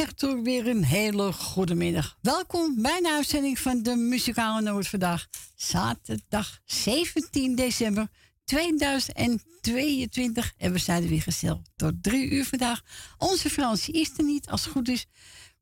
En 0.00 0.06
ik 0.06 0.12
zeg 0.18 0.30
toch 0.30 0.42
weer 0.42 0.66
een 0.66 0.84
hele 0.84 1.32
goede 1.32 1.74
middag. 1.74 2.16
Welkom 2.20 2.82
bij 2.82 2.98
een 2.98 3.06
uitzending 3.06 3.58
van 3.58 3.82
de 3.82 3.96
Muzikale 3.96 4.60
Noot 4.60 4.88
vandaag. 4.88 5.28
Zaterdag 5.56 6.60
17 6.64 7.54
december 7.54 8.08
2022. 8.44 10.52
En 10.56 10.72
we 10.72 10.78
zijn 10.78 11.02
er 11.02 11.08
weer 11.08 11.22
gezellig 11.22 11.58
tot 11.76 12.02
drie 12.02 12.30
uur 12.30 12.44
vandaag. 12.44 12.82
Onze 13.18 13.50
Fransie 13.50 13.94
is 13.94 14.10
er 14.16 14.24
niet. 14.24 14.48
Als 14.48 14.64
het 14.64 14.72
goed 14.72 14.88
is, 14.88 15.06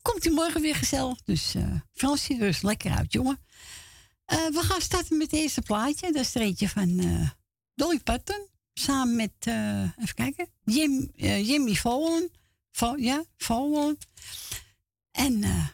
komt 0.02 0.24
hij 0.24 0.32
morgen 0.32 0.60
weer 0.60 0.74
gezellig. 0.74 1.22
Dus 1.24 1.54
eh 1.54 1.74
Fransie, 1.92 2.38
rust 2.38 2.62
lekker 2.62 2.90
uit, 2.90 3.12
jongen. 3.12 3.38
Eh, 4.24 4.46
we 4.46 4.60
gaan 4.62 4.80
starten 4.80 5.16
met 5.16 5.30
het 5.30 5.40
eerste 5.40 5.62
plaatje. 5.62 6.12
Dat 6.12 6.22
is 6.22 6.34
er 6.34 6.40
eentje 6.40 6.68
van 6.68 6.98
eh, 6.98 7.30
Dolly 7.74 8.00
Parton. 8.00 8.46
Samen 8.74 9.16
met, 9.16 9.32
even 9.96 10.14
kijken, 10.14 10.48
Jim, 10.64 11.10
Jimmy 11.16 11.74
Fallon. 11.74 12.30
Val, 12.78 12.96
ja, 12.96 13.24
Fallon. 13.36 13.98
En 15.10 15.44
eh 15.44 15.66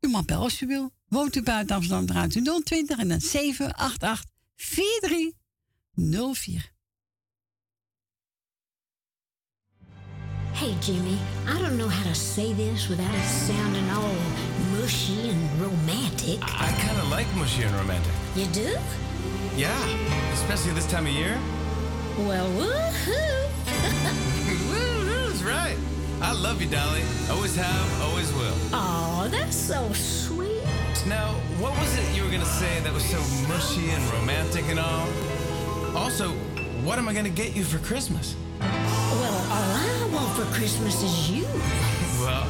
u 0.00 0.08
mag 0.08 0.24
bellen 0.24 0.42
als 0.42 0.60
u 0.60 0.66
wil. 0.66 0.90
Woont 1.08 1.36
u 1.36 1.42
buiten 1.42 1.76
Amsterdam, 1.76 2.06
draait 2.06 2.34
u 2.34 2.42
020 2.64 2.98
en 2.98 3.08
dan 3.08 3.20
788 3.20 4.24
4304. 4.56 6.72
Hey, 10.52 10.76
Jimmy, 10.80 11.18
I 11.46 11.58
don't 11.58 11.76
know 11.76 11.90
how 11.90 12.02
to 12.02 12.14
say 12.14 12.54
this 12.54 12.88
without 12.88 13.14
it 13.14 13.24
sounding 13.46 13.90
all 13.90 14.14
mushy 14.76 15.30
and 15.30 15.60
romantic. 15.60 16.42
I 16.42 16.72
kind 16.86 16.98
of 17.02 17.08
like 17.10 17.26
mushy 17.36 17.62
and 17.64 17.74
romantic. 17.74 18.12
You 18.34 18.46
do? 18.50 18.78
Yeah, 19.56 19.84
especially 20.32 20.74
this 20.74 20.86
time 20.86 21.06
of 21.06 21.12
year. 21.12 21.38
Well, 22.16 22.50
woohoo! 22.50 23.48
That's 25.40 25.52
right. 25.52 25.76
I 26.20 26.32
love 26.32 26.60
you, 26.60 26.68
Dolly. 26.68 27.00
Always 27.30 27.56
have, 27.56 28.02
always 28.02 28.30
will. 28.34 28.54
Oh, 28.74 29.26
that's 29.30 29.56
so 29.56 29.90
sweet. 29.94 30.62
Now, 31.06 31.32
what 31.58 31.72
was 31.80 31.96
it 31.96 32.14
you 32.14 32.24
were 32.24 32.30
gonna 32.30 32.44
say 32.44 32.80
that 32.80 32.92
was 32.92 33.04
so 33.04 33.18
mushy 33.48 33.88
and 33.88 34.02
romantic 34.12 34.66
and 34.68 34.78
all? 34.78 35.08
Also, 35.96 36.28
what 36.84 36.98
am 36.98 37.08
I 37.08 37.14
gonna 37.14 37.30
get 37.30 37.56
you 37.56 37.64
for 37.64 37.78
Christmas? 37.78 38.36
Well, 38.60 39.34
all 39.50 40.10
I 40.10 40.10
want 40.12 40.36
for 40.36 40.44
Christmas 40.54 41.02
is 41.02 41.30
you. 41.30 41.46
Well, 42.20 42.46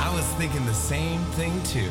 I 0.00 0.12
was 0.12 0.24
thinking 0.34 0.66
the 0.66 0.74
same 0.74 1.20
thing 1.36 1.62
too. 1.62 1.88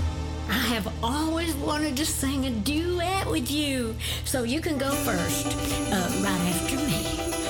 I 0.50 0.60
have 0.76 0.94
always 1.02 1.56
wanted 1.56 1.96
to 1.96 2.06
sing 2.06 2.46
a 2.46 2.50
duet 2.52 3.26
with 3.26 3.50
you. 3.50 3.96
So 4.26 4.44
you 4.44 4.60
can 4.60 4.78
go 4.78 4.92
first, 4.92 5.48
uh, 5.94 6.12
right 6.22 6.42
after 6.52 6.76
me. 6.76 7.41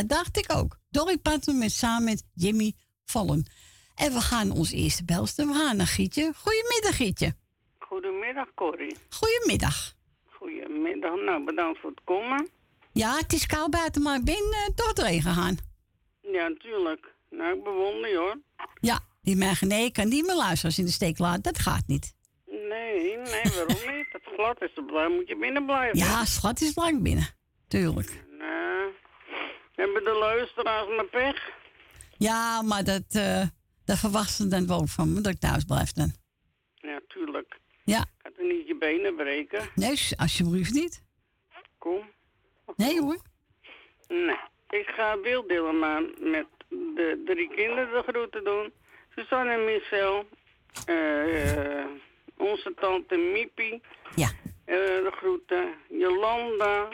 Dat 0.00 0.18
dacht 0.18 0.36
ik 0.38 0.52
ook. 0.56 0.78
Dolly 0.90 1.18
Parton 1.18 1.58
met, 1.58 1.72
samen 1.72 2.04
met 2.04 2.24
Jimmy 2.34 2.72
Vallen. 3.04 3.46
En 3.94 4.12
we 4.12 4.20
gaan 4.20 4.50
ons 4.50 4.72
eerste 4.72 5.04
belster. 5.04 5.46
We 5.46 5.54
gaan 5.54 5.76
naar 5.76 5.86
Gietje. 5.86 6.32
Goedemiddag, 6.36 6.96
Gietje. 6.96 7.34
Goedemiddag, 7.78 8.54
Corrie. 8.54 8.96
Goedemiddag. 9.08 9.94
Goedemiddag. 10.24 11.14
Nou, 11.14 11.44
bedankt 11.44 11.80
voor 11.80 11.90
het 11.90 12.00
komen. 12.04 12.48
Ja, 12.92 13.16
het 13.16 13.32
is 13.32 13.46
koud 13.46 13.70
buiten, 13.70 14.02
maar 14.02 14.16
ik 14.18 14.24
ben 14.24 14.72
toch 14.74 14.92
doorheen 14.92 15.22
gegaan. 15.22 15.56
Ja, 16.20 16.48
natuurlijk. 16.48 17.14
Nou, 17.30 17.56
ik 17.56 17.64
bewonder 17.64 18.10
je 18.10 18.16
hoor. 18.16 18.38
Ja, 18.80 19.00
die 19.22 19.36
merken, 19.36 19.68
nee, 19.68 19.84
ik 19.84 19.92
kan 19.92 20.08
niet 20.08 20.26
meer 20.26 20.36
als 20.36 20.60
je 20.60 20.72
in 20.76 20.84
de 20.84 20.92
steek 20.92 21.18
laat. 21.18 21.44
Dat 21.44 21.58
gaat 21.58 21.86
niet. 21.86 22.14
Nee, 22.46 23.16
nee, 23.16 23.42
waarom 23.42 23.96
niet? 23.96 24.06
Het 24.12 24.22
glad 24.34 24.62
is 24.62 24.74
te 24.74 24.82
blij, 24.82 25.08
moet 25.08 25.28
je 25.28 25.36
binnen 25.36 25.66
blijven. 25.66 25.98
Ja, 25.98 26.24
schat 26.24 26.60
is 26.60 26.72
blank 26.72 27.02
binnen. 27.02 27.28
Tuurlijk. 27.68 28.28
Nou, 29.80 29.92
hebben 29.92 30.12
de 30.12 30.18
luisteraars 30.18 30.88
maar 30.96 31.04
pech? 31.04 31.50
Ja, 32.18 32.62
maar 32.62 32.84
dat, 32.84 33.04
eh 33.10 33.42
dat 33.84 33.98
verwachten 33.98 34.34
ze 34.34 34.48
dan 34.48 34.66
wel 34.66 34.86
van 34.86 35.12
me, 35.12 35.20
dat 35.20 35.32
ik 35.32 35.40
thuis 35.40 35.64
blijf 35.64 35.92
dan. 35.92 36.12
Ja, 36.74 37.00
tuurlijk. 37.08 37.58
Ja, 37.84 38.04
Gaat 38.22 38.32
er 38.38 38.44
niet 38.46 38.66
je 38.66 38.76
benen 38.78 39.16
breken? 39.16 39.68
nee, 39.74 39.98
alsjeblieft 40.16 40.72
niet. 40.72 41.02
Kom. 41.78 42.10
Nee 42.76 43.00
hoor. 43.00 43.18
Nee. 44.08 44.38
Ik 44.70 44.86
ga 44.96 45.20
Wil 45.20 45.46
Dillema 45.46 46.00
met 46.20 46.46
de 46.68 47.22
drie 47.26 47.48
kinderen 47.54 47.92
de 47.92 48.02
groeten 48.12 48.44
doen. 48.44 48.72
Suzanne 49.14 49.52
en 49.52 49.64
Michel. 49.64 50.28
eh, 50.86 51.84
onze 52.36 52.74
tante 52.80 53.16
Miepie. 53.16 53.80
Ja. 54.16 54.28
Eh, 54.64 54.76
de 54.76 55.10
groeten. 55.16 55.74
Jolanda. 55.88 56.88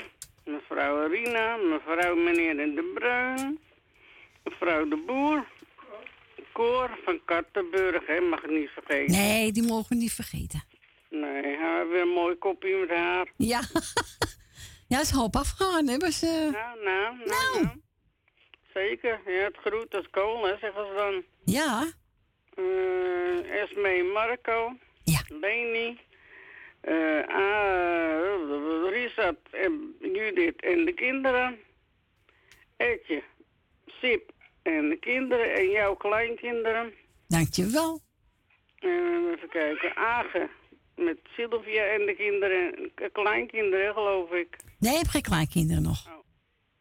Mevrouw 0.46 1.06
Rina. 1.08 1.56
Mevrouw 1.56 2.14
meneer 2.16 2.58
en 2.58 2.75
de 2.75 2.90
Bruin. 2.94 3.58
Mevrouw 4.44 4.88
de 4.88 4.96
Boer. 5.06 5.46
Koor 6.52 6.98
van 7.04 7.20
Kattenburg, 7.25 8.06
hè, 8.06 8.20
mag 8.20 8.43
ik 8.43 8.50
niet 8.50 8.70
vergeten. 8.70 9.16
Nee, 9.16 9.52
die 9.52 9.62
mogen 9.62 9.88
we 9.88 9.94
niet 9.94 10.12
vergeten. 10.12 10.62
Nee, 11.10 11.56
hij 11.56 11.76
heeft 11.78 11.90
weer 11.90 12.00
een 12.00 12.08
mooi 12.08 12.34
kopje 12.37 12.76
met 12.76 12.88
haar. 12.98 13.32
Ja. 13.37 13.60
ja, 14.88 15.00
is 15.00 15.10
hoop 15.10 15.37
afgegaan, 15.37 15.88
hè. 15.88 15.96
Was, 15.98 16.22
eh, 16.22 16.31
Nou, 16.31 16.52
nou, 16.52 16.82
nou, 16.84 17.16
Nou. 17.25 17.62
nou. 17.64 17.81
Zeker, 18.75 19.20
ja, 19.26 19.32
het 19.44 19.56
groet 19.56 19.94
als 19.94 20.06
kool, 20.10 20.44
hè, 20.46 20.56
zeggen 20.60 20.87
ze 20.87 20.94
dan. 20.96 21.22
Ja. 21.44 21.87
Eh 22.54 23.60
Esme 23.62 24.10
Marco. 24.12 24.76
Ja. 25.04 25.20
Leni. 25.28 25.98
Eh 26.81 27.28
ah, 27.28 28.90
Richard 28.90 29.38
en 29.50 29.94
Judith 30.00 30.61
en 30.61 30.84
de 30.84 30.93
kinderen. 30.94 31.58
Etje. 32.76 33.23
Sip 33.87 34.31
en 34.62 34.88
de 34.88 34.96
kinderen 34.96 35.55
en 35.55 35.70
jouw 35.70 35.94
kleinkinderen. 35.94 36.93
Dankjewel. 37.28 38.00
Eh, 38.78 38.90
even 39.34 39.49
kijken. 39.49 39.96
Age 39.96 40.49
met 40.96 41.19
Sylvia 41.37 41.84
en 41.84 42.06
de 42.06 42.14
kinderen. 42.17 42.90
en 42.94 43.12
Kleinkinderen, 43.12 43.93
geloof 43.93 44.31
ik. 44.31 44.56
Nee, 44.79 44.93
ik 44.93 44.99
heb 44.99 45.06
geen 45.08 45.22
kleinkinderen 45.22 45.82
nog. 45.82 46.08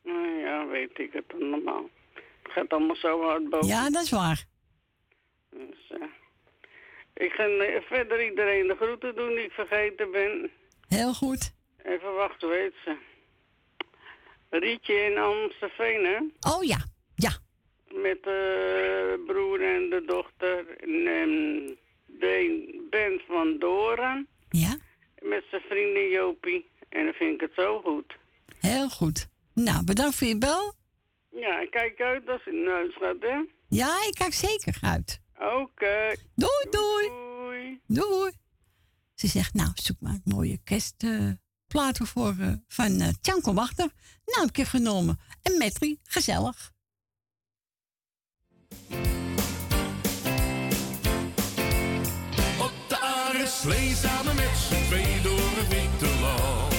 Nou 0.04 0.40
ja, 0.40 0.68
weet 0.68 1.00
ik 1.00 1.14
het 1.14 1.34
allemaal. 1.34 1.90
Het 2.44 2.52
gaat 2.52 2.70
allemaal 2.70 2.96
zo 2.96 3.22
hard 3.24 3.50
boven. 3.50 3.68
Ja, 3.68 3.90
dat 3.90 4.04
is 4.04 4.10
waar. 4.10 4.46
Dus, 5.50 5.92
eh, 5.92 6.02
ik 7.16 7.32
ga 7.32 7.44
eh, 7.44 7.82
verder 7.82 8.26
iedereen 8.26 8.68
de 8.68 8.76
groeten 8.76 9.16
doen 9.16 9.30
die 9.36 9.44
ik 9.44 9.52
vergeten 9.52 10.12
ben. 10.12 10.52
Heel 10.88 11.14
goed. 11.14 11.54
Even 11.84 12.14
wachten, 12.14 12.50
weet 12.50 12.74
ze. 12.84 12.96
Rietje 14.50 14.94
in 14.94 15.18
Amstelveen, 15.18 16.06
hè? 16.06 16.50
Oh 16.52 16.64
ja. 16.64 16.78
Ja. 17.16 17.32
Met 17.88 18.24
de 18.24 19.24
broer 19.26 19.62
en 19.62 19.90
de 19.90 20.04
dochter. 20.06 20.78
En 20.78 21.08
ehm, 21.08 21.76
de 22.06 22.88
band 22.90 23.22
van 23.28 23.60
Doran. 23.60 24.28
Ja. 24.50 24.78
Met 25.22 25.44
zijn 25.50 25.62
vriendin 25.62 26.10
Jopie. 26.10 26.70
En 26.90 27.04
dan 27.04 27.14
vind 27.14 27.34
ik 27.34 27.42
het 27.42 27.52
zo 27.56 27.82
goed. 27.82 28.16
Heel 28.60 28.90
goed. 28.90 29.28
Nou, 29.54 29.84
bedankt 29.84 30.16
voor 30.16 30.28
je 30.28 30.38
bel. 30.38 30.74
Ja, 31.30 31.66
kijk 31.70 32.02
uit 32.02 32.30
als 32.30 32.44
je 32.44 32.52
neus 32.52 32.96
gaat, 32.96 33.16
hè? 33.20 33.42
Ja, 33.68 34.06
ik 34.08 34.14
kijk 34.14 34.34
zeker 34.34 34.78
uit. 34.82 35.20
Oké. 35.40 36.16
Doei, 36.36 36.68
doei. 36.70 37.08
Doei. 37.08 37.82
Doei. 37.88 38.32
Ze 39.16 39.28
zegt, 39.28 39.54
nou, 39.54 39.70
zoek 39.74 39.98
maar 40.00 40.14
een 40.14 40.22
mooie 40.24 40.58
kerstplaten 40.64 42.08
voor 42.08 42.36
eh, 42.40 42.54
van 42.68 43.02
eh 43.02 43.14
Tjanko 43.22 43.54
Wachter. 43.54 43.90
Nou, 44.26 44.46
heb 44.46 44.58
ik 44.58 44.68
genomen. 44.68 45.20
En 45.42 45.58
Metri, 45.58 46.00
gezellig. 46.04 46.74
Op 52.60 52.74
de 52.88 53.00
aardeslee 53.00 53.96
samen 53.96 54.36
met 54.36 54.58
z'n 54.58 54.84
twee 54.86 55.22
door 55.22 55.52
het 55.56 55.68
witte 55.68 56.20
land. 56.20 56.75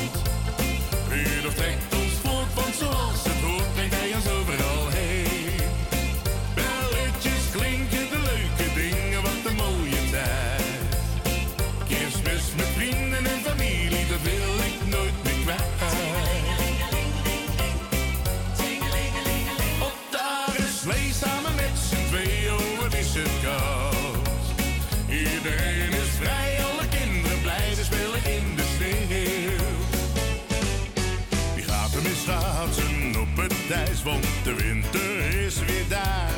Schaatsen 33.67 33.75
op 33.75 33.83
het 33.83 33.89
ijs, 33.89 34.03
want 34.03 34.27
de 34.45 34.55
winter 34.55 35.45
is 35.45 35.59
weer 35.59 35.89
daar. 35.89 36.31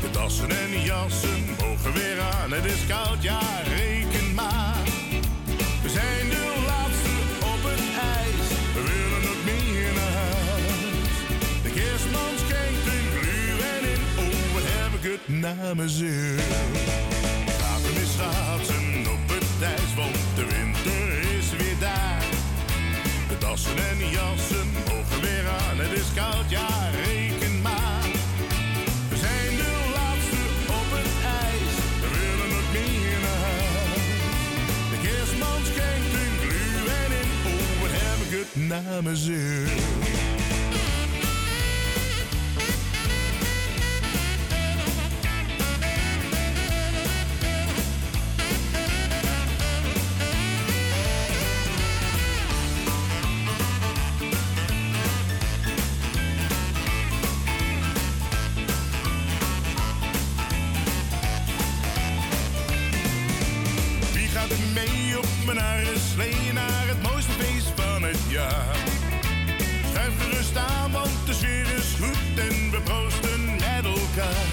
De 0.00 0.10
dassen 0.10 0.50
en 0.50 0.82
jassen 0.82 1.44
mogen 1.60 1.92
weer 1.92 2.20
aan, 2.20 2.52
het 2.52 2.64
is 2.64 2.86
koud, 2.88 3.22
ja 3.22 3.40
reken 3.76 4.34
maar. 4.34 4.82
We 5.82 5.88
zijn 5.88 6.28
de 6.28 6.62
laatste 6.66 7.10
op 7.52 7.62
het 7.70 7.82
ijs, 8.16 8.48
we 8.74 8.82
willen 8.90 9.22
nog 9.28 9.40
meer 9.44 9.92
naar 9.94 10.12
huis. 10.12 11.14
De 11.62 11.70
kerstman 11.70 12.34
schenkt 12.44 12.86
een 12.94 13.08
gluwijn 13.16 13.84
in, 13.94 14.02
oh 14.18 14.54
wat 14.54 14.62
heb 14.64 14.92
ik 15.00 15.10
het 15.12 15.38
naar 15.38 15.76
mijn 15.76 15.88
zin. 15.88 16.38
Mee 17.94 18.06
schaatsen 18.06 19.12
op 19.14 19.28
het 19.34 19.62
ijs, 19.62 19.94
want 19.96 20.18
de 20.34 20.44
winter 20.54 21.08
is 21.38 21.50
weer 21.50 21.78
daar. 21.80 22.24
De 23.28 23.38
dassen 23.38 23.76
en 23.76 24.10
jassen 24.10 24.69
het 25.76 25.92
is 25.92 26.12
koud, 26.14 26.50
ja 26.50 26.68
reken 27.04 27.60
maar. 27.62 28.08
We 29.10 29.16
zijn 29.16 29.56
de 29.56 29.72
laatste 29.96 30.42
op 30.78 30.88
het 30.96 31.10
ijs, 31.44 31.74
we 32.02 32.08
willen 32.18 32.50
nog 32.56 32.66
meer 32.72 33.18
naar 33.26 33.40
huis. 33.48 34.04
De 34.92 34.98
kerstman 35.06 35.60
schenkt 35.70 36.12
een 36.22 36.34
gluwijn 36.42 37.12
in, 37.20 37.28
oh 37.50 37.80
wat 37.80 37.92
heb 37.92 38.18
ik 38.26 38.32
het 38.38 38.68
naar 38.68 39.02
mijn 39.02 39.16
zin. 39.16 40.09
Mee 65.54 65.62
op 65.62 65.84
mijn 65.84 66.00
slee 66.12 66.52
naar 66.52 66.86
het 66.86 67.02
mooiste 67.02 67.32
feest 67.32 67.72
van 67.74 68.02
het 68.02 68.18
jaar? 68.28 68.76
Schuif 69.92 70.12
gerust 70.18 70.56
aan, 70.56 70.92
want 70.92 71.26
de 71.26 71.32
sfeer 71.32 71.66
is 71.76 71.94
goed 72.00 72.38
en 72.38 72.70
we 72.70 72.80
proosten 72.84 73.44
met 73.54 73.84
elkaar. 73.84 74.48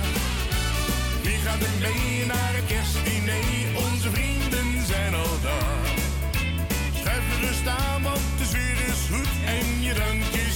Wie 1.22 1.38
gaat 1.38 1.62
er 1.62 1.75
mee 1.80 2.25
naar 2.25 2.54
het 2.58 2.66
kerstdiner? 2.66 3.46
Onze 3.75 4.10
vrienden 4.10 4.86
zijn 4.86 5.13
al 5.13 5.38
daar. 5.42 5.88
Schuif 7.00 7.24
gerust 7.34 7.68
aan, 7.68 8.04
want 8.04 8.27
de 8.38 8.46
sfeer 8.46 8.80
is 8.92 9.01
goed 9.12 9.34
en 9.46 9.82
je 9.82 9.94
drankje 9.94 10.38
staat 10.39 10.47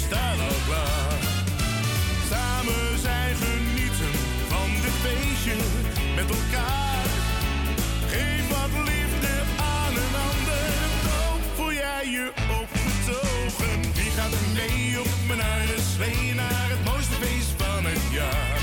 gaat 14.31 14.53
mee 14.53 14.99
op 14.99 15.07
mijn 15.27 15.41
aarde 15.41 15.81
slee 15.95 16.33
naar 16.33 16.69
het 16.69 16.83
mooiste 16.85 17.13
feest 17.13 17.53
van 17.57 17.85
het 17.85 18.01
jaar. 18.11 18.59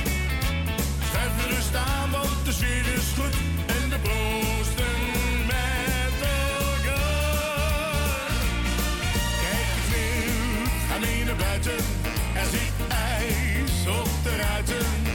Schuif 1.09 1.33
me 1.37 1.55
rust 1.55 1.75
aan, 1.75 2.11
want 2.11 2.45
de 2.45 2.53
sfeer 2.53 2.87
is 2.99 3.09
goed 3.19 3.37
en 3.67 3.89
de 3.89 3.99
proosten 3.99 4.99
met 5.47 6.17
elkaar. 6.41 7.11
Kijk 9.43 9.69
eens 9.77 9.89
nu, 9.95 10.07
ga 10.89 10.99
mee 10.99 11.25
naar 11.25 11.37
buiten, 11.37 11.81
er 12.35 12.49
zit 12.51 12.77
ijs 12.89 13.97
op 14.01 14.11
de 14.23 14.37
ruiten. 14.37 15.08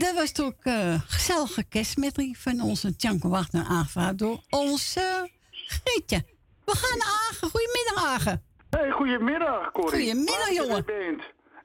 Dat 0.00 0.14
was 0.14 0.32
toch 0.32 0.52
eh 0.62 0.94
gezellige 1.06 1.64
kerstmetrie 1.64 2.38
van 2.38 2.60
onze 2.60 2.96
Tjanko 2.96 3.28
Wagner 3.28 3.64
aangevraagd 3.68 4.18
door 4.18 4.40
onze 4.50 5.30
Grietje. 5.50 6.24
We 6.64 6.76
gaan 6.76 6.98
naar 6.98 7.28
Agen. 7.30 7.48
Goedemiddag, 7.50 8.04
Agen. 8.04 8.44
Hey, 8.70 8.90
goedemiddag, 8.90 9.70
Corrie. 9.72 10.06
Goedemiddag, 10.06 10.50
jongen. 10.50 10.84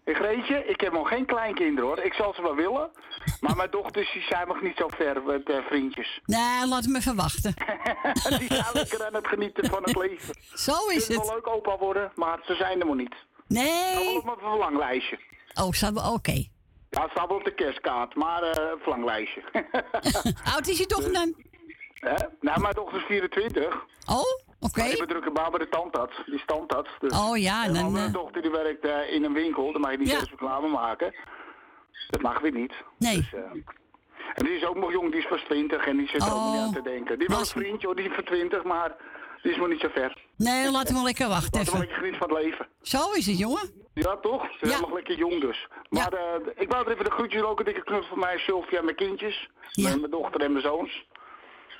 Ik 0.06 0.16
Greetje, 0.16 0.66
ik 0.68 0.82
heb 0.82 0.94
nog 0.94 1.08
geen 1.08 1.26
kleinkinderen 1.26 1.90
hoor. 1.90 2.00
Ik 2.00 2.14
zal 2.14 2.34
ze 2.34 2.42
wel 2.42 2.56
willen. 2.56 2.90
Maar 3.40 3.56
mijn 3.56 3.72
dochters 3.72 4.14
die 4.14 4.22
zijn 4.22 4.48
nog 4.48 4.62
niet 4.62 4.78
zo 4.78 4.88
ver 4.88 5.24
met 5.24 5.50
eh, 5.50 5.56
vriendjes. 5.68 6.22
Nee, 6.26 6.68
laat 6.68 6.86
me 6.86 7.02
verwachten. 7.02 7.54
die 8.40 8.48
zijn 8.48 8.66
lekker 8.74 9.06
aan 9.06 9.14
het 9.14 9.28
genieten 9.28 9.70
van 9.70 9.84
het 9.84 9.96
leven. 9.96 10.36
Zo 10.54 10.88
is 10.88 11.06
Ze 11.06 11.12
wil 11.12 11.22
het. 11.22 11.30
leuk 11.34 11.48
opa 11.48 11.78
worden, 11.78 12.12
maar 12.16 12.40
ze 12.46 12.56
zijn 12.56 12.80
er 12.80 12.86
nog 12.86 12.96
niet. 12.96 13.16
Wel 13.48 13.64
Nee. 13.64 14.18
op 14.18 14.26
mijn 14.26 14.38
verlanglijstje. 14.40 15.20
Oh, 15.54 15.92
wel 15.94 16.14
oké. 16.14 16.48
Ja, 16.96 17.02
het 17.02 17.12
staat 17.12 17.28
wel 17.28 17.38
op 17.38 17.44
de 17.44 17.54
kerstkaart, 17.54 18.16
maar 18.16 18.44
eh 18.44 18.72
een 18.72 18.80
verlanglijstje. 18.80 19.42
Oud 20.54 20.68
is 20.68 20.78
je 20.78 20.86
toch 20.86 21.12
dan? 21.12 21.34
Hè? 21.94 22.16
nou, 22.42 22.60
mijn 22.62 22.74
dochter 22.74 22.98
is 22.98 23.04
24. 23.06 23.66
Oh, 24.10 24.20
oké. 24.60 24.80
Maar 24.80 24.90
ik 24.92 24.98
ben 24.98 25.08
drukke 25.08 25.32
baan 25.32 25.50
bij 25.52 25.60
de 25.60 25.70
tandarts. 25.70 26.16
Die 26.26 26.36
is 26.36 26.44
tandarts. 26.46 26.90
Dus. 27.00 27.12
Oh 27.20 27.38
ja, 27.38 27.64
en 27.66 27.72
mijn 27.72 27.74
dan... 27.74 27.84
andere 27.86 28.06
eh, 28.06 28.14
dochter 28.14 28.42
die 28.42 28.52
werkt 28.52 28.86
eh, 28.86 29.14
in 29.14 29.24
een 29.24 29.34
winkel. 29.34 29.72
Daar 29.72 29.82
mag 29.82 29.92
je 29.92 29.98
niet 29.98 30.10
Ja. 30.10 30.20
eens 30.20 30.30
reclame 30.30 30.68
maken. 30.68 31.14
Dat 32.10 32.22
mag 32.22 32.40
weer 32.40 32.52
niet. 32.52 32.74
Nee. 32.98 33.16
Dus, 33.16 33.34
eh, 33.34 33.42
en 34.34 34.46
die 34.46 34.56
is 34.56 34.66
ook 34.66 34.76
nog 34.76 34.92
jong, 34.92 35.12
die 35.12 35.20
is 35.20 35.28
pas 35.28 35.42
20 35.42 35.86
en 35.86 35.98
die 35.98 36.08
zit 36.08 36.22
er 36.22 36.28
ook 36.28 36.34
Oh. 36.38 36.52
niet 36.52 36.62
aan 36.62 36.74
te 36.74 36.82
denken. 36.82 37.18
Die 37.20 37.28
wil 37.28 37.36
een 37.38 37.42
Was- 37.44 37.52
vriendje 37.52 37.88
hoor, 37.88 37.96
die 37.96 38.06
is 38.10 38.16
van 38.16 38.24
20, 38.24 38.64
maar 38.64 38.96
die 39.46 39.54
is 39.54 39.60
nog 39.60 39.68
niet 39.70 39.80
zo 39.80 39.88
ver. 39.94 40.18
Nee, 40.38 40.72
laten 40.72 40.88
we 40.88 40.94
wel 40.94 41.04
lekker 41.04 41.28
wachten 41.28 41.60
Laten 41.60 41.74
we 41.74 41.78
even. 41.78 41.80
lekker 41.80 41.96
genieten 41.98 42.20
van 42.20 42.36
het 42.36 42.44
leven. 42.46 42.68
Zo 42.82 43.12
is 43.12 43.26
het, 43.26 43.38
jongen. 43.38 43.70
Ja, 43.94 44.18
toch? 44.18 44.42
Ze 44.52 44.58
zijn 44.68 44.72
Ja. 44.72 44.80
nog 44.80 44.94
lekker 44.94 45.18
jong 45.18 45.42
dus. 45.42 45.68
Maar 45.90 46.14
eh, 46.14 46.24
ik 46.56 46.72
wou 46.72 46.86
er 46.86 46.92
even 46.92 47.06
de 47.06 47.12
groetjes 47.12 47.42
ook 47.42 47.60
een 47.60 47.66
dikke 47.66 47.84
knuffel 47.84 48.08
van 48.10 48.20
mij, 48.20 48.38
Sylvia 48.38 48.78
en 48.78 48.84
mijn 48.86 48.96
kindjes. 48.96 49.50
Ja. 49.72 49.84
Mijn, 49.88 50.00
mijn 50.00 50.12
dochter 50.12 50.42
en 50.42 50.52
mijn 50.52 50.64
zoons. 50.64 51.06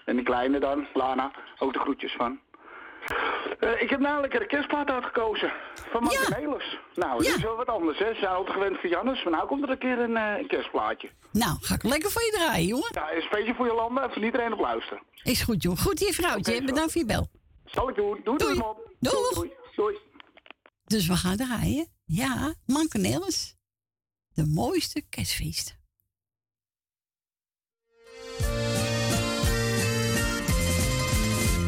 En 0.06 0.16
die 0.16 0.26
kleine 0.26 0.60
dan, 0.60 0.88
Lana, 0.94 1.32
ook 1.60 1.74
de 1.74 1.80
groetjes 1.80 2.14
van. 2.18 2.40
Eh, 3.60 3.82
ik 3.82 3.90
heb 3.90 4.00
lekker 4.00 4.40
de 4.40 4.46
kerstplaat 4.48 4.90
uitgekozen. 4.90 5.54
Van 5.92 6.04
Martin 6.04 6.42
Ja. 6.42 6.58
Nou, 6.96 7.24
Ja. 7.24 7.30
dat 7.30 7.38
is 7.38 7.44
wel 7.44 7.56
wat 7.56 7.68
anders, 7.68 8.00
hè. 8.00 8.14
Ze 8.14 8.20
zijn 8.20 8.32
altijd 8.34 8.54
gewend 8.56 8.80
van 8.80 8.90
Jannes, 8.90 9.24
maar 9.24 9.34
nou 9.34 9.48
komt 9.48 9.64
er 9.64 9.70
een 9.70 9.78
keer 9.78 10.00
een, 10.00 10.18
eh, 10.18 10.38
een 10.38 10.48
kerstplaatje. 10.48 11.10
Nou, 11.32 11.58
ga 11.62 11.76
ik 11.76 11.84
lekker 11.84 12.12
voor 12.12 12.22
je 12.22 12.32
draaien, 12.32 12.68
jongen. 12.68 12.90
Ja, 12.94 13.14
een 13.14 13.22
speciaal 13.22 13.56
voor 13.56 13.66
je 13.66 13.74
landen, 13.74 14.12
voor 14.12 14.24
iedereen 14.24 14.54
op 14.54 14.60
luisteren. 14.60 15.02
Is 15.24 15.42
goed, 15.42 15.64
jongen. 15.64 15.80
Goed, 15.80 16.00
je 16.00 16.14
vrouwtje. 16.14 16.64
Bedankt 16.64 16.92
voor 16.92 17.02
je 17.02 17.08
bel. 17.08 17.28
Zal 17.66 17.90
ik 17.90 17.96
doen. 17.96 18.22
Doei, 18.24 18.38
doei, 18.38 19.54
Doei. 19.76 19.98
Dus 20.86 21.08
we 21.08 21.16
gaan 21.16 21.38
draaien. 21.38 21.88
Ja, 22.06 22.54
Mankenelis. 22.66 23.56
De 24.34 24.46
mooiste 24.46 25.02
kerstfeest. 25.10 25.78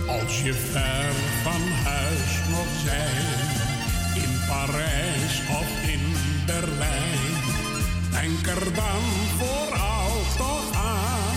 Als 0.08 0.44
je 0.44 0.54
ver 0.54 1.13
van 1.44 1.62
huis 1.62 2.48
nog 2.50 2.68
zijn, 2.86 3.48
in 4.24 4.39
Parijs 4.48 5.39
of 5.50 5.89
in 5.94 6.13
Berlijn, 6.46 7.34
denk 8.12 8.48
er 8.48 8.74
dan 8.74 9.04
vooral 9.38 10.12
toch 10.38 10.75
aan, 10.75 11.36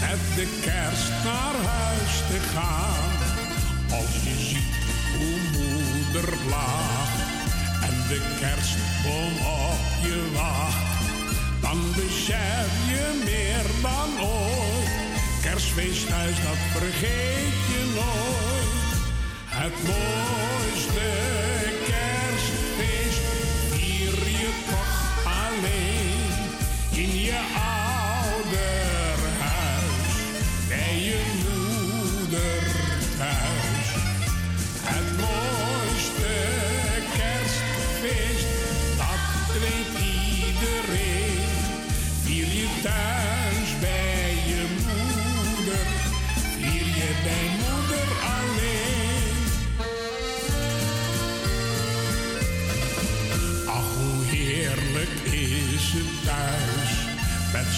met 0.00 0.20
de 0.36 0.60
kerst 0.62 1.24
naar 1.24 1.54
huis 1.54 2.16
te 2.16 2.38
gaan. 2.54 3.07
En 6.26 7.96
de 8.08 8.20
kerstboom 8.40 9.32
op 9.46 10.02
je 10.02 10.30
wacht, 10.34 11.04
dan 11.60 11.78
besef 11.96 12.70
je 12.86 13.22
meer 13.24 13.82
dan 13.82 14.26
ooit. 14.26 14.88
Kerstfeest 15.42 16.06
thuis, 16.08 16.36
dat 16.36 16.60
vergeet 16.72 17.58
je 17.72 17.92
nooit. 17.94 18.96
Het 19.46 19.72
mooiste 19.86 21.67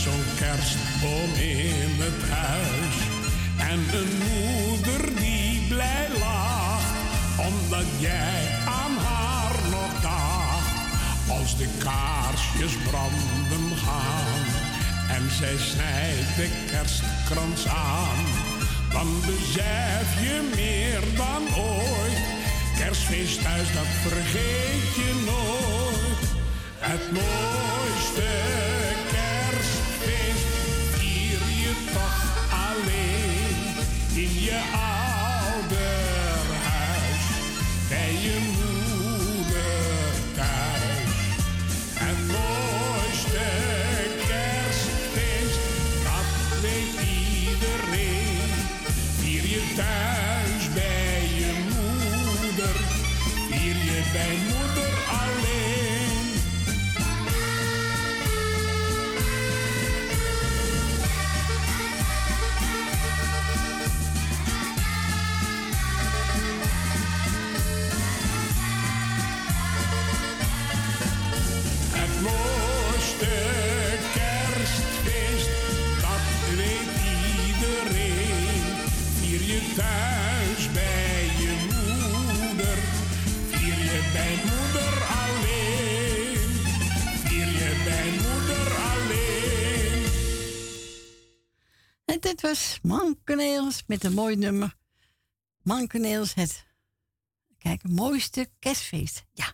zo'n 0.04 0.25
kerstboom 0.38 1.33
in 1.35 1.92
het 2.04 2.30
huis. 2.30 2.97
En 3.71 3.80
een 3.99 4.12
moeder 4.28 5.21
die 5.21 5.66
blij 5.69 6.07
lacht, 6.19 6.95
omdat 7.37 7.88
jij 7.99 8.40
aan 8.80 8.97
haar 9.07 9.54
nog 9.71 9.92
dacht. 10.02 10.73
Als 11.38 11.57
de 11.57 11.69
kaarsjes 11.78 12.75
branden 12.90 13.76
gaan 13.85 14.42
en 15.16 15.30
zij 15.38 15.57
snijdt 15.59 16.37
de 16.37 16.49
kerstkrans 16.71 17.66
aan, 17.69 18.21
dan 18.92 19.09
besef 19.26 20.07
je 20.23 20.50
meer 20.54 21.02
dan 21.16 21.42
ooit. 21.57 22.21
Kerstfeest 22.78 23.42
thuis, 23.42 23.73
dat 23.73 23.90
vergeet 24.07 24.95
je 25.02 25.11
nooit. 25.26 26.28
Het 26.78 27.12
mooiste 27.12 28.28
kerstfeest 29.11 29.30
Yeah. 34.50 35.00
Mankeneels 92.91 93.85
met 93.87 94.05
een 94.05 94.13
mooi 94.13 94.37
nummer. 94.37 94.75
Mankeneels, 95.63 96.35
het 96.35 96.67
kijk, 97.59 97.83
het 97.83 97.93
mooiste 97.93 98.47
kerstfeest. 98.59 99.25
Ja. 99.33 99.45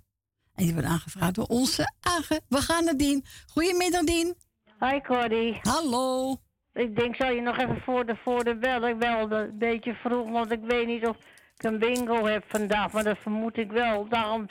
En 0.55 0.65
die 0.65 0.73
wordt 0.73 0.89
aangevraagd 0.89 1.35
door 1.35 1.47
onze 1.47 1.93
Agen. 2.01 2.41
We 2.49 2.61
gaan 2.61 2.85
naar 2.85 2.97
Dien. 2.97 3.25
Goedemiddag, 3.47 4.05
Dien. 4.05 4.35
Hi 4.81 5.01
Cordy. 5.01 5.55
Hallo. 5.63 6.37
Ik 6.73 6.97
denk, 6.97 7.17
zal 7.17 7.31
je 7.31 7.41
nog 7.41 7.59
even 7.59 7.81
voor 7.85 8.07
de, 8.07 8.17
voor 8.25 8.45
de 8.45 8.57
bel? 8.57 8.89
Ik 8.89 8.99
bel 8.99 9.31
een 9.31 9.59
beetje 9.59 9.95
vroeg, 9.95 10.31
want 10.31 10.51
ik 10.51 10.61
weet 10.63 10.87
niet 10.87 11.07
of 11.07 11.17
ik 11.57 11.63
een 11.63 11.79
bingo 11.79 12.27
heb 12.27 12.45
vandaag. 12.49 12.93
Maar 12.93 13.05
dat 13.05 13.19
vermoed 13.19 13.57
ik 13.57 13.71
wel. 13.71 14.09
Daarom 14.09 14.47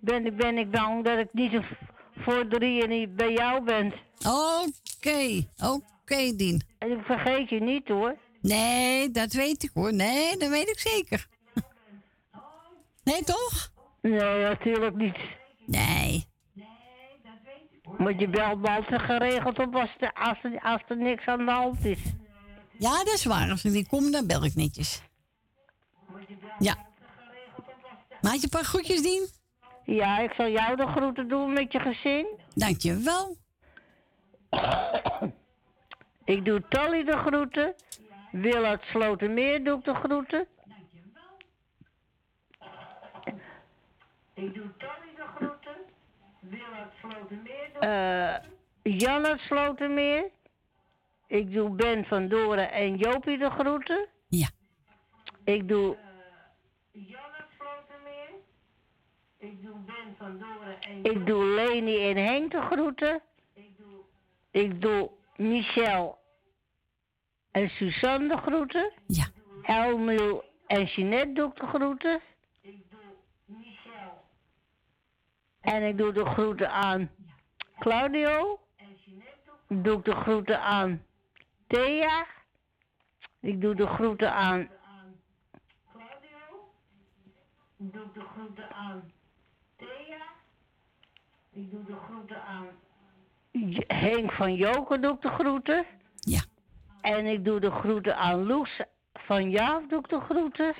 ben 0.00 0.26
ik, 0.26 0.36
ben 0.36 0.58
ik 0.58 0.70
bang 0.70 1.04
dat 1.04 1.18
ik 1.18 1.28
niet 1.32 1.52
zo 1.52 1.62
voor 2.16 2.48
drieën 2.48 2.88
niet 2.88 3.16
bij 3.16 3.32
jou 3.32 3.64
ben. 3.64 3.92
Oké, 4.18 5.46
oké, 5.56 6.36
Dien. 6.36 6.62
En 6.78 6.90
ik 6.90 7.04
vergeet 7.04 7.48
je 7.48 7.60
niet 7.60 7.88
hoor. 7.88 8.16
Nee, 8.40 9.10
dat 9.10 9.32
weet 9.32 9.62
ik 9.62 9.70
hoor. 9.74 9.92
Nee, 9.94 10.36
dat 10.36 10.48
weet 10.50 10.68
ik 10.68 10.78
zeker. 10.78 11.26
Nee, 13.04 13.24
toch? 13.24 13.70
Nee, 14.02 14.42
natuurlijk 14.42 14.94
niet. 14.96 15.16
Nee. 15.66 16.26
Want 17.82 18.20
je 18.20 18.28
belt 18.28 18.60
me 18.60 18.68
altijd 18.68 19.00
geregeld 19.02 19.58
op 19.58 19.74
als, 19.76 19.90
er- 19.98 20.12
als, 20.12 20.38
er, 20.42 20.60
als 20.60 20.82
er 20.88 20.96
niks 20.96 21.26
aan 21.26 21.44
de 21.44 21.50
hand 21.52 21.84
is. 21.84 21.98
Ja, 22.78 22.96
dat 23.04 23.14
is 23.14 23.24
waar. 23.24 23.50
Als 23.50 23.64
er 23.64 23.70
niet 23.70 23.88
komt, 23.88 24.12
dan 24.12 24.26
bel 24.26 24.44
ik 24.44 24.54
netjes. 24.54 25.02
Ja. 26.58 26.76
Maak 28.20 28.34
je 28.34 28.42
een 28.42 28.48
paar 28.48 28.64
groetjes, 28.64 29.02
Dien? 29.02 29.28
Ja, 29.84 30.18
ik 30.18 30.32
zal 30.32 30.48
jou 30.48 30.76
de 30.76 30.86
groeten 30.86 31.28
doen 31.28 31.52
met 31.52 31.72
je 31.72 31.78
gezin. 31.80 32.26
Dankjewel. 32.54 33.36
Ik 36.24 36.44
doe 36.44 36.62
Tolly 36.68 37.04
de 37.04 37.16
groeten. 37.16 37.74
Wil 38.40 38.64
uit 38.64 38.82
Slotermeer 38.82 39.64
doe 39.64 39.78
ik 39.78 39.84
de 39.84 39.94
groeten. 39.94 40.46
Ik 44.34 44.54
doe 44.54 44.76
Tolly 44.76 45.14
de 45.16 45.24
groeten. 45.34 45.76
Wil 46.40 46.72
uit 46.74 46.92
Slotermeer 47.00 47.70
doe 48.82 48.96
Jan 48.96 49.26
uit 49.26 49.40
Slotermeer. 49.40 50.30
Ik 51.26 51.52
doe 51.52 51.70
Ben 51.70 52.04
van 52.04 52.28
Doren 52.28 52.72
en 52.72 52.96
Jopie 52.96 53.38
de 53.38 53.50
groeten. 53.50 54.06
Ja. 54.28 54.48
Ik 55.44 55.68
doe 55.68 55.96
Jan 56.92 57.30
uit 57.38 57.48
Slotermeer. 57.58 58.30
Ik 59.38 59.62
doe 59.62 59.78
Ben 59.86 60.14
van 60.18 60.38
Doren 60.38 60.80
en 60.80 61.04
Ik 61.04 61.26
doe 61.26 61.44
Leni 61.44 62.10
en 62.10 62.16
Henk 62.16 62.50
de 62.50 62.60
groeten. 62.60 63.20
Ik 64.50 64.80
doe 64.80 65.10
Michel 65.36 66.18
en 67.50 67.68
Suzanne 67.68 68.28
de 68.28 68.36
groeten. 68.36 68.92
Ja. 69.06 69.26
Elmiel 69.62 70.44
en 70.66 70.84
Jeanette 70.84 71.32
doe 71.32 71.48
ik 71.48 71.56
de 71.56 71.66
groeten. 71.66 72.20
Ik 72.60 72.90
doe 72.90 73.00
Michel. 73.44 74.24
En 75.60 75.82
ik 75.82 75.98
doe 75.98 76.12
de 76.12 76.24
groeten 76.24 76.70
aan 76.70 77.10
Claudio. 77.78 78.60
Doe 79.68 79.98
ik 79.98 80.04
de 80.04 80.14
groeten 80.14 80.60
aan 80.60 81.04
Thea. 81.66 82.26
Ik 83.40 83.60
doe 83.60 83.74
de 83.74 83.86
groeten 83.86 84.32
aan 84.32 84.68
Claudio. 85.92 86.70
Doe 87.76 88.04
ik 88.04 88.14
de 88.14 88.20
groeten 88.20 88.72
aan 88.72 89.12
Thea. 89.76 90.22
Ik 91.52 91.70
doe 91.70 91.84
de 91.84 91.96
groeten 92.06 92.42
aan 92.42 92.66
Henk 93.86 94.32
van 94.32 94.54
Joken 94.54 95.00
doe 95.00 95.14
ik 95.14 95.20
de 95.20 95.28
groeten. 95.28 95.86
En 97.00 97.26
ik 97.26 97.44
doe 97.44 97.60
de 97.60 97.70
groeten 97.70 98.16
aan 98.16 98.46
Loes 98.46 98.80
van 99.12 99.50
Jaap 99.50 99.90
doe 99.90 99.98
ik 99.98 100.08
de 100.08 100.20
groeten. 100.20 100.74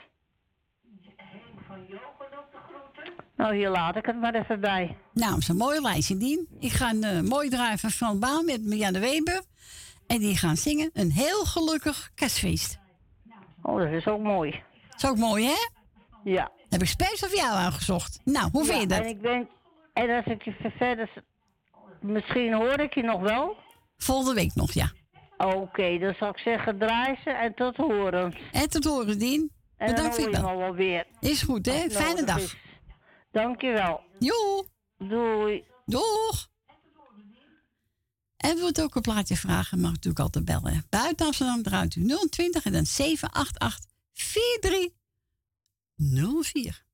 Henk 1.16 1.42
van 1.66 1.80
Joken 1.80 2.26
doe 2.30 2.40
ik 2.40 2.52
de 2.52 2.58
groeten. 2.68 3.24
Nou, 3.36 3.54
hier 3.54 3.70
laat 3.70 3.96
ik 3.96 4.06
het 4.06 4.20
maar 4.20 4.34
even 4.34 4.60
bij. 4.60 4.96
Nou, 5.12 5.30
dat 5.30 5.38
is 5.38 5.48
een 5.48 5.56
mooi 5.56 5.80
lijstje, 5.80 6.16
Dien. 6.16 6.48
Ik 6.60 6.72
ga 6.72 6.90
een 6.90 7.04
eh, 7.04 7.20
mooi 7.20 7.48
draaien 7.48 7.78
van 7.78 8.18
Baan 8.18 8.44
met 8.44 8.64
Marianne 8.64 8.98
Weber. 8.98 9.42
En 10.06 10.18
die 10.18 10.36
gaan 10.36 10.56
zingen 10.56 10.90
een 10.92 11.12
heel 11.12 11.44
gelukkig 11.44 12.10
kerstfeest. 12.14 12.78
Oh, 13.62 13.78
dat 13.78 13.92
is 13.92 14.06
ook 14.06 14.22
mooi. 14.22 14.62
Is 14.96 15.06
ook 15.06 15.16
mooi, 15.16 15.44
hè? 15.44 15.68
Ja. 16.30 16.50
Heb 16.68 16.80
ik 16.80 16.88
speciaal 16.88 17.28
voor 17.28 17.38
jou 17.38 17.56
aangezocht. 17.56 18.20
Nou, 18.24 18.48
hoe 18.52 18.64
vind 18.64 18.80
je 18.80 18.86
dat? 18.86 18.98
En 18.98 19.06
ik 19.06 19.20
ben... 19.20 19.48
En 19.92 20.10
als 20.16 20.24
ik 20.24 20.42
je 20.42 20.52
ver- 20.60 20.72
verder... 20.76 21.10
Misschien 22.00 22.52
hoor 22.54 22.80
ik 22.80 22.94
je 22.94 23.02
nog 23.02 23.20
wel. 23.20 23.56
Volgende 23.96 24.34
week 24.34 24.54
nog, 24.54 24.72
ja. 24.72 24.90
Oké, 25.38 25.98
dan 25.98 26.14
zal 26.18 26.28
ik 26.28 26.38
zeggen 26.38 26.78
draai 26.78 27.18
ze 27.24 27.30
en 27.30 27.54
tot 27.54 27.76
horens. 27.76 28.36
En 28.52 28.68
tot 28.68 28.84
horen, 28.84 29.18
Dien. 29.18 29.52
En 29.76 29.86
dan 29.86 29.94
Bedankt 29.94 30.16
voor 30.16 30.30
je 30.30 30.38
me 30.40 30.56
wel 30.56 30.74
weer. 30.74 31.06
Is 31.20 31.42
goed, 31.42 31.66
hè? 31.66 31.82
Als 31.82 31.92
Fijne 31.92 32.24
dag. 32.24 32.38
is. 32.38 32.56
Dankjewel. 33.30 34.00
Jo. 34.18 34.66
Doei. 34.98 35.64
Doeg. 35.86 36.48
En 38.36 38.56
wilt 38.56 38.82
ook 38.82 38.94
een 38.94 39.02
plaatje 39.02 39.36
vragen, 39.36 39.80
mag 39.80 39.90
natuurlijk 39.90 40.18
altijd 40.18 40.44
bellen. 40.44 40.84
Buiten 40.88 41.26
Amsterdam 41.26 41.62
draait 41.62 41.94
u 41.94 42.06
020 42.30 42.64
en 42.64 42.72
dan 42.72 42.86
788 42.86 43.90
4304. 44.12 46.86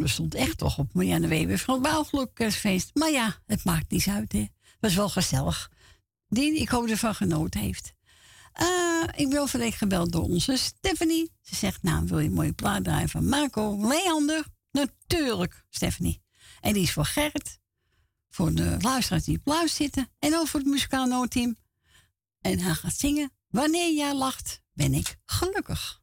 Er 0.00 0.08
stond 0.08 0.34
echt 0.34 0.58
toch 0.58 0.78
op 0.78 0.94
Marianne 0.94 1.28
Weber 1.28 1.58
van 1.58 1.82
het. 1.82 2.90
Maar 2.94 3.10
ja, 3.10 3.36
het 3.46 3.64
maakt 3.64 3.90
niets 3.90 4.08
uit, 4.08 4.32
hè. 4.32 4.46
Was 4.80 4.94
wel 4.94 5.08
gezellig. 5.08 5.70
Die, 6.28 6.58
ik 6.58 6.68
hoop 6.68 6.88
ervan 6.88 7.14
genoten 7.14 7.60
heeft. 7.60 7.94
Eh, 8.52 9.02
ik 9.16 9.28
ben 9.30 9.40
van 9.40 9.58
week 9.58 9.74
gebeld 9.74 10.12
door 10.12 10.22
onze 10.22 10.56
Stephanie. 10.56 11.32
Ze 11.40 11.54
zegt, 11.54 11.82
nou, 11.82 12.06
wil 12.06 12.18
je 12.18 12.28
een 12.28 12.34
mooie 12.34 12.52
plaat 12.52 12.84
draaien 12.84 13.08
van 13.08 13.28
Marco 13.28 13.88
Leander? 13.88 14.44
Natuurlijk, 14.70 15.64
Stephanie. 15.70 16.22
En 16.60 16.72
die 16.72 16.82
is 16.82 16.92
voor 16.92 17.04
Gerrit. 17.04 17.58
Voor 18.28 18.54
de 18.54 18.76
luisteraars 18.80 19.24
die 19.24 19.38
op 19.38 19.46
luis 19.46 19.74
zitten. 19.74 20.08
En 20.18 20.36
ook 20.36 20.46
voor 20.46 20.60
het 20.60 20.68
muzikaal 20.68 21.06
noodteam. 21.06 21.56
En 22.40 22.58
hij 22.58 22.74
gaat 22.74 22.96
zingen. 22.96 23.32
Wanneer 23.48 23.94
jij 23.94 24.14
lacht, 24.14 24.62
ben 24.72 24.94
ik 24.94 25.16
gelukkig. 25.26 26.02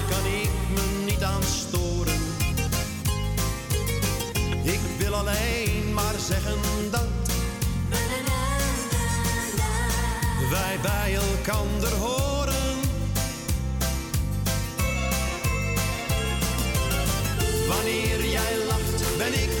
alleen 5.21 5.93
maar 5.93 6.15
zeggen 6.19 6.57
dat 6.91 7.07
wij 10.49 10.79
bij 10.81 11.15
elkander 11.15 11.93
horen. 11.93 12.79
Wanneer 17.67 18.25
jij 18.25 18.57
lacht, 18.67 19.17
ben 19.17 19.33
ik 19.33 19.60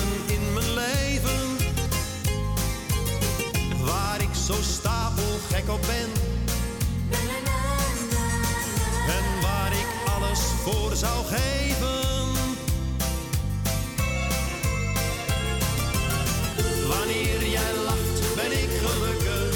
zo 4.51 4.61
stapelgek 4.61 5.69
op 5.69 5.81
ben. 5.81 6.09
En 9.07 9.41
waar 9.41 9.71
ik 9.71 9.87
alles 10.15 10.39
voor 10.39 10.95
zou 10.95 11.25
geven. 11.25 11.99
Wanneer 16.87 17.49
jij 17.49 17.73
lacht, 17.85 18.35
ben 18.35 18.51
ik 18.51 18.69
gelukkig. 18.83 19.55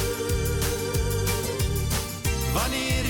Wanneer 2.53 3.09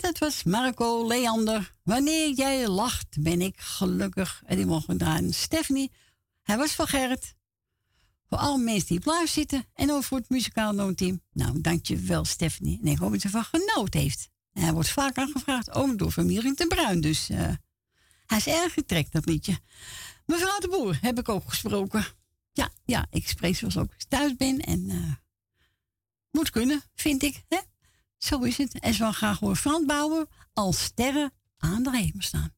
Dat 0.00 0.18
was 0.18 0.42
Marco 0.42 1.06
Leander. 1.06 1.74
Wanneer 1.82 2.30
jij 2.30 2.68
lacht, 2.68 3.22
ben 3.22 3.40
ik 3.40 3.60
gelukkig. 3.60 4.42
En 4.46 4.56
die 4.56 4.66
mogen 4.66 4.98
draaien. 4.98 5.34
Stephanie, 5.34 5.90
hij 6.42 6.56
was 6.56 6.72
van 6.72 6.86
Gerrit. 6.86 7.34
Voor 8.28 8.38
alle 8.38 8.58
mensen 8.58 8.88
die 8.88 9.00
luister 9.04 9.28
zitten. 9.28 9.64
En 9.74 9.92
ook 9.92 10.04
voor 10.04 10.18
het 10.18 10.28
muzikaal 10.28 10.72
noodteam. 10.72 11.22
Nou, 11.32 11.60
dankjewel 11.60 12.24
Stephanie. 12.24 12.78
En 12.82 12.86
ik 12.86 12.98
hoop 12.98 13.12
dat 13.12 13.20
ze 13.20 13.28
van 13.28 13.44
genoten 13.44 14.00
heeft. 14.00 14.28
En 14.52 14.62
hij 14.62 14.72
wordt 14.72 14.90
vaak 14.90 15.18
aangevraagd, 15.18 15.70
ook 15.70 15.98
door 15.98 16.10
familie 16.10 16.54
te 16.54 16.66
Bruin. 16.66 17.00
Dus 17.00 17.28
eh, 17.28 17.52
hij 18.26 18.38
is 18.38 18.46
erg 18.46 18.72
getrekt, 18.72 19.12
dat 19.12 19.26
liedje. 19.26 19.58
Mevrouw 20.26 20.58
de 20.58 20.68
Boer 20.68 20.98
heb 21.00 21.18
ik 21.18 21.28
ook 21.28 21.48
gesproken. 21.48 22.04
Ja, 22.52 22.70
ja, 22.84 23.06
ik 23.10 23.28
spreek 23.28 23.56
zoals 23.56 23.76
ook 23.76 23.92
thuis 24.08 24.36
ben. 24.36 24.58
En 24.58 24.90
eh, 24.90 25.12
moet 26.30 26.50
kunnen, 26.50 26.82
vind 26.94 27.22
ik. 27.22 27.44
Hè? 27.48 27.58
Zo 28.20 28.40
is 28.40 28.56
het. 28.56 28.78
En 28.78 28.94
zo 28.94 29.12
graag 29.12 29.38
horen 29.38 29.86
Bauer 29.86 30.26
als 30.52 30.82
sterren 30.82 31.32
aan 31.58 31.82
de 31.82 31.96
hemel 31.96 32.22
staan. 32.22 32.54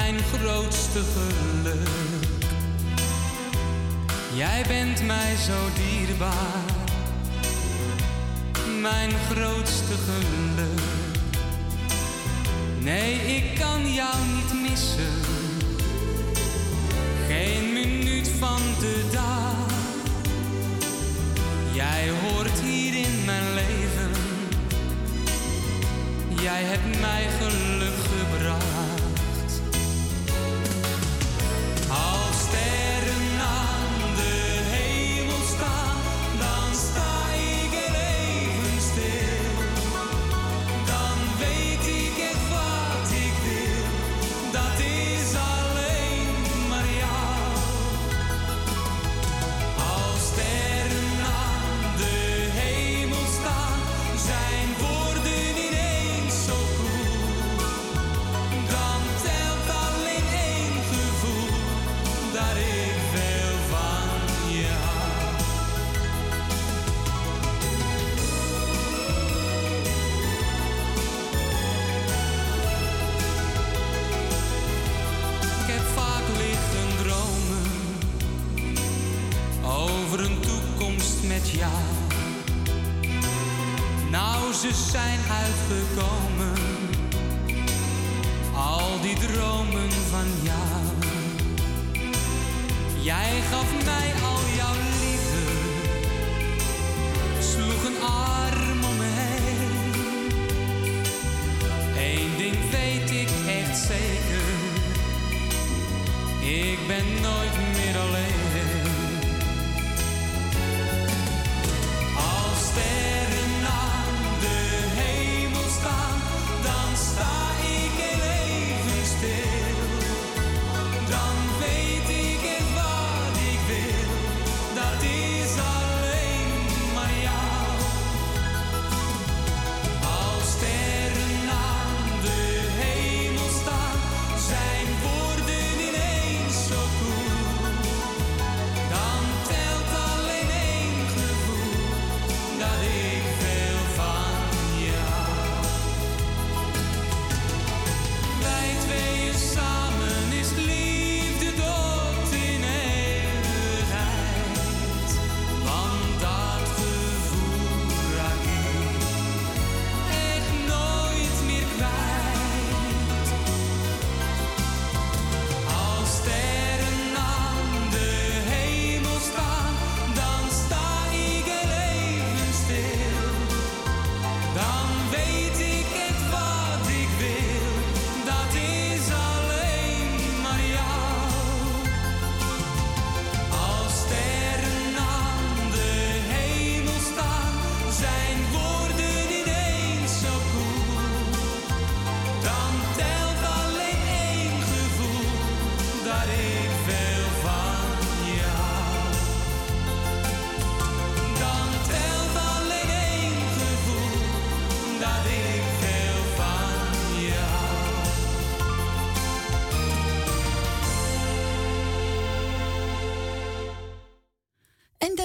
Mijn 0.00 0.18
grootste 0.18 1.00
geluk. 1.14 1.88
Jij 4.34 4.64
bent 4.68 5.06
mij 5.06 5.36
zo 5.36 5.52
dierbaar, 5.74 6.64
mijn 8.80 9.10
grootste 9.30 9.94
geluk. 10.06 10.80
Nee, 12.78 13.14
ik 13.36 13.58
kan 13.58 13.92
jou 13.92 14.16
niet 14.34 14.70
missen, 14.70 15.14
geen 17.28 17.72
minuut 17.72 18.28
van 18.38 18.60
de 18.80 19.08
dag. 19.12 19.72
Jij 21.72 22.10
hoort 22.22 22.60
hier 22.60 22.94
in 22.94 23.24
mijn 23.24 23.54
leven. 23.54 24.10
Jij 26.42 26.62
hebt 26.62 27.00
mij 27.00 27.26
geluk 27.40 27.83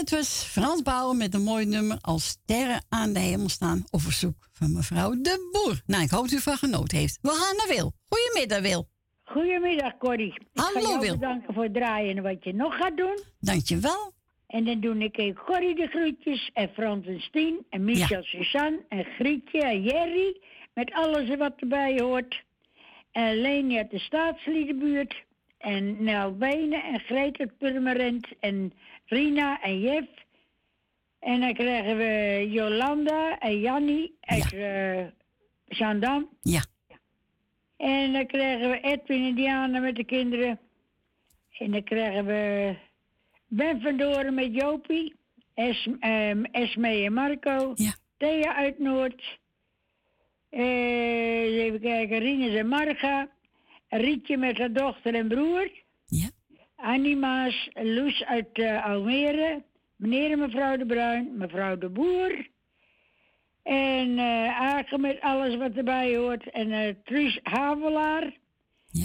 Was 0.10 0.44
Frans 0.44 0.82
Bauer 0.82 1.16
met 1.16 1.34
een 1.34 1.44
mooi 1.44 1.66
nummer 1.66 1.98
als 2.02 2.28
sterren 2.28 2.84
aan 2.90 3.14
de 3.14 3.20
hemel 3.20 3.50
staan 3.50 3.84
op 3.92 4.02
verzoek 4.02 4.36
van 4.52 4.72
mevrouw 4.74 5.22
De 5.22 5.50
Boer. 5.52 5.82
Nou, 5.86 6.04
ik 6.04 6.10
hoop 6.10 6.30
dat 6.30 6.32
u 6.32 6.42
van 6.42 6.58
genoten 6.58 6.98
heeft. 6.98 7.20
We 7.22 7.30
gaan 7.30 7.56
naar 7.56 7.76
Wil. 7.78 7.94
Goedemiddag, 8.10 8.62
Wil. 8.62 8.88
Goedemiddag, 9.24 9.98
Corrie. 9.98 10.34
Ik 10.34 10.48
ga 10.54 10.64
Hallo, 10.64 10.80
jou 10.80 11.00
Wil. 11.00 11.18
bedanken 11.18 11.54
voor 11.54 11.64
het 11.64 11.74
draaien 11.74 12.18
en 12.18 12.24
wat 12.24 12.44
je 12.44 12.54
nog 12.54 12.76
gaat 12.76 12.98
doen. 12.98 13.20
Dankjewel. 13.40 14.14
En 14.48 14.66
dan 14.66 14.80
doe 14.80 14.98
ik 14.98 15.18
even 15.18 15.44
Corrie 15.46 15.76
de 15.76 15.88
groetjes 15.88 16.50
en 16.54 16.70
Frans 16.74 17.06
en 17.06 17.22
Stien 17.22 17.66
en 17.70 17.84
Michel 17.84 18.24
Suzanne 18.24 18.86
en 18.90 19.06
Grietje 19.06 19.62
en 19.62 19.84
Jerry. 19.84 20.42
Met 20.74 20.94
alles 20.94 21.38
wat 21.38 21.54
erbij 21.56 22.00
hoort. 22.00 22.44
En 23.12 23.42
Leni 23.42 23.78
uit 23.78 23.92
de 23.92 24.00
staatsliedenbuurt. 24.00 25.24
En 25.58 26.04
Nel 26.04 26.38
Benen 26.38 26.84
en 26.84 27.00
Greet 27.00 27.40
uit 27.40 27.58
Purmerend. 27.58 28.28
En 28.40 28.74
Rina 29.10 29.62
en 29.62 29.80
Jef. 29.80 30.08
En 31.20 31.40
dan 31.40 31.54
krijgen 31.54 31.98
we 31.98 32.46
Jolanda 32.50 33.40
en 33.40 33.60
Jannie 33.60 34.18
uit 34.22 34.54
eh 34.54 35.06
Zandam. 35.68 36.30
Ja. 36.42 36.66
En 37.78 38.14
dan 38.14 38.26
krijgen 38.26 38.70
we 38.70 38.80
Edwin 38.82 39.26
en 39.26 39.36
Diana 39.36 39.80
met 39.80 39.96
de 39.96 40.04
kinderen. 40.04 40.60
En 41.58 41.72
dan 41.72 41.84
krijgen 41.84 42.26
we 42.26 42.76
Ben 43.48 43.82
van 43.82 43.98
Doren 43.98 44.34
met 44.34 44.54
Jopie. 44.56 45.16
Es, 45.54 45.88
ehm, 46.00 46.44
Esme 46.44 47.04
en 47.04 47.14
Marco. 47.14 47.72
Ja. 47.76 47.96
Thea 48.18 48.56
uit 48.56 48.80
Noord. 48.80 49.40
Eh, 50.50 51.64
even 51.64 51.80
kijken, 51.80 52.20
Rinus 52.20 52.56
en 52.56 52.68
Marga. 52.68 53.30
Rietje 53.88 54.38
met 54.38 54.58
haar 54.58 54.74
dochter 54.74 55.16
en 55.16 55.28
broer. 55.28 55.72
Ja. 56.06 56.30
Annie 56.82 57.16
Maas, 57.18 57.70
Loes 57.74 58.24
uit 58.24 58.48
eh, 58.52 58.86
Almere. 58.86 59.64
Meneer 59.96 60.32
en 60.32 60.40
mevrouw 60.40 60.78
de 60.78 60.86
Bruin, 60.86 61.38
mevrouw 61.38 61.78
de 61.78 61.90
Boer. 61.90 62.48
En 63.64 64.18
eh 64.18 64.62
Aken 64.62 65.02
met 65.02 65.22
alles 65.22 65.56
wat 65.56 65.72
erbij 65.72 66.16
hoort. 66.16 66.52
En 66.52 66.72
eh 66.72 66.96
Truus 67.04 67.40
Havelaar. 67.44 68.38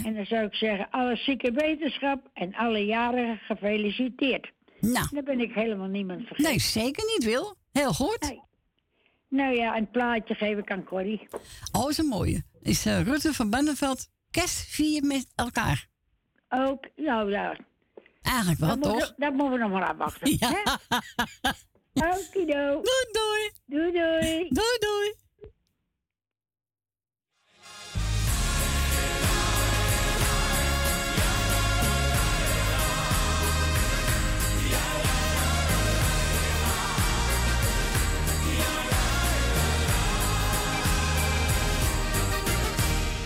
En 0.03 0.15
dan 0.15 0.25
zou 0.25 0.45
ik 0.45 0.53
zeggen, 0.53 0.87
alle 0.91 1.15
zieke 1.15 1.51
wetenschap 1.51 2.29
en 2.33 2.55
alle 2.55 2.85
jarigen 2.85 3.37
gefeliciteerd. 3.37 4.51
Nou. 4.79 5.07
Dan 5.11 5.23
ben 5.23 5.39
ik 5.39 5.53
helemaal 5.53 5.87
niemand 5.87 6.19
vergeten. 6.27 6.51
Nee, 6.51 6.59
zeker 6.59 7.03
niet, 7.13 7.23
Wil. 7.23 7.55
Heel 7.71 7.93
goed. 7.93 8.39
Nou 9.29 9.55
ja, 9.55 9.77
een 9.77 9.89
plaatje 9.91 10.35
geef 10.35 10.57
ik 10.57 10.71
aan 10.71 10.83
Corrie. 10.83 11.27
Oh, 11.71 11.89
is 11.89 11.97
een 11.97 12.05
mooie. 12.05 12.43
Is 12.61 12.85
Rutte 12.85 13.33
van 13.33 13.49
Banneveld 13.49 14.07
kerst 14.31 14.65
vieren 14.69 15.07
met 15.07 15.27
elkaar? 15.35 15.87
Ook, 16.49 16.85
nou 16.95 17.31
ja. 17.31 17.55
Eigenlijk 18.21 18.59
wel, 18.59 18.69
dat 18.69 18.81
toch? 18.81 18.91
Moeten, 18.91 19.13
dat 19.17 19.33
moeten 19.33 19.51
we 19.51 19.57
nog 19.57 19.71
maar 19.71 19.89
afwachten. 19.89 20.37
Ja. 20.39 20.79
Okido. 21.93 22.81
Doei, 22.81 23.05
doei. 23.11 23.51
Doei, 23.65 23.91
doei. 23.91 24.49
Doei, 24.49 24.77
doei. 24.79 25.13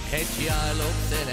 Het 0.09 0.35
jaar 0.35 0.73
loopt 0.75 1.09
ten 1.09 1.27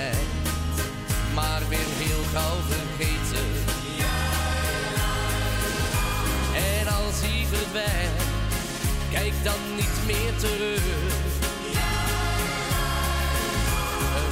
dan 9.47 9.75
niet 9.77 9.99
meer 10.07 10.35
terug. 10.37 10.83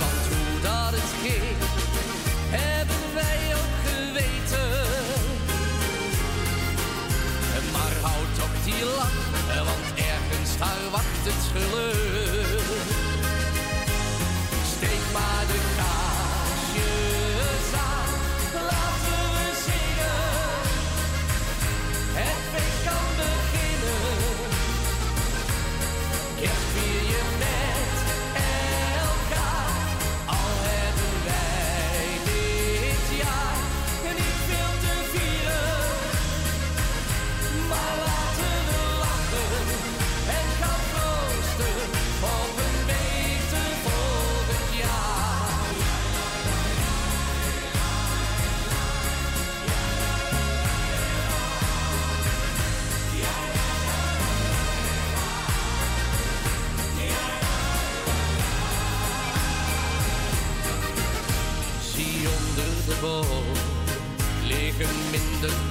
Want 0.03 0.23
hoe 0.31 0.61
dat 0.63 0.91
het 0.99 1.13
ging, 1.23 1.57
hebben 2.61 3.05
wij 3.15 3.41
ook 3.61 3.75
geweten. 3.89 4.71
Maar 7.73 7.95
houd 8.03 8.31
toch 8.39 8.57
die 8.65 8.85
lach, 8.85 9.21
want 9.69 9.87
ergens 10.13 10.59
daar 10.59 10.85
wacht 10.91 11.25
het 11.29 11.43
geluk. 11.53 12.67
Steek 14.77 15.05
maar 15.13 15.45
de 15.51 15.64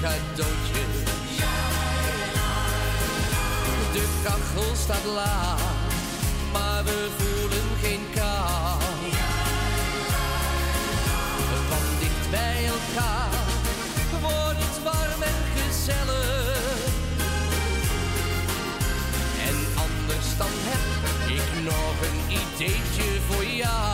De 0.04 0.10
kachel 4.24 4.76
staat 4.76 5.06
laag, 5.06 5.62
maar 6.52 6.84
we 6.84 7.10
voelen 7.18 7.78
geen 7.82 8.06
kou. 8.16 8.80
Want 11.70 12.00
dicht 12.00 12.30
bij 12.32 12.66
elkaar 12.66 13.30
wordt 14.22 14.60
het 14.60 14.84
warm 14.84 15.22
en 15.22 15.42
gezellig. 15.56 16.78
En 19.48 19.56
anders 19.76 20.38
dan 20.38 20.54
heb 20.70 20.84
ik 21.28 21.64
nog 21.64 21.96
een 22.02 22.20
ideetje 22.42 23.22
voor 23.28 23.46
jou. 23.46 23.93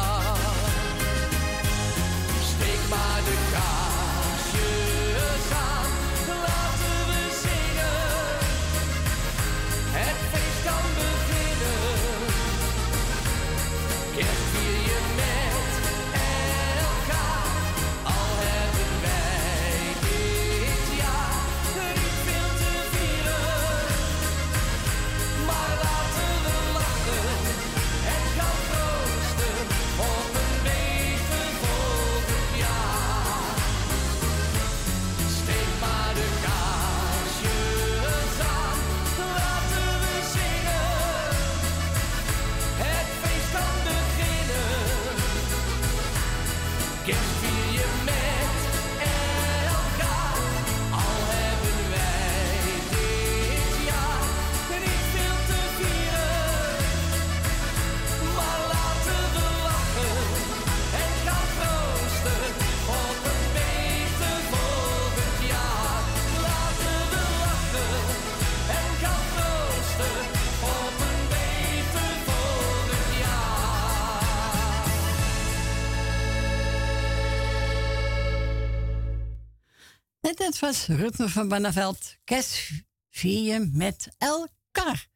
Was 80.59 80.87
Rutme 80.87 81.29
van 81.29 81.47
Banneveld. 81.47 82.15
Kerst 82.23 82.71
vier 83.09 83.53
je 83.53 83.69
met 83.71 84.07
elkaar. 84.17 85.07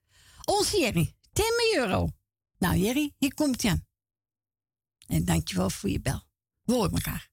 Onze 0.45 0.79
Jerry, 0.79 1.15
10 1.33 1.45
euro. 1.75 2.09
Nou 2.57 2.77
Jerry, 2.77 3.13
hier 3.17 3.33
komt 3.33 3.61
hij 3.61 3.71
aan. 3.71 3.85
En 5.07 5.25
dankjewel 5.25 5.69
voor 5.69 5.89
je 5.89 6.01
bel. 6.01 6.23
We 6.63 6.73
horen 6.73 6.91
elkaar. 6.91 7.32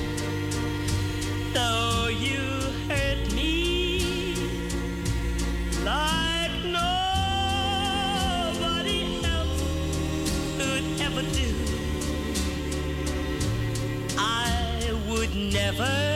never. 15.49 16.10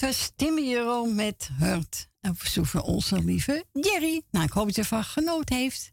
En 0.00 0.06
dit 0.06 0.18
was 0.18 0.32
Timmy 0.36 1.12
met 1.14 1.50
Hurt. 1.52 2.08
En 2.20 2.36
verzoek 2.36 2.66
van 2.66 2.82
onze 2.82 3.24
lieve 3.24 3.64
Jerry. 3.72 4.22
Nou, 4.30 4.44
ik 4.44 4.52
hoop 4.52 4.66
dat 4.66 4.74
je 4.74 4.80
ervan 4.80 5.04
genoten 5.04 5.56
heeft. 5.56 5.92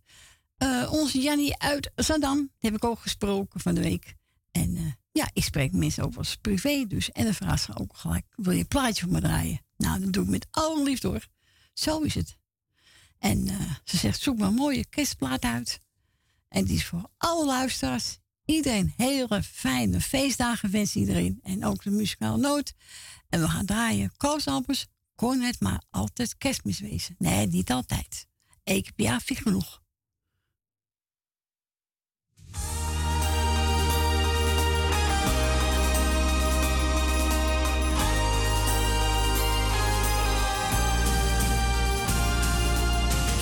Eh, 0.58 0.90
onze 0.92 1.20
Jannie 1.20 1.58
uit 1.58 1.92
Zandam. 1.96 2.52
Heb 2.60 2.76
ik 2.76 2.84
ook 2.84 3.00
gesproken 3.00 3.60
van 3.60 3.76
de 3.76 3.82
week. 3.82 4.16
En 4.52 4.76
eh, 4.76 4.84
ja, 5.12 5.30
ik 5.34 5.44
spreek 5.44 5.72
mensen 5.72 6.04
over 6.04 6.18
als 6.18 6.36
privé 6.36 6.86
dus. 6.88 7.12
En 7.12 7.24
dan 7.24 7.34
vraagt 7.34 7.64
ze 7.64 7.78
ook 7.78 7.98
gelijk, 7.98 8.26
wil 8.36 8.54
je 8.54 8.60
een 8.60 8.68
plaatje 8.68 9.04
voor 9.04 9.14
me 9.14 9.22
draaien? 9.22 9.62
Nou, 9.78 10.00
dat 10.00 10.14
doe 10.14 10.24
ik 10.24 10.30
met 10.30 10.48
alle 10.52 10.84
liefde 10.84 11.08
hoor. 11.08 11.28
Zo 11.74 12.00
is 12.00 12.16
het. 12.16 12.38
En 13.20 13.48
eh, 13.48 13.72
ze 13.84 13.98
zegt, 13.98 14.22
zoek 14.22 14.38
maar 14.38 14.48
een 14.48 14.54
mooie 14.54 14.86
kerstplaat 14.86 15.44
uit. 15.44 15.80
En 16.48 16.66
die 16.66 16.76
is 16.76 16.86
voor 16.86 17.10
alle 17.18 17.46
luisteraars. 17.46 18.20
Iedereen 18.48 18.94
hele 18.98 19.44
fijne 19.44 20.02
feestdagen 20.02 20.72
wens 20.72 20.96
iedereen. 20.96 21.40
En 21.44 21.66
ook 21.66 21.84
de 21.84 21.90
muzikale 21.90 22.38
noot. 22.38 22.74
En 23.30 23.42
we 23.42 23.48
gaan 23.48 23.66
draaien. 23.66 24.12
Koosampers 24.18 24.88
kon 25.16 25.42
het 25.42 25.60
maar 25.60 25.82
altijd 25.90 26.38
kerstmis 26.38 26.80
wezen. 26.80 27.16
Nee, 27.18 27.48
niet 27.48 27.72
altijd. 27.72 28.28
Eén 28.64 28.82
keer 28.82 28.94
per 28.94 29.06
jaar 29.06 29.22
vind 29.22 29.40
ik 29.40 29.46
genoeg. 29.46 29.82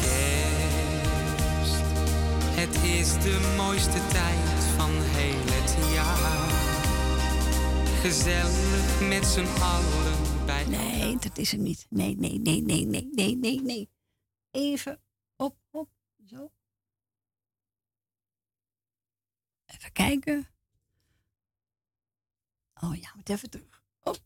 Kerst, 0.02 1.82
het 2.56 2.84
is 2.84 3.14
de 3.14 3.54
mooiste 3.58 4.08
tijd 4.08 4.55
Gezellig 8.06 9.10
met 9.10 9.26
z'n 9.26 9.62
allen 9.62 10.46
bij 10.46 10.66
Nee, 10.66 11.18
dat 11.18 11.38
is 11.38 11.52
het 11.52 11.60
niet. 11.62 11.86
Nee, 11.90 12.16
nee, 12.18 12.40
nee, 12.40 12.62
nee, 12.62 12.86
nee, 12.86 13.10
nee, 13.12 13.36
nee, 13.36 13.62
nee. 13.62 13.90
Even 14.52 15.02
op, 15.36 15.58
op, 15.72 15.90
zo. 16.26 16.52
Even 19.66 19.92
kijken. 19.92 20.48
Oh 22.82 22.96
ja, 22.96 23.12
moet 23.16 23.30
even 23.30 23.50
terug. 23.50 23.84
Op. 24.04 24.20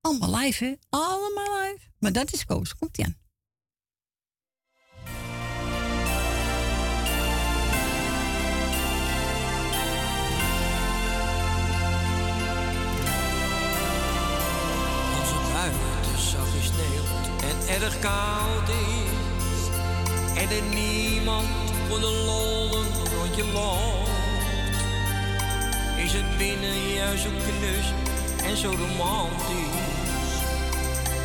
Allemaal 0.00 0.34
live, 0.36 0.64
hè? 0.64 0.74
Allemaal 0.88 1.60
live. 1.60 1.90
Maar 1.98 2.12
dat 2.12 2.32
is 2.32 2.44
Koos. 2.44 2.74
Komt 2.74 2.98
ie 2.98 3.04
aan. 3.04 3.27
Erg 17.68 17.98
koud 17.98 18.68
is 18.68 19.62
En 20.42 20.48
er 20.56 20.62
niemand 20.74 21.48
voor 21.88 22.00
de 22.00 22.22
lol 22.26 22.76
een 22.76 22.92
rondje 23.16 23.44
loopt 23.52 24.08
Is 25.96 26.12
het 26.12 26.38
binnen 26.38 26.92
juist 26.94 27.22
zo 27.22 27.28
knus 27.28 27.92
en 28.44 28.56
zo 28.56 28.68
romantisch. 28.68 30.36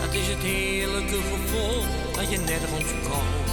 Dat 0.01 0.13
is 0.13 0.27
het 0.27 0.41
heerlijke 0.41 1.19
gevoel 1.31 1.83
dat 2.15 2.31
je 2.31 2.37
nergens 2.37 2.91
koopt 3.03 3.51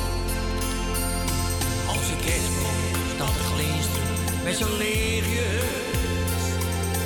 Als 1.86 2.08
ik 2.14 2.20
kerstboom 2.26 2.80
staat 3.14 3.34
te 3.36 3.42
glinsteren 3.42 4.10
met 4.44 4.56
zo'n 4.56 4.76
lichtjes 4.76 5.88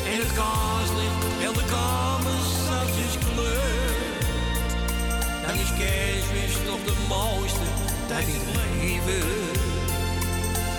en 0.07 0.19
het 0.19 0.33
kaarslicht 0.33 1.23
heel 1.39 1.53
de 1.53 1.65
kamer 1.65 2.44
Dan 5.55 5.63
is 5.63 5.73
kerstmis 5.79 6.55
toch 6.67 6.85
de 6.85 6.95
mooiste 7.09 7.67
tijd 8.07 8.27
in 8.27 8.35
het 8.35 8.57
leven. 8.57 9.27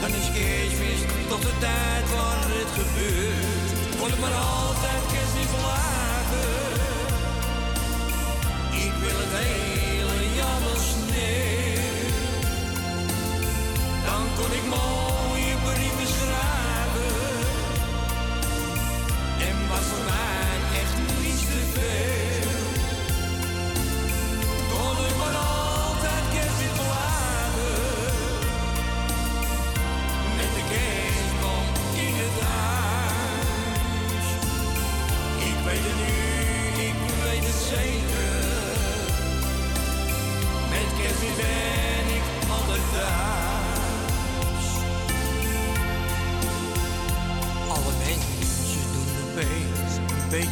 Dan 0.01 0.09
is 0.09 0.27
kerstmis 0.37 1.01
toch 1.29 1.39
de 1.39 1.53
tijd 1.59 2.05
waar 2.15 2.47
het 2.57 2.71
gebeurt. 2.79 3.97
Word 3.99 4.11
ik 4.13 4.19
maar 4.19 4.33
altijd 4.33 5.01
kerstmis 5.11 5.51
blijven. 5.61 6.53
Ik 8.85 8.93
wil 9.03 9.17
het 9.23 9.33
hele 9.43 10.35
jaar 10.39 10.61
sneeuw. 10.91 12.09
Dan 14.05 14.23
kon 14.37 14.51
ik 14.59 14.65
mooie 14.73 15.04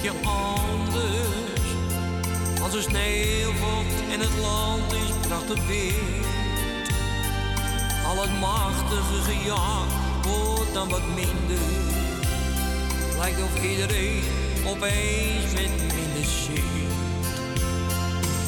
anders. 0.09 1.67
Als 2.63 2.73
er 2.73 2.81
sneeuw 2.81 3.51
valt 3.51 4.11
en 4.11 4.19
het 4.19 4.37
land 4.41 4.93
is 4.93 5.27
prachtig 5.27 5.67
weer. 5.67 6.23
Al 8.07 8.21
het 8.21 8.39
machtige 8.39 9.21
gejaagd 9.31 10.25
wordt 10.25 10.73
dan 10.73 10.89
wat 10.89 11.07
minder. 11.15 11.65
Lijkt 13.17 13.43
of 13.43 13.63
iedereen 13.63 14.23
opeens 14.65 15.53
met 15.53 15.71
minder 15.95 16.25
zin. 16.43 16.87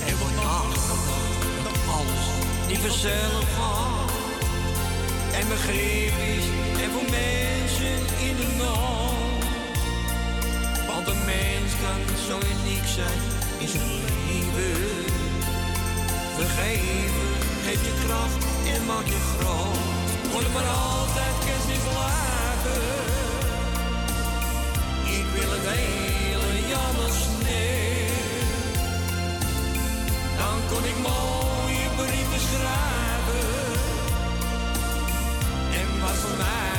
En 0.07 0.17
wordt 0.17 0.35
nagedacht 0.35 1.63
dat 1.63 1.95
alles 1.95 2.25
niet 2.67 2.77
vanzelf 2.77 3.45
gaat. 3.57 4.11
En 5.39 5.47
begrip 5.47 6.13
is 6.37 6.45
er 6.83 6.89
voor 6.91 7.09
mensen 7.09 8.27
in 8.27 8.35
de 8.35 8.55
nacht. 8.57 9.24
Want 11.05 11.17
een 11.17 11.25
mens 11.25 11.71
kan 11.83 12.17
zo 12.27 12.35
uniek 12.53 12.85
zijn 12.85 13.19
in 13.57 13.67
zijn 13.67 13.85
leven. 13.85 15.05
Vergeven 16.35 17.29
geeft 17.65 17.85
je 17.85 17.93
kracht 18.05 18.45
en 18.73 18.85
maakt 18.85 19.07
je 19.07 19.19
groot. 19.37 20.31
Word 20.31 20.53
maar 20.53 20.67
altijd 20.67 21.35
kerstmis 21.45 21.85
later. 21.93 22.83
Ik 25.17 25.25
wil 25.33 25.49
het 25.55 25.65
hele 25.75 26.67
jammer 26.73 27.11
sneeuw. 27.23 28.53
Dan 30.37 30.57
kon 30.69 30.83
ik 30.91 30.97
mooie 31.09 31.87
brieven 31.95 32.41
schrijven. 32.49 33.47
En 35.79 36.01
was 36.01 36.17
voor 36.17 36.37
mij 36.37 36.74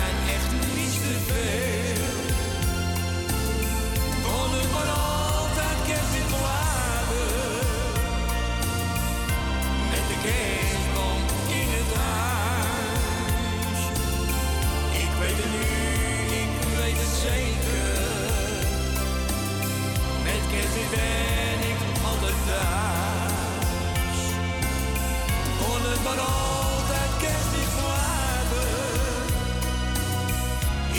maar 26.07 26.19
altijd 26.19 27.11
kerstmis 27.23 27.73
blijven. 27.79 28.69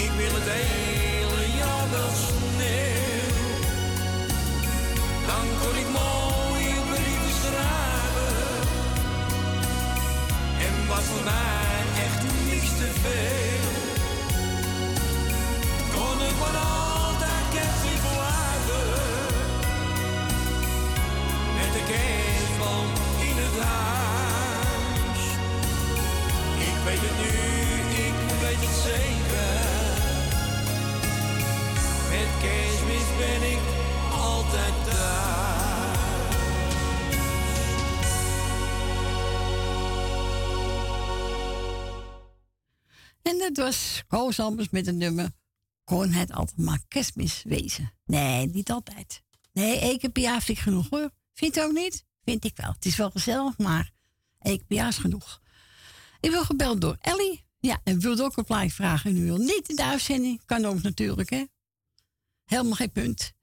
Ik 0.04 0.12
wil 0.20 0.34
het 0.40 0.50
hele 0.60 1.58
jaar 1.58 1.90
wel 1.96 2.12
sneeuw. 2.26 3.62
Dan 5.30 5.46
kon 5.62 5.76
ik 5.84 5.90
mooie 6.00 6.80
brieven 6.92 7.34
schrijven. 7.42 8.36
En 10.66 10.88
was 10.88 11.06
voor 11.12 11.24
mij 11.24 12.04
echt 12.06 12.22
niets 12.46 12.72
te 12.78 12.90
veel. 13.02 13.47
Dat 43.54 43.66
was 43.66 44.04
Koos 44.08 44.38
met 44.72 44.88
een 44.88 44.98
nummer. 44.98 45.32
Kon 45.84 46.12
het 46.12 46.32
altijd 46.32 46.58
maar 46.58 46.80
kerstmis 46.88 47.44
wezen? 47.44 47.94
Nee, 48.06 48.48
niet 48.48 48.72
altijd. 48.72 49.24
Nee, 49.52 49.80
één 49.80 49.98
keer 49.98 50.10
per 50.10 50.42
vind 50.42 50.58
ik 50.58 50.60
genoeg 50.60 50.90
hoor. 50.90 51.12
Vindt 51.34 51.58
u 51.58 51.62
ook 51.62 51.72
niet? 51.72 52.06
Vind 52.24 52.46
ik 52.46 52.58
wel. 52.58 52.72
Het 52.72 52.86
is 52.86 52.96
wel 52.96 53.12
gezellig, 53.12 53.58
maar 53.58 53.92
één 54.40 54.58
keer 54.58 54.66
per 54.68 54.94
genoeg. 54.94 55.42
Ik 56.20 56.32
wil 56.32 56.44
gebeld 56.44 56.82
door 56.82 56.98
Ellie. 57.00 57.46
Ja, 57.60 57.80
en 57.84 58.00
wilde 58.00 58.24
ook 58.24 58.38
een 58.38 58.44
plaatje 58.44 58.70
vragen. 58.70 59.10
En 59.10 59.18
u 59.18 59.24
wil 59.24 59.38
niet 59.38 59.70
in 59.70 59.76
de 59.76 59.84
uitzending. 59.84 60.46
Kan 60.46 60.66
ook 60.66 60.82
natuurlijk, 60.82 61.30
hè. 61.30 61.46
Helemaal 62.46 62.74
geen 62.74 62.92
punt. 62.92 63.34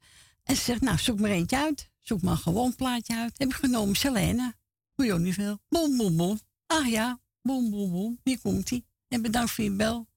En 0.43 0.57
ze 0.57 0.63
zegt, 0.63 0.81
nou, 0.81 0.99
zoek 0.99 1.21
maar 1.21 1.31
eentje 1.31 1.57
uit. 1.59 1.91
Zoek 2.01 2.23
maar 2.23 2.33
een 2.33 2.39
gewoon 2.39 2.75
plaatje 2.75 3.17
uit. 3.17 3.39
Heb 3.39 3.49
ik 3.49 3.55
genomen 3.55 3.97
Selene. 3.97 4.55
Moet 4.97 5.07
je 5.07 5.13
ook 5.13 5.21
niet 5.21 5.35
veel. 5.35 5.59
Bom, 5.69 5.97
bom, 5.97 6.17
bom. 6.17 6.41
Ach 6.67 6.89
ja, 6.89 7.21
bom, 7.43 7.71
bom, 7.71 7.91
bom. 7.91 8.21
Hier 8.23 8.41
komt 8.41 8.71
ie. 8.71 8.87
En 9.15 9.23
bedankt 9.23 9.51
voor 9.51 9.65
je 9.65 9.71
bel. 9.71 10.09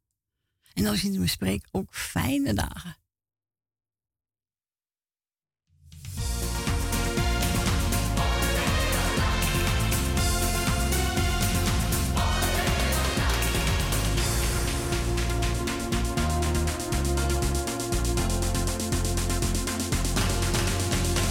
En 0.74 0.86
als 0.86 1.02
je 1.02 1.20
me 1.20 1.28
spreekt, 1.28 1.68
ook 1.72 1.95
fijne 1.95 2.54
dagen. 2.54 2.98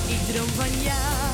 Ik 0.08 0.34
droom 0.34 0.48
van 0.48 0.80
jou 0.82 1.25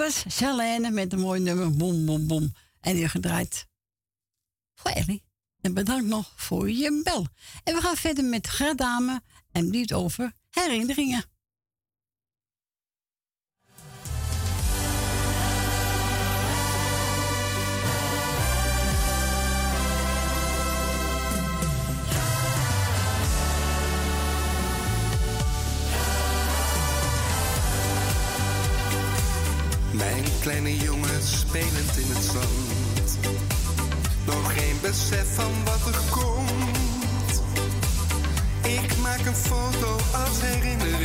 was 0.00 0.24
Charlene 0.28 0.90
met 0.90 1.12
een 1.12 1.20
mooi 1.20 1.40
nummer. 1.40 1.76
Boom, 1.76 2.06
boom, 2.06 2.26
boom. 2.26 2.52
En 2.80 2.94
die 2.94 3.08
gedraaid 3.08 3.66
voor 4.74 4.90
Ellie. 4.90 5.22
En 5.60 5.74
bedankt 5.74 6.06
nog 6.06 6.32
voor 6.36 6.70
je 6.70 7.00
bel. 7.04 7.26
En 7.64 7.74
we 7.74 7.80
gaan 7.80 7.96
verder 7.96 8.24
met 8.24 8.48
Gerdame. 8.48 9.22
en 9.52 9.70
lied 9.70 9.92
over 9.92 10.32
herinneringen. 10.50 11.24
Kleine 30.40 30.76
jongens 30.76 31.40
spelend 31.40 31.96
in 31.96 32.06
het 32.08 32.24
zand. 32.24 33.18
Nog 34.26 34.52
geen 34.52 34.76
besef 34.82 35.34
van 35.34 35.52
wat 35.64 35.94
er 35.94 36.00
komt. 36.10 37.42
Ik 38.62 38.96
maak 38.96 39.26
een 39.26 39.34
foto 39.34 39.96
als 40.12 40.40
herinnering. 40.40 40.99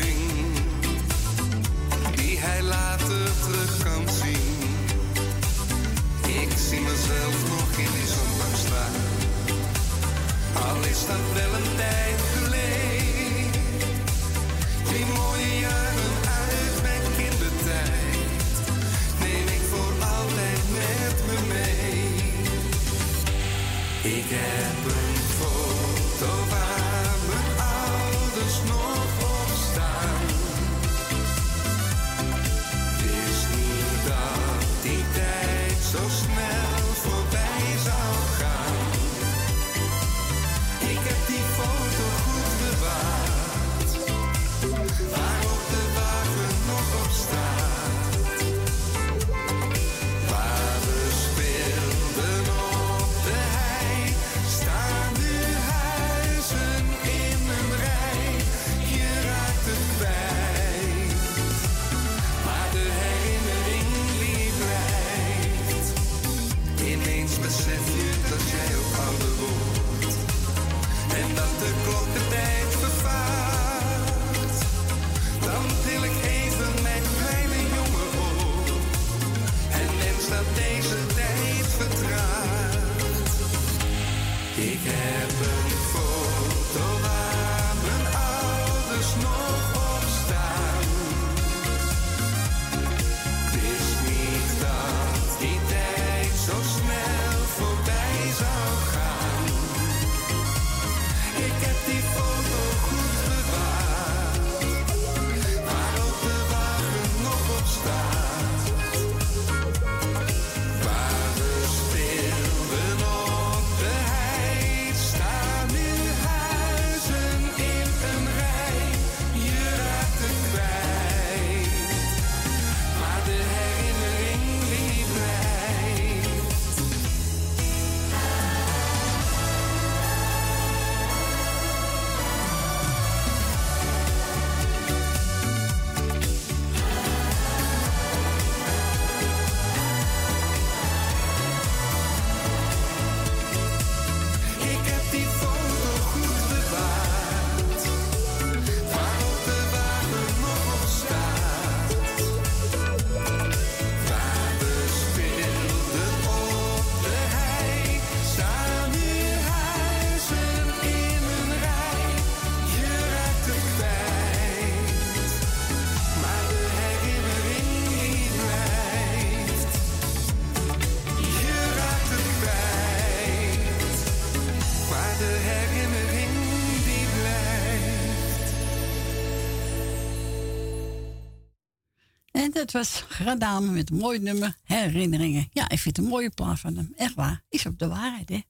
dat 182.66 182.84
was 182.84 183.05
Radame 183.09 183.72
met 183.72 183.89
een 183.89 183.97
mooi 183.97 184.20
nummer, 184.20 184.57
herinneringen. 184.63 185.47
Ja, 185.51 185.70
ik 185.70 185.80
vind 185.80 185.97
het 185.97 186.05
een 186.05 186.11
mooie 186.11 186.30
plaat 186.30 186.59
van 186.59 186.76
hem. 186.76 186.93
Echt 186.95 187.13
waar. 187.13 187.43
Is 187.49 187.66
op 187.66 187.80
de 187.80 187.88
waarheid, 187.88 188.30
hè. 188.30 188.41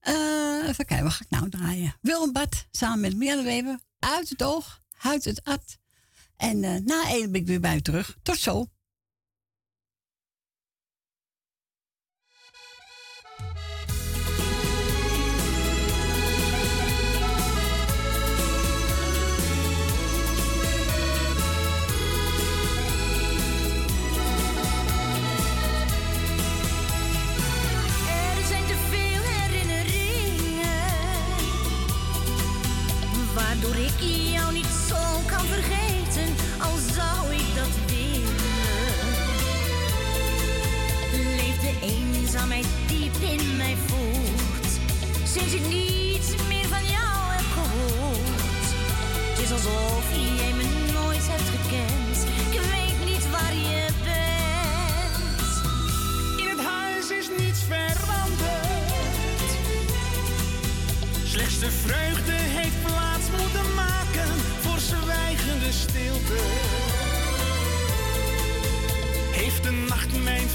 Eh, 0.00 0.68
even 0.68 0.84
kijken, 0.84 1.04
wat 1.04 1.12
ga 1.12 1.24
ik 1.24 1.30
nou 1.30 1.48
draaien? 1.48 1.94
Willem 2.00 2.32
Bad, 2.32 2.66
samen 2.70 3.00
met 3.00 3.16
Merleweber. 3.16 3.78
Uit 3.98 4.28
het 4.28 4.42
oog, 4.42 4.82
uit 5.02 5.24
het 5.24 5.44
at. 5.44 5.78
En 6.36 6.64
eh, 6.64 6.80
na 6.84 7.08
één 7.08 7.32
ben 7.32 7.40
ik 7.40 7.46
weer 7.46 7.60
bij 7.60 7.76
u 7.76 7.80
terug. 7.80 8.18
Tot 8.22 8.38
zo. 8.38 8.66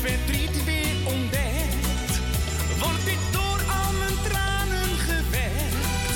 verdriet 0.07 0.63
weer 0.63 0.95
ontdekt, 1.13 2.13
word 2.79 3.05
ik 3.15 3.21
door 3.31 3.61
al 3.79 3.91
mijn 4.01 4.17
tranen 4.27 4.91
gewekt. 5.09 6.13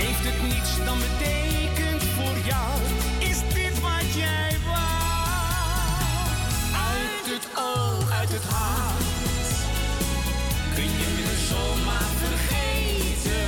Heeft 0.00 0.24
het 0.28 0.42
niets 0.42 0.72
dan 0.84 0.98
betekend 1.06 2.02
voor 2.16 2.36
jou? 2.52 2.74
Is 3.30 3.38
dit 3.54 3.80
wat 3.80 4.08
jij 4.22 4.50
wou? 4.64 5.94
Uit 6.92 7.24
het 7.34 7.46
oog, 7.72 8.10
uit 8.20 8.32
het 8.32 8.46
hart, 8.56 9.50
kun 10.74 10.90
je 11.00 11.08
me 11.16 11.34
zomaar 11.50 12.10
vergeten. 12.24 13.46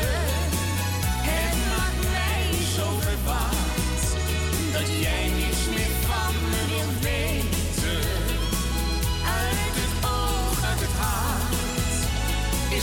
Het 1.31 1.59
maakt 1.73 2.03
mij 2.17 2.47
zo 2.77 2.87
verbaasd 3.07 4.13
dat 4.73 4.89
jij 5.03 5.29
niet. 5.39 5.56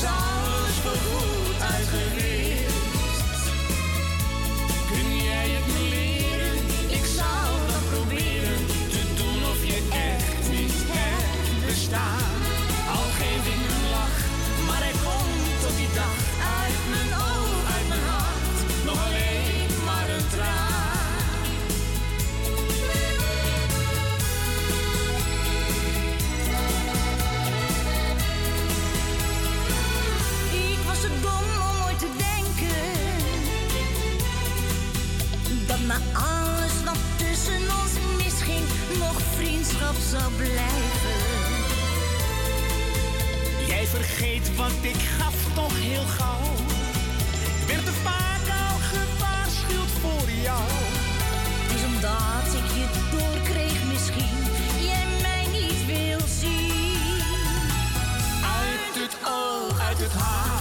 shine. 0.03 0.32
Maar 35.93 36.23
alles 36.23 36.83
wat 36.85 36.97
tussen 37.17 37.61
ons 37.81 38.23
misging, 38.23 38.65
nog 38.99 39.21
vriendschap 39.35 39.95
zal 40.09 40.29
blijven. 40.37 41.19
Jij 43.67 43.85
vergeet 43.85 44.55
wat 44.55 44.71
ik 44.81 44.95
gaf 45.17 45.35
toch 45.53 45.79
heel 45.79 46.05
gauw. 46.17 46.53
Ik 47.61 47.67
werd 47.67 47.87
er 47.87 47.93
vaak 47.93 48.45
al 48.67 48.77
gewaarschuwd 48.93 49.91
voor 50.01 50.29
jou. 50.41 50.69
Is 51.75 51.83
omdat 51.85 52.47
ik 52.59 52.67
je 52.77 52.87
doorkreeg 53.11 53.83
misschien, 53.91 54.37
jij 54.81 55.05
mij 55.21 55.45
niet 55.59 55.85
wil 55.85 56.27
zien. 56.39 57.21
Uit 58.59 58.93
het 59.03 59.15
oog, 59.25 59.79
uit 59.79 59.97
het 59.97 60.13
hart. 60.13 60.52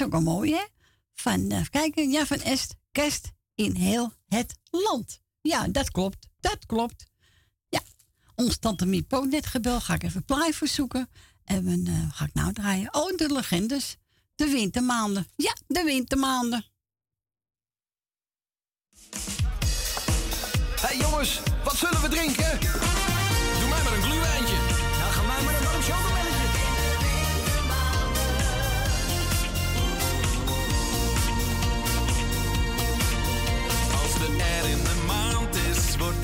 Is 0.00 0.06
ook 0.06 0.14
al 0.14 0.20
mooi, 0.20 0.54
hè? 0.54 0.64
Van, 1.14 1.50
eh, 1.50 1.64
kijk, 1.70 1.98
ja, 1.98 2.26
van 2.26 2.40
Est, 2.40 2.74
kerst 2.92 3.30
in 3.54 3.74
heel 3.74 4.12
het 4.28 4.54
land. 4.70 5.20
Ja, 5.40 5.68
dat 5.68 5.90
klopt, 5.90 6.28
dat 6.40 6.66
klopt. 6.66 7.06
Ja, 7.68 7.80
ons 8.34 8.58
tante 8.58 8.86
Miep 8.86 9.12
ook 9.12 9.26
net 9.26 9.46
gebeld. 9.46 9.82
Ga 9.82 9.94
ik 9.94 10.02
even 10.02 10.24
plaai 10.24 10.52
verzoeken. 10.52 11.08
En 11.44 11.64
dan 11.64 11.94
eh, 11.94 12.14
ga 12.14 12.24
ik 12.24 12.34
nou 12.34 12.52
draaien. 12.52 12.94
Oh, 12.94 13.16
de 13.16 13.32
legendes. 13.32 13.96
De 14.34 14.46
wintermaanden. 14.46 15.26
Ja, 15.36 15.56
de 15.66 15.82
wintermaanden. 15.82 16.64
Hey 20.80 20.96
jongens, 20.96 21.40
wat 21.64 21.76
zullen 21.76 22.00
we 22.00 22.08
drinken? 22.08 22.89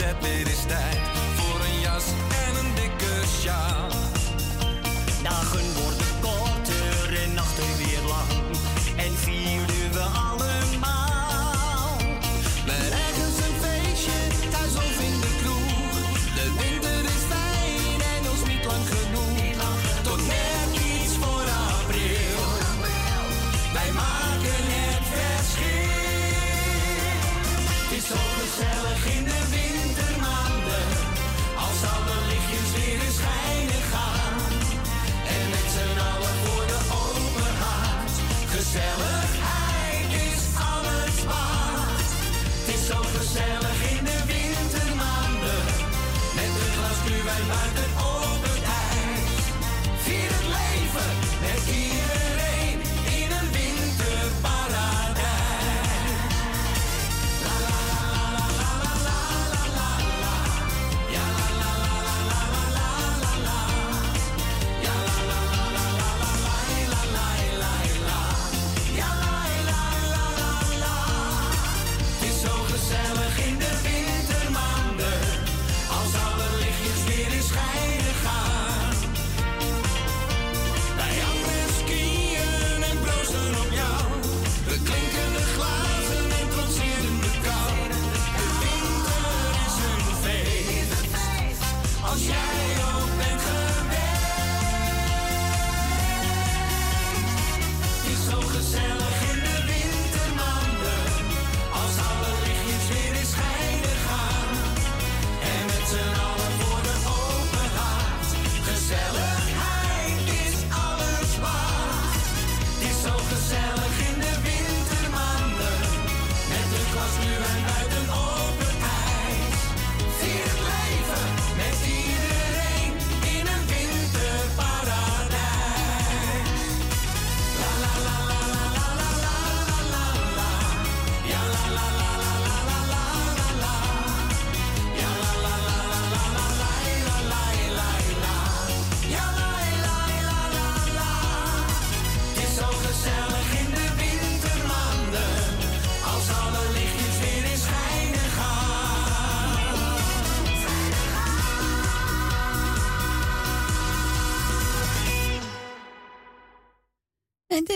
that 0.07 0.23
lady. 0.23 1.06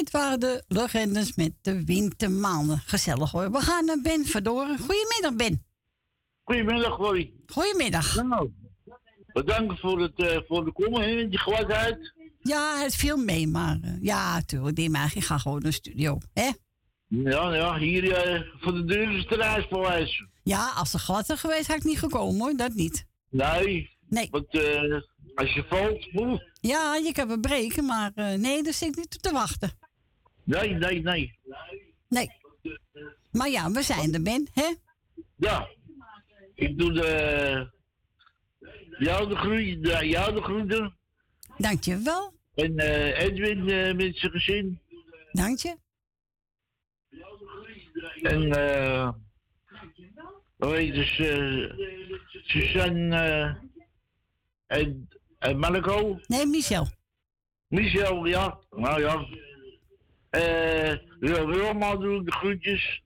Dit 0.00 0.10
waren 0.10 0.40
de 0.40 0.64
legendes 0.68 1.34
met 1.34 1.52
de 1.60 1.84
wintermaanden. 1.84 2.78
Gezellig 2.86 3.30
hoor. 3.30 3.50
We 3.50 3.60
gaan 3.60 3.84
naar 3.84 4.00
Ben 4.02 4.24
Verdoren. 4.24 4.78
Goedemiddag, 4.78 5.34
Ben. 5.36 5.64
Goedemiddag, 6.42 6.96
Roy. 6.96 7.32
Goedemiddag. 7.46 8.22
Nou, 8.22 8.50
bedankt 9.32 9.80
voor, 9.80 10.00
het, 10.00 10.18
eh, 10.18 10.38
voor 10.48 10.64
de 10.64 10.72
komen, 10.72 11.02
hè, 11.02 11.28
die 11.28 11.38
gladheid. 11.38 12.14
Ja, 12.38 12.82
het 12.82 12.94
viel 12.94 13.16
mee, 13.16 13.46
maar 13.46 13.78
eh, 13.82 14.02
ja, 14.02 14.42
tuurlijk. 14.42 14.76
Die 14.76 14.90
maar 14.90 15.12
ik 15.14 15.24
ga 15.24 15.38
gewoon 15.38 15.60
naar 15.62 15.70
de 15.70 15.76
studio. 15.76 16.18
Hè? 16.32 16.50
Ja, 17.06 17.54
ja, 17.54 17.78
hier 17.78 18.12
eh, 18.12 18.42
voor 18.60 18.72
de 18.72 18.84
deur 18.84 19.16
is 19.16 19.26
het. 19.28 20.26
Ja, 20.42 20.72
als 20.76 20.92
het 20.92 21.02
glad 21.02 21.26
was 21.26 21.40
geweest, 21.40 21.66
had 21.66 21.76
ik 21.76 21.84
niet 21.84 21.98
gekomen 21.98 22.40
hoor. 22.40 22.56
Dat 22.56 22.74
niet. 22.74 23.06
Nee. 23.30 23.98
Nee. 24.08 24.28
Want 24.30 24.46
als 25.34 25.52
je 25.54 25.64
valt, 25.68 26.08
oeh, 26.14 26.40
Ja, 26.60 26.96
je 26.96 27.12
kan 27.12 27.30
een 27.30 27.40
breken, 27.40 27.84
maar 27.84 28.12
nee, 28.16 28.62
daar 28.62 28.72
zit 28.72 28.88
ik 28.88 28.96
niet 28.96 29.14
op 29.14 29.22
te 29.22 29.32
wachten. 29.32 29.88
Nee, 30.50 30.74
nee, 30.74 31.02
nee. 31.02 31.38
Nee. 32.08 32.30
Maar 33.32 33.48
ja, 33.48 33.70
we 33.70 33.82
zijn 33.82 34.14
er, 34.14 34.22
Ben, 34.22 34.48
hè? 34.52 34.74
Ja, 35.36 35.68
ik 36.54 36.78
doe 36.78 36.92
de, 36.92 37.70
jou 38.98 39.28
de 39.28 39.36
groei, 39.36 39.80
de, 39.80 40.08
jou 40.08 40.34
de 40.34 40.42
groeten. 40.42 40.96
Dankjewel. 41.56 42.32
En 42.54 42.76
eh, 42.78 43.20
Edwin 43.20 43.68
eh, 43.68 43.94
met 43.94 44.16
zijn 44.16 44.32
gezin. 44.32 44.80
Dank 45.32 45.58
je. 45.58 45.76
En 48.22 48.52
eh, 48.52 49.08
hoe 50.56 50.74
heet 50.74 50.94
dus, 50.94 51.18
eh 51.18 51.70
Suzanne 52.44 53.16
eh, 53.16 53.54
en, 54.78 55.08
en 55.38 55.58
Marco. 55.58 56.20
Nee, 56.26 56.46
Michel. 56.46 56.88
Michel, 57.68 58.24
ja. 58.24 58.58
Nou 58.70 59.00
ja. 59.00 59.26
Eh 60.30 60.92
Roma 61.20 61.96
doe 61.96 62.20
ik 62.20 62.24
de 62.24 62.32
groetjes. 62.32 63.02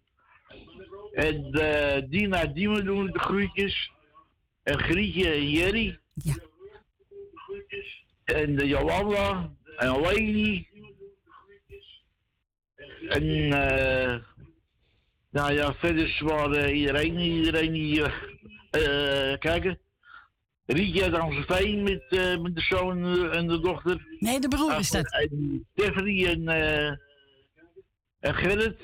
En 1.13 1.53
eh 1.53 2.03
Dina 2.09 2.47
Diemen 2.47 2.85
doe 2.85 3.07
ik 3.07 3.13
de 3.13 3.19
groetjes. 3.19 3.91
En 4.63 4.79
Grietje 4.79 5.31
en 5.31 5.51
Jerry. 5.51 5.99
Ja. 6.15 6.35
En 8.25 8.57
de 8.57 8.67
Jolanda. 8.67 9.53
En 9.77 10.01
Leni. 10.01 10.69
En 13.09 13.53
eh 13.53 14.19
nou 15.31 15.53
ja, 15.53 15.75
verder 15.75 16.05
is 16.05 16.21
waar 16.21 16.51
eh, 16.51 16.77
iedereen, 16.79 17.19
iedereen 17.19 17.73
die 17.73 18.03
eh 18.03 18.13
eh, 18.75 19.39
kijken. 19.39 19.79
Rietje 20.67 21.03
uit 21.03 21.15
Amstelveen 21.15 21.83
met, 21.83 22.05
eh, 22.09 22.41
met 22.41 22.55
de 22.55 22.61
zoon 22.61 23.05
eh, 23.05 23.37
en 23.37 23.49
de 23.49 23.61
dochter. 23.61 24.07
Nee, 24.19 24.41
de 24.41 24.49
broer 24.49 24.79
is 24.79 24.91
dat. 24.91 25.13
En 25.13 25.67
Stephanie 25.73 26.29
en, 26.29 26.49
eh 26.49 26.93
en 28.25 28.35
Gerrit. 28.35 28.77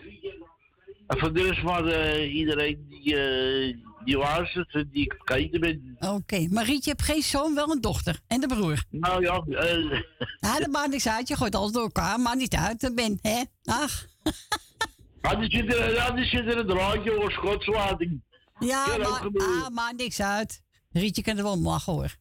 En 1.06 1.18
voor 1.18 1.32
de 1.32 1.42
rest 1.42 1.62
maar 1.62 1.84
eh, 1.84 2.34
iedereen 2.34 2.86
die, 2.88 3.16
eh, 3.16 3.76
die 4.04 4.16
was 4.16 4.52
het 4.52 4.86
die 4.92 5.04
ik 5.04 5.14
vergeten 5.24 5.60
ben. 5.60 5.96
Oké, 6.00 6.46
maar 6.50 6.64
Riet, 6.64 6.84
je 6.84 6.90
hebt 6.90 7.02
geen 7.02 7.22
zoon, 7.22 7.54
wel 7.54 7.70
een 7.70 7.80
dochter. 7.80 8.20
En 8.26 8.40
de 8.40 8.46
broer. 8.46 8.84
Nou 8.90 9.22
ja, 9.22 9.44
eh, 9.58 10.00
Ja, 10.40 10.58
dat 10.58 10.70
maakt 10.70 10.90
niks 10.90 11.08
uit. 11.08 11.28
Je 11.28 11.36
gooit 11.36 11.54
alles 11.54 11.72
door 11.72 11.82
elkaar. 11.82 12.20
Maakt 12.20 12.38
niet 12.38 12.54
uit. 12.54 12.80
Dat 12.80 12.94
ben, 12.94 13.18
hè? 13.22 13.42
Ach. 13.64 14.06
ah, 15.20 15.40
die 15.40 15.50
zit 15.50 15.74
er, 15.74 15.94
ja, 15.94 16.10
die 16.10 16.24
zit 16.24 16.46
er 16.46 16.58
een 16.58 16.66
draadje 16.66 17.14
voor 17.14 17.32
schotswating. 17.32 18.22
Ja, 18.58 18.84
ook 18.94 19.32
maar, 19.32 19.48
ah, 19.48 19.68
maakt 19.68 19.96
niks 19.96 20.20
uit. 20.20 20.62
Rietje 20.92 21.22
kan 21.22 21.36
er 21.36 21.42
wel 21.42 21.52
om 21.52 21.66
lachen, 21.66 21.92
hoor. 21.92 22.16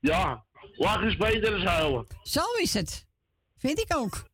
Ja, 0.00 0.44
lachen 0.76 1.08
is 1.08 1.16
beter 1.16 1.50
dan 1.50 1.66
huilen. 1.66 2.06
Zo 2.22 2.42
is 2.60 2.74
het. 2.74 3.06
Vind 3.58 3.80
ik 3.80 3.96
ook. 3.96 4.28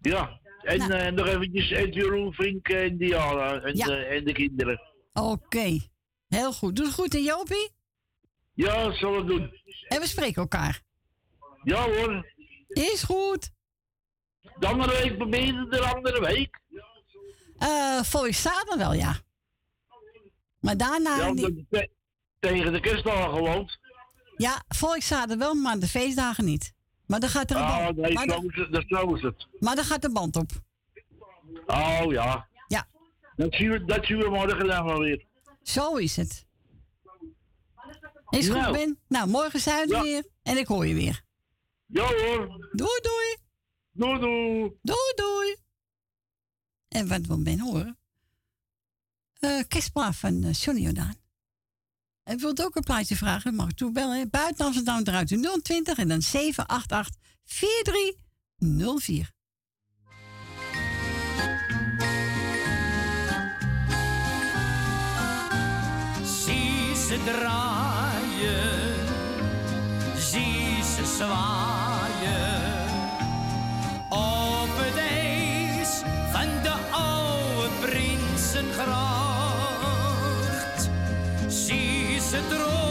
Ja, 0.00 0.40
en 0.64 0.78
Nou. 0.78 0.92
eh, 0.92 1.12
nog 1.12 1.26
eventjes 1.26 1.70
Ed 1.70 1.94
Jeroen, 1.94 2.32
Vink 2.32 2.68
en 2.68 2.96
Diana 2.96 3.60
en, 3.60 3.76
Ja. 3.76 3.86
de, 3.86 3.96
en 3.96 4.24
de 4.24 4.32
kinderen. 4.32 4.80
Oké. 5.12 5.78
Heel 6.28 6.52
goed. 6.52 6.76
Doe 6.76 6.84
het 6.86 6.94
goed, 6.94 7.14
en 7.14 7.22
Jopie? 7.22 7.70
Ja, 8.54 8.92
zal 8.92 9.16
het 9.16 9.26
doen. 9.26 9.52
En 9.88 10.00
we 10.00 10.06
spreken 10.06 10.42
elkaar. 10.42 10.82
Ja 11.62 11.82
hoor. 11.90 12.32
Is 12.68 13.02
goed. 13.02 13.50
De 14.58 14.66
andere 14.66 15.02
week 15.02 15.16
probeer 15.16 15.44
je 15.44 15.66
de 15.70 15.80
andere 15.80 16.20
week. 16.20 16.60
Eh 17.58 18.02
volgens 18.02 18.42
zaterdag 18.42 18.76
wel, 18.76 18.92
ja. 18.92 19.16
Maar 20.60 20.76
daarna 20.76 21.16
Ja, 21.16 21.34
te- 21.34 21.88
tegen 22.38 22.72
de 22.72 22.80
kerstdagen 22.80 23.38
woont. 23.38 23.78
Ja, 24.36 24.62
volgens 24.68 25.06
zaterdag 25.06 25.38
wel, 25.38 25.54
maar 25.54 25.78
de 25.78 25.86
feestdagen 25.88 26.44
niet. 26.44 26.72
Maar 27.06 27.20
dan 27.20 27.28
gaat 27.28 27.50
er 27.50 27.56
een 27.56 27.62
Ah, 27.62 27.84
band, 27.84 27.96
nee, 27.96 28.12
maar, 28.14 28.28
zo 28.28 28.40
is 28.46 28.56
het. 28.56 28.72
Dat 28.72 28.84
zo 28.86 29.14
is 29.14 29.22
het. 29.22 29.46
maar 29.60 29.76
dan 29.76 29.84
gaat 29.84 30.02
de 30.02 30.10
band 30.12 30.36
op. 30.36 30.50
Oh 31.66 32.04
ja. 32.08 32.48
Ja. 32.68 32.86
Dat 33.36 33.54
zien 33.54 33.70
we, 33.70 33.84
dat 33.84 34.04
zien 34.04 34.18
we 34.18 34.28
morgen 34.28 34.66
dan 34.66 34.84
wel 34.84 34.98
weer. 34.98 35.26
Zo 35.62 35.94
is 35.96 36.16
het. 36.16 36.46
Is 38.30 38.46
goed, 38.48 38.56
Nou. 38.56 38.72
Ben? 38.72 38.98
Nou, 39.08 39.28
morgen 39.28 39.60
zijn 39.60 39.88
we 39.88 39.94
Ja. 39.94 40.02
weer. 40.02 40.24
En 40.42 40.56
ik 40.56 40.66
hoor 40.66 40.86
je 40.86 40.94
weer. 40.94 41.22
Ja 41.86 42.06
hoor. 42.06 42.68
Doei, 42.72 43.00
doei. 43.00 43.36
Doei, 43.92 44.18
doei. 44.18 44.76
Doei, 44.82 45.12
doei. 45.14 45.56
En 46.88 47.08
wat 47.08 47.26
wil 47.26 47.42
Ben 47.42 47.60
horen? 47.60 47.98
Kerstplaat 49.68 50.16
van 50.16 50.50
Johnny 50.50 50.82
Jordaan. 50.82 51.14
En 52.24 52.38
wilt 52.38 52.64
ook 52.64 52.76
een 52.76 52.82
plaatje 52.82 53.16
vragen? 53.16 53.54
Mag 53.54 53.72
toebellen. 53.72 54.30
Buiten 54.30 54.64
Amsterdam 54.64 55.00
eruit 55.04 55.30
u 55.30 55.60
020 55.62 55.98
en 55.98 56.08
dan 56.08 56.22
788 56.22 57.14
4304. 57.44 59.30
Zie 66.22 66.96
ze 66.96 67.18
draaien, 67.24 69.06
zie 70.16 70.82
ze 70.82 71.14
zwaaien. 71.16 71.73
Ze 82.34 82.42
trots 82.48 82.83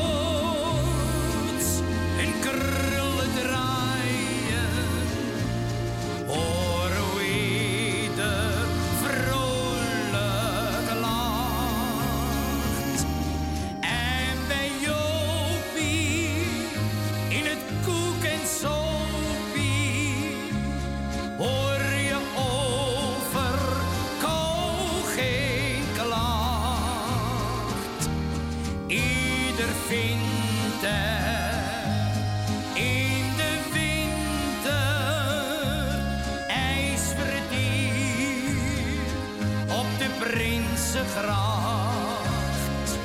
Prinsengracht. 41.14 42.98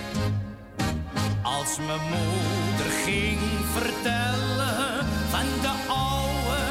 Als 1.42 1.76
mijn 1.76 2.00
moeder 2.00 2.92
ging 3.04 3.38
vertellen 3.72 5.06
van 5.30 5.46
de 5.60 5.74
oude 5.88 6.62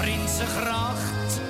Prinsengracht, 0.00 1.40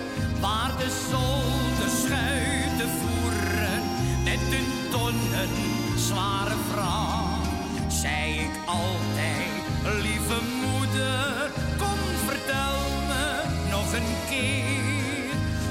waar 0.40 0.72
de 0.78 0.90
zolderschuiten 1.10 2.90
voeren 3.00 3.82
met 4.24 4.40
hun 4.54 4.90
tonnen 4.90 5.48
zware 5.96 6.56
vracht, 6.70 7.92
zei 7.92 8.38
ik 8.38 8.54
altijd, 8.66 10.02
lieve 10.02 10.38
moeder, 10.64 11.50
kom 11.78 11.98
vertel 12.26 12.78
me 13.08 13.42
nog 13.70 13.92
een 13.92 14.14
keer. 14.28 14.84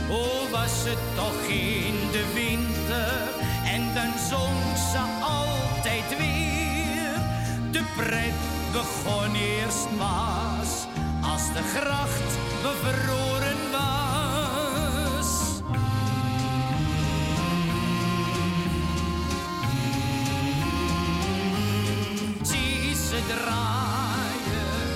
Oh, 0.09 0.51
was 0.51 0.83
het 0.83 1.15
toch 1.15 1.47
in 1.47 2.12
pret 7.95 8.33
begon 8.71 9.35
eerst 9.35 9.87
pas 9.97 10.87
als 11.21 11.53
de 11.53 11.63
gracht 11.75 12.37
bevroren 12.61 13.71
was. 13.71 15.29
Zie 22.41 22.95
ze 22.95 23.19
draaien, 23.27 24.95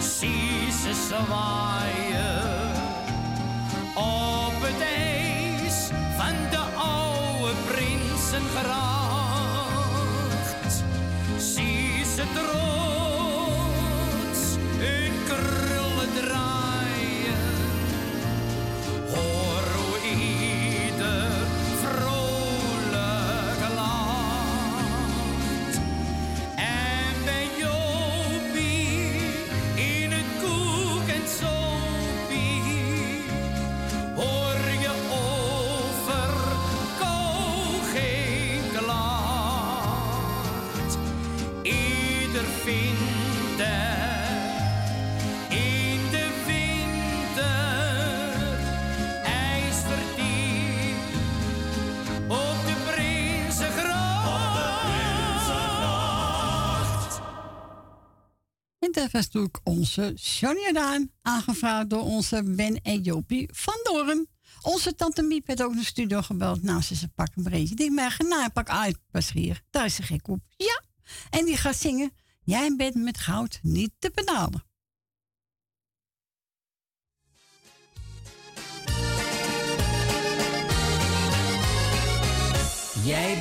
zie 0.00 0.72
ze 0.82 1.06
zwaaien. 1.08 2.09
En 58.90 59.02
dat 59.02 59.10
was 59.10 59.48
onze 59.64 60.12
Johnny 60.12 60.62
Jordaan, 60.62 61.10
aangevraagd 61.22 61.90
door 61.90 62.02
onze 62.02 62.42
Ben 62.44 62.82
en 62.82 63.02
Jopie 63.02 63.48
van 63.52 63.80
Doorn. 63.82 64.28
Onze 64.62 64.94
tante 64.94 65.22
Miep 65.22 65.46
werd 65.46 65.62
ook 65.62 65.70
naar 65.70 65.80
de 65.80 65.86
studio 65.86 66.22
gebeld. 66.22 66.62
Nou, 66.62 66.82
ze 66.82 67.08
pak 67.14 67.28
een 67.34 67.42
breedje. 67.42 67.74
Die 67.74 67.90
maar 67.90 68.16
nou, 68.28 68.48
pak 68.48 68.68
uit, 68.68 68.98
pas 69.10 69.32
hier. 69.32 69.62
Daar 69.70 69.84
is 69.84 69.94
ze 69.94 70.02
gek 70.02 70.28
op. 70.28 70.40
Ja. 70.56 70.82
En 71.30 71.44
die 71.44 71.56
gaat 71.56 71.76
zingen. 71.76 72.12
Jij 72.44 72.76
bent 72.76 72.94
met 72.94 73.18
goud 73.18 73.58
niet 73.62 73.92
te 73.98 74.10
betalen. 74.14 74.64
Jij 83.04 83.40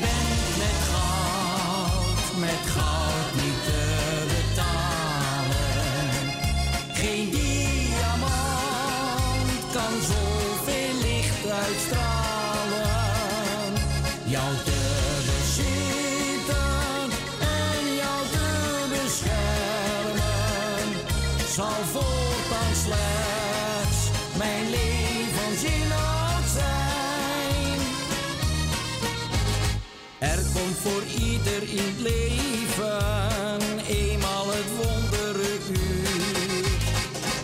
in 31.71 31.77
het 31.77 31.99
leven 31.99 33.61
eenmaal 33.87 34.47
het 34.47 34.69
wondere 34.77 35.57
uur. 35.69 36.63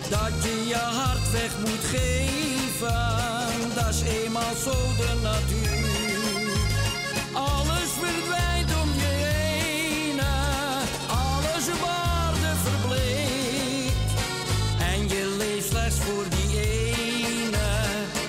Dat 0.10 0.44
je 0.44 0.66
je 0.68 0.76
hart 0.76 1.32
weg 1.32 1.52
moet 1.60 1.86
geven, 1.96 3.74
dat 3.76 3.90
is 3.90 4.02
eenmaal 4.02 4.56
zo 4.64 4.72
de 4.98 5.14
natuur. 5.22 6.50
Alles 7.34 7.90
verdwijnt 8.02 8.72
om 8.82 8.90
je 8.98 9.14
heen, 9.28 10.20
alles 11.08 11.66
op 11.76 11.88
aarde 11.88 12.54
verbleekt. 12.64 14.12
En 14.80 15.08
je 15.08 15.36
leeft 15.38 15.70
slechts 15.70 16.00
voor 16.00 16.26
die 16.30 16.60
ene, 16.62 17.68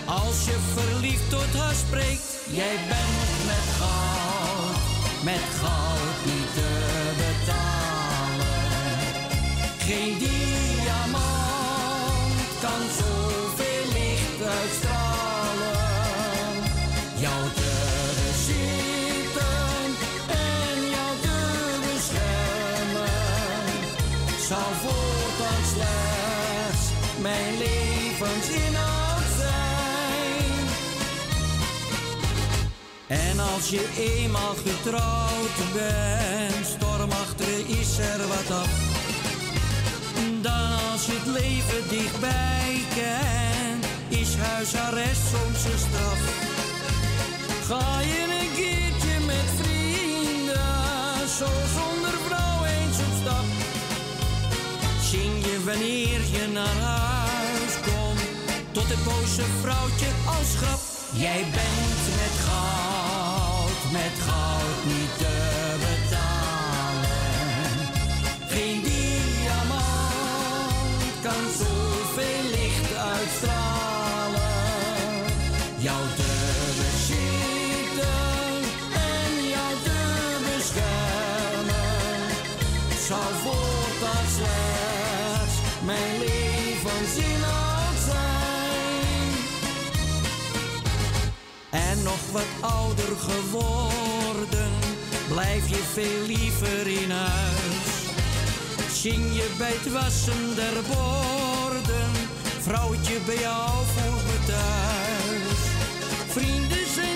als 0.05 0.44
je 0.44 0.56
verliefd 0.74 1.31
tot 1.31 1.60
haar 1.60 1.74
spreekt. 1.74 2.24
Jij 2.51 2.77
bent 2.89 3.06
als 33.57 33.69
je 33.70 33.89
eenmaal 33.99 34.55
getrouwd 34.66 35.57
bent, 35.73 36.66
stormachtig 36.66 37.59
is 37.81 37.99
er 37.99 38.28
wat 38.28 38.51
af. 38.57 38.70
Dan 40.41 40.70
als 40.93 41.07
je 41.07 41.12
het 41.12 41.27
leven 41.27 41.89
dichtbij 41.89 42.73
kent, 42.95 43.85
is 44.09 44.35
huisarrest 44.37 45.23
soms 45.33 45.65
een 45.73 45.81
straf. 45.87 46.20
Ga 47.69 48.01
je 48.01 48.23
een 48.41 48.53
keertje 48.61 49.15
met 49.27 49.49
vrienden, 49.61 51.28
zo 51.39 51.49
zonder 51.77 52.15
vrouw 52.27 52.65
eens 52.65 52.99
op 53.07 53.15
stap. 53.20 53.47
Zing 55.11 55.35
je 55.47 55.57
wanneer 55.65 56.20
je 56.37 56.47
naar 56.53 56.78
huis 56.81 57.74
komt, 57.87 58.23
tot 58.73 58.89
het 58.89 59.05
boze 59.05 59.45
vrouwtje 59.62 60.11
als 60.39 60.51
grap. 60.61 60.81
Jij 61.12 61.41
bent 61.41 62.03
met 62.20 62.35
goud, 62.47 63.06
met 63.97 64.16
goud 64.28 64.85
niet 64.85 65.18
te 65.18 65.35
betalen. 65.85 67.09
Geen 68.48 68.82
diamant 68.82 69.82
kan 71.23 71.44
zoveel 71.59 71.86
wat 92.37 92.71
ouder 92.71 93.17
geworden, 93.17 94.71
blijf 95.29 95.69
je 95.69 95.83
veel 95.93 96.27
liever 96.27 96.87
in 96.87 97.11
huis. 97.11 97.89
Zing 98.93 99.35
je 99.35 99.55
bij 99.59 99.73
het 99.73 99.93
wassen 99.93 100.55
der 100.55 100.83
borden, 100.91 102.11
vrouwtje 102.61 103.19
bij 103.27 103.41
jou 103.41 103.71
voelt 103.95 104.25
me 104.27 104.39
thuis. 104.47 105.61
Vrienden 106.29 106.87
zijn 106.95 107.15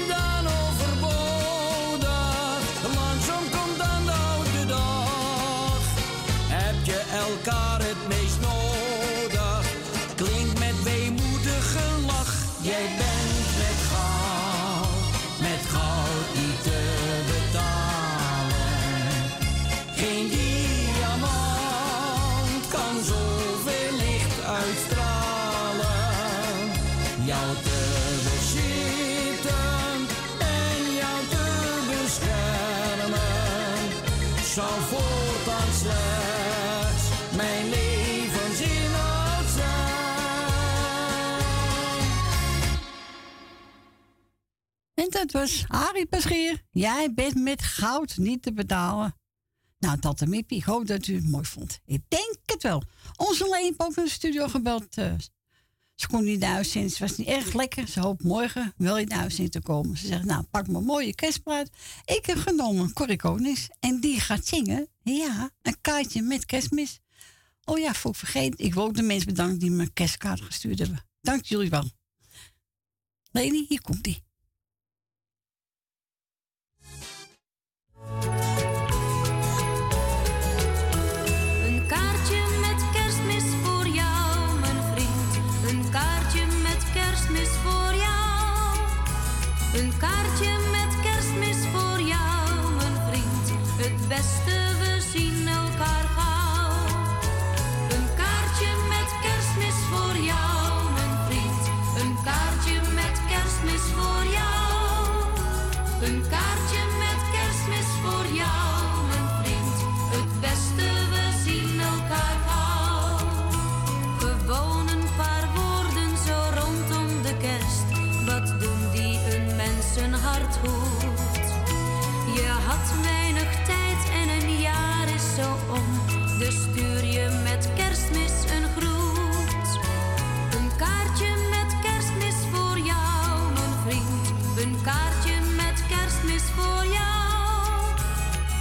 Dat 45.10 45.32
was 45.32 45.64
Harry 45.68 46.06
Paschier. 46.06 46.62
Jij 46.70 47.12
bent 47.14 47.34
met 47.34 47.62
goud 47.62 48.16
niet 48.16 48.42
te 48.42 48.52
betalen. 48.52 49.14
Nou, 49.78 49.98
Tante 49.98 50.26
Mippie, 50.26 50.58
ik 50.58 50.64
hoop 50.64 50.86
dat 50.86 51.06
u 51.06 51.14
het 51.14 51.28
mooi 51.30 51.44
vond. 51.44 51.80
Ik 51.84 52.02
denk 52.08 52.36
het 52.46 52.62
wel. 52.62 52.82
Onze 53.16 53.48
Leen 53.48 53.74
in 53.96 54.04
de 54.04 54.10
studio 54.10 54.48
gebeld. 54.48 54.96
eh, 54.96 55.12
ze 55.94 56.08
kon 56.08 56.24
niet 56.24 56.40
naar 56.40 56.50
huis 56.50 56.74
Het 56.74 56.98
was 56.98 57.16
niet 57.16 57.26
erg 57.26 57.52
lekker. 57.52 57.88
Ze 57.88 58.00
hoopt 58.00 58.22
morgen 58.22 58.72
wel 58.76 58.98
in 58.98 59.06
de 59.06 59.14
uitzending 59.14 59.50
te 59.50 59.60
komen. 59.60 59.96
Ze 59.96 60.06
zegt, 60.06 60.24
nou, 60.24 60.42
pak 60.42 60.68
mijn 60.68 60.84
mooie 60.84 61.14
kerstplaat. 61.14 61.70
Ik 62.04 62.26
heb 62.26 62.38
genomen 62.38 62.92
Corrie 62.92 63.16
Konings. 63.16 63.68
En 63.80 64.00
die 64.00 64.20
gaat 64.20 64.46
zingen. 64.46 64.88
Ja, 65.02 65.50
een 65.62 65.80
kaartje 65.80 66.22
met 66.22 66.46
kerstmis. 66.46 67.00
Oh 67.64 67.78
ja, 67.78 67.94
voor 67.94 68.10
ik 68.10 68.16
vergeten. 68.16 68.64
Ik 68.64 68.74
wil 68.74 68.82
ook 68.82 68.96
de 68.96 69.02
mensen 69.02 69.26
bedanken 69.28 69.58
die 69.58 69.70
me 69.70 69.92
kerstkaart 69.92 70.40
gestuurd 70.40 70.78
hebben. 70.78 71.06
Dank 71.20 71.44
jullie 71.44 71.70
wel. 71.70 71.90
Leni, 73.30 73.64
hier 73.68 73.82
komt 73.82 74.06
ie. 74.06 74.28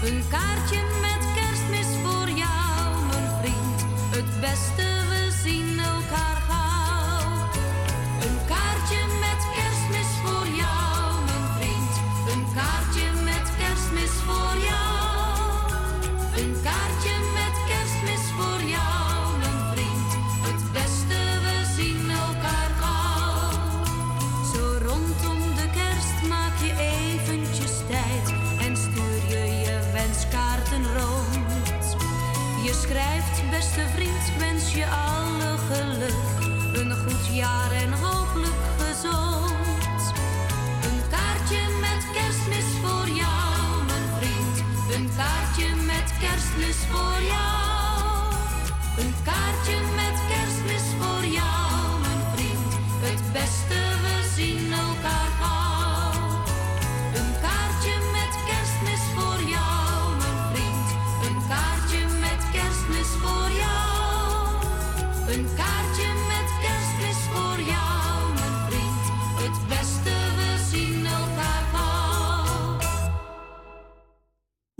Een 0.03 0.23
kaartje 0.29 0.88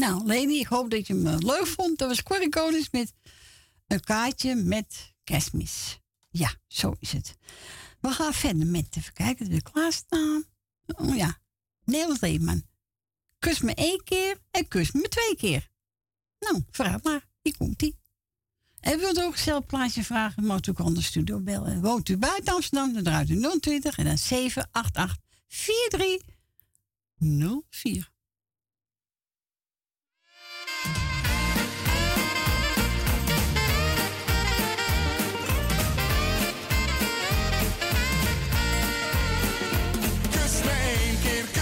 Nou, 0.10 0.26
Leni, 0.26 0.60
ik 0.60 0.68
hoop 0.68 0.90
dat 0.90 1.08
je 1.08 1.14
hem 1.14 1.28
eh, 1.28 1.38
leuk 1.38 1.68
vond. 1.68 1.98
Dat 1.98 2.08
was 2.08 2.24
Corrie 2.24 2.50
Konings 2.50 2.90
met 2.92 3.14
een 3.88 4.00
kaartje 4.00 4.56
met 4.56 5.14
kerstmis. 5.24 6.00
Ja, 6.30 6.54
zo 6.68 6.96
is 7.00 7.12
het. 7.12 7.36
We 8.00 8.10
gaan 8.10 8.34
verder 8.34 8.68
met, 8.68 8.96
even 8.98 9.14
kijken, 9.14 9.50
dat 9.50 9.54
we 9.54 9.62
klaarstaan. 9.72 10.44
Oh 10.86 11.16
ja, 11.16 11.38
Nederland 11.84 12.22
Leeman. 12.22 12.64
Kus 13.40 13.60
me 13.60 13.74
één 13.74 14.04
keer 14.04 14.38
en 14.52 14.68
kus 14.68 14.92
me 14.92 15.08
twee 15.08 15.36
keer. 15.36 15.70
Nou, 16.40 16.64
vraag 16.72 17.04
maar. 17.04 17.28
Hier 17.42 17.58
komt 17.58 17.82
ie. 17.82 17.98
En 18.80 19.00
wilt 19.00 19.22
ook 19.22 19.38
zelf 19.38 19.66
plaatje 19.66 20.04
vragen, 20.04 20.46
mag 20.46 20.68
u 20.68 20.72
aan 20.76 20.94
de 20.94 21.02
studio 21.02 21.40
bellen. 21.40 21.82
Woont 21.82 22.10
u 22.10 22.18
buiten 22.18 22.54
Amsterdam, 22.54 22.94
dan 22.94 23.04
draait 23.04 23.30
u 23.30 23.60
020 23.60 23.98
en 23.98 24.06
dan 24.06 24.18
788 24.18 25.18
4304. 25.48 28.18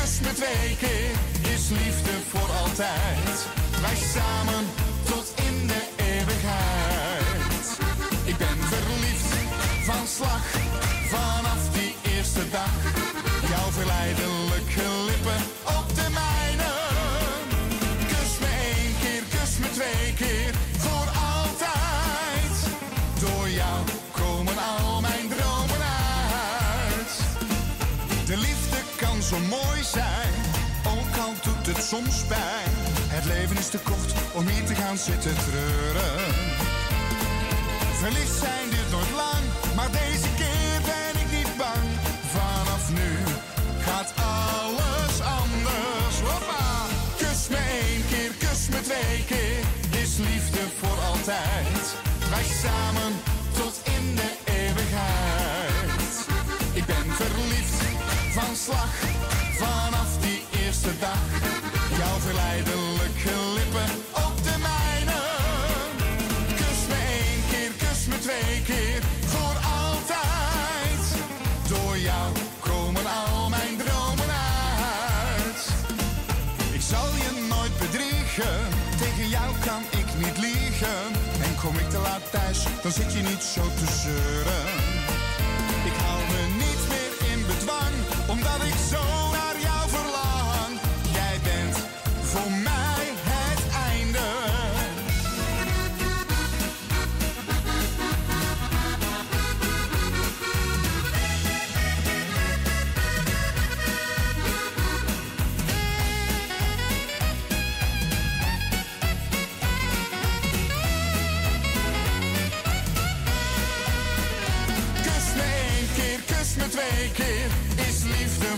Keer, 0.08 0.16
kus 0.16 0.20
me 0.20 0.34
twee 0.34 0.76
keer, 0.78 1.54
is 1.54 1.70
liefde 1.70 2.12
voor 2.30 2.52
altijd. 2.62 3.48
Wij 3.82 3.96
samen 3.96 4.66
tot 5.04 5.34
in 5.36 5.68
de 5.68 5.82
eeuwigheid. 5.96 7.80
Ik 8.26 8.38
ben 8.38 8.58
verliefd 8.58 9.36
van 9.84 10.08
slag, 10.08 10.46
vanaf 11.10 11.70
die 11.74 11.96
eerste 12.16 12.50
dag. 12.50 12.87
Soms 31.88 32.24
pijn. 32.28 32.74
Het 33.16 33.26
leven 33.26 33.58
is 33.58 33.70
te 33.70 33.80
kort 33.80 34.12
om 34.34 34.48
hier 34.48 34.66
te 34.66 34.76
gaan 34.76 34.98
zitten 34.98 35.36
treuren. 35.48 36.20
Verliefd 38.02 38.38
zijn 38.40 38.70
duurt 38.70 38.92
nooit 38.92 39.14
lang, 39.24 39.44
maar 39.76 39.92
deze 39.92 40.30
keer 40.42 40.78
ben 40.92 41.14
ik 41.24 41.30
niet 41.38 41.58
bang. 41.58 41.86
Vanaf 42.36 42.84
nu 43.00 43.12
gaat 43.88 44.12
alles 44.36 45.16
anders. 45.40 46.16
Hoppa! 46.30 46.68
Kus 47.18 47.42
me 47.54 47.62
één 47.82 48.04
keer, 48.12 48.32
kus 48.44 48.62
me 48.74 48.80
twee 48.90 49.18
keer, 49.32 49.62
is 50.02 50.18
liefde 50.18 50.64
voor 50.80 51.00
altijd. 51.12 51.84
Wij 52.34 52.46
samen 52.64 53.12
tot 53.60 53.76
in 53.96 54.16
de 54.16 54.32
eeuwigheid. 54.60 56.14
Ik 56.74 56.86
ben 56.86 57.08
verliefd 57.22 57.76
van 58.38 58.56
slag, 58.56 58.94
vanaf 59.60 60.10
die 60.22 60.42
eerste 60.60 60.92
dag. 61.00 61.67
Verleidelijke 62.20 63.32
lippen 63.56 63.90
op 64.14 64.44
de 64.44 64.56
mijne. 64.68 65.20
Kus 66.56 66.80
me 66.90 67.00
één 67.20 67.42
keer, 67.50 67.72
kus 67.88 68.06
me 68.08 68.20
twee 68.20 68.62
keer, 68.66 69.02
voor 69.26 69.58
altijd. 69.82 71.02
Door 71.68 71.98
jou 71.98 72.32
komen 72.60 73.06
al 73.06 73.50
mijn 73.50 73.78
dromen 73.78 74.30
uit. 75.36 75.62
Ik 76.72 76.82
zal 76.82 77.08
je 77.24 77.48
nooit 77.50 77.78
bedriegen, 77.80 78.58
tegen 78.98 79.30
jou 79.30 79.50
kan 79.66 79.82
ik 80.00 80.08
niet 80.18 80.38
liegen. 80.38 81.00
En 81.44 81.56
kom 81.62 81.78
ik 81.78 81.90
te 81.90 81.98
laat 81.98 82.32
thuis, 82.32 82.60
dan 82.84 82.92
zit 82.92 83.14
je 83.14 83.22
niet 83.22 83.44
zo 83.44 83.62
te 83.62 83.88
zeuren. 84.04 84.77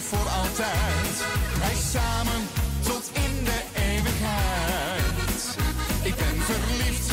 Voor 0.10 0.30
altijd. 0.42 1.16
Wij 1.60 1.76
samen 1.92 2.42
tot 2.84 3.10
in 3.14 3.44
de 3.44 3.60
eeuwigheid. 3.74 5.58
Ik 6.04 6.16
ben 6.16 6.42
verliefd 6.52 7.12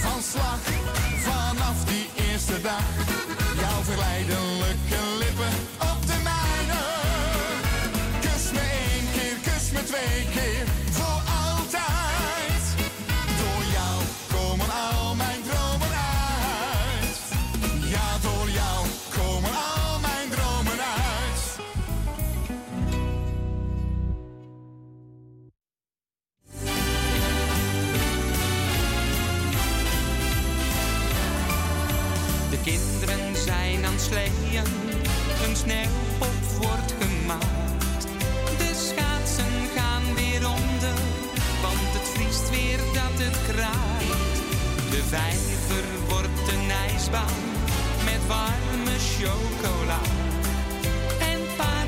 van 0.00 0.22
slag, 0.22 0.58
vanaf 1.22 1.84
die 1.84 2.24
eerste 2.30 2.60
dag. 2.60 2.93
Vijver 45.14 45.84
wordt 46.08 46.48
een 46.52 46.70
ijsbaan 46.70 47.42
met 48.04 48.26
warme 48.26 48.98
chocola. 48.98 50.00
En 51.20 51.40
pa 51.56 51.84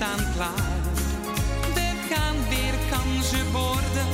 staan 0.00 0.32
klaar. 0.34 0.82
Er 1.74 1.96
gaan 2.10 2.36
weer 2.48 2.74
kansen 2.90 3.52
worden 3.52 4.08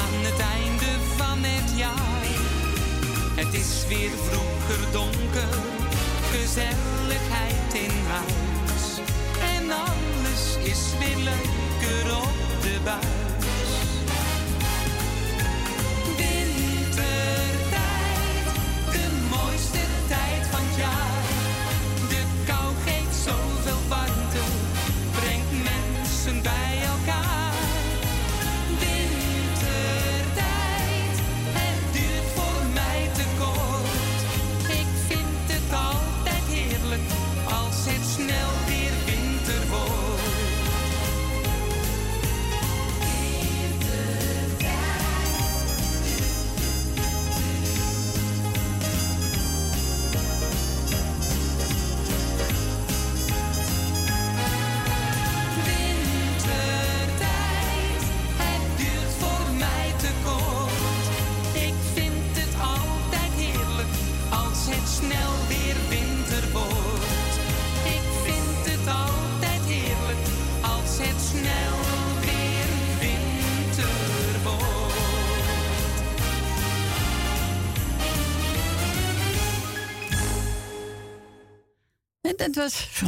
aan 0.00 0.14
het 0.28 0.40
einde 0.40 0.90
van 1.16 1.38
het 1.40 1.78
jaar. 1.78 2.24
Het 3.34 3.54
is 3.54 3.86
weer 3.88 4.10
vroeger 4.28 4.92
donker, 4.92 5.54
gezelligheid 6.32 7.72
in 7.72 7.94
huis. 8.08 8.86
En 9.54 9.70
alles 9.70 10.70
is 10.72 10.82
weer 10.98 11.16
leuker 11.16 12.16
op 12.16 12.62
de 12.62 12.78
buis. 12.84 13.27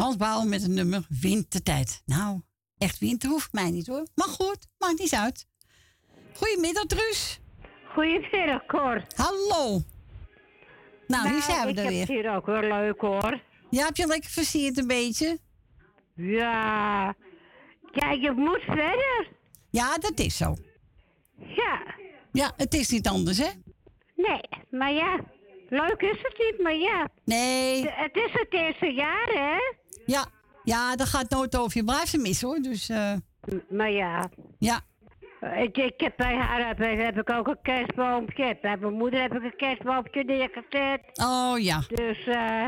Frans 0.01 0.45
met 0.45 0.63
het 0.63 0.71
nummer 0.71 1.07
Wintertijd. 1.21 2.03
Nou, 2.07 2.41
echt 2.79 2.99
winter 2.99 3.29
hoeft 3.29 3.53
mij 3.53 3.71
niet 3.71 3.87
hoor. 3.87 4.07
Maar 4.15 4.29
goed, 4.29 4.67
maakt 4.79 4.99
niet 4.99 5.15
uit. 5.15 5.47
Goedemiddag, 6.35 6.85
Truus. 6.85 7.41
Goedemiddag, 7.95 8.67
Cor. 8.67 9.03
Hallo. 9.17 9.83
Nou, 11.07 11.29
hier 11.29 11.43
zijn 11.43 11.65
we 11.65 11.71
ik 11.71 11.77
er 11.77 11.83
heb 11.83 11.93
weer. 11.93 12.01
het 12.01 12.09
hier 12.09 12.35
ook 12.37 12.47
weer 12.47 12.69
leuk, 12.69 13.01
hoor. 13.01 13.41
Ja, 13.71 13.85
heb 13.85 13.97
je 13.97 14.07
lekker 14.07 14.31
versierd 14.31 14.79
een 14.79 14.87
beetje? 14.87 15.39
Ja. 16.15 17.15
Kijk, 17.93 18.23
je 18.23 18.33
moet 18.33 18.63
verder. 18.63 19.29
Ja, 19.71 19.99
dat 19.99 20.19
is 20.19 20.37
zo. 20.37 20.55
Ja. 21.37 21.95
Ja, 22.33 22.53
het 22.57 22.75
is 22.75 22.89
niet 22.89 23.09
anders, 23.09 23.39
hè? 23.39 23.51
Nee, 24.17 24.41
maar 24.71 24.93
ja. 24.93 25.21
Leuk 25.69 26.01
is 26.01 26.19
het 26.23 26.39
niet, 26.39 26.63
maar 26.63 26.77
ja. 26.77 27.09
Nee. 27.25 27.89
Het 27.89 28.17
is 28.17 28.33
het 28.33 28.53
eerste 28.53 28.93
jaar, 28.93 29.29
hè? 29.29 29.79
Ja, 30.07 30.27
ja, 30.65 30.97
dat 30.97 31.09
gaat 31.09 31.31
nooit 31.31 31.57
over. 31.57 31.77
Je 31.79 31.85
blijft 31.85 32.09
ze 32.09 32.19
missen, 32.19 32.49
hoor. 32.49 32.59
Dus, 32.59 32.89
eh 32.89 33.13
Maar 33.69 33.91
ja. 33.91 34.31
Ja. 34.59 34.81
Ik, 35.57 35.77
ik 35.77 36.01
heb 36.01 36.17
bij 36.17 36.37
haar 36.37 36.67
heb, 36.67 36.79
heb 36.79 37.19
ik 37.19 37.33
ook 37.33 37.47
een 37.47 37.63
kerstboompje. 37.63 38.59
Bij 38.63 38.77
mijn 38.77 38.93
moeder 38.93 39.21
heb 39.21 39.35
ik 39.35 39.43
een 39.43 39.57
kerstboompje 39.57 40.25
neergezet. 40.25 41.01
Oh 41.23 41.59
ja. 41.59 41.83
Dus 41.89 42.27
eh 42.27 42.67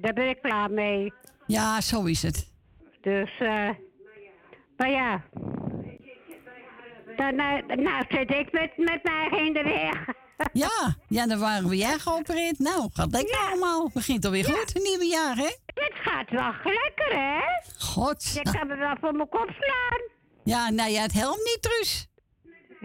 daar 0.00 0.12
ben 0.12 0.28
ik 0.28 0.42
klaar 0.42 0.70
mee. 0.70 1.12
Ja, 1.46 1.80
zo 1.80 2.04
is 2.04 2.22
het. 2.22 2.50
Dus, 3.00 3.30
eh 3.38 3.68
maar 4.76 4.90
ja. 4.90 5.22
Dan, 7.16 7.38
eh, 7.38 7.76
nou 7.76 8.04
zit 8.08 8.34
ik 8.34 8.52
met, 8.52 8.76
met 8.76 9.00
mij 9.02 9.46
in 9.46 9.52
de 9.52 9.62
weg. 9.62 10.06
Ja, 10.52 10.96
ja, 11.08 11.26
dan 11.26 11.38
waren 11.38 11.68
we 11.68 11.76
jij 11.76 11.98
geopereerd. 11.98 12.58
Nou, 12.58 12.88
gaat 12.92 13.10
lekker 13.12 13.36
allemaal. 13.38 13.90
Begint 13.94 14.24
alweer 14.24 14.44
goed, 14.44 14.56
het 14.74 14.82
nieuwe 14.82 15.04
jaar, 15.06 15.36
hè? 15.36 15.50
Het 15.74 15.92
gaat 15.94 16.30
wel 16.30 16.52
lekker, 16.72 17.12
hè? 17.18 17.40
God. 17.78 18.32
Je 18.32 18.42
kan 18.42 18.66
me 18.66 18.76
wel 18.76 18.94
voor 19.00 19.12
mijn 19.14 19.28
kop 19.28 19.50
slaan. 19.60 20.00
Ja, 20.44 20.70
nou 20.70 20.90
ja, 20.90 21.02
het 21.02 21.12
helpt 21.12 21.38
niet, 21.44 21.58
Truus. 21.60 22.08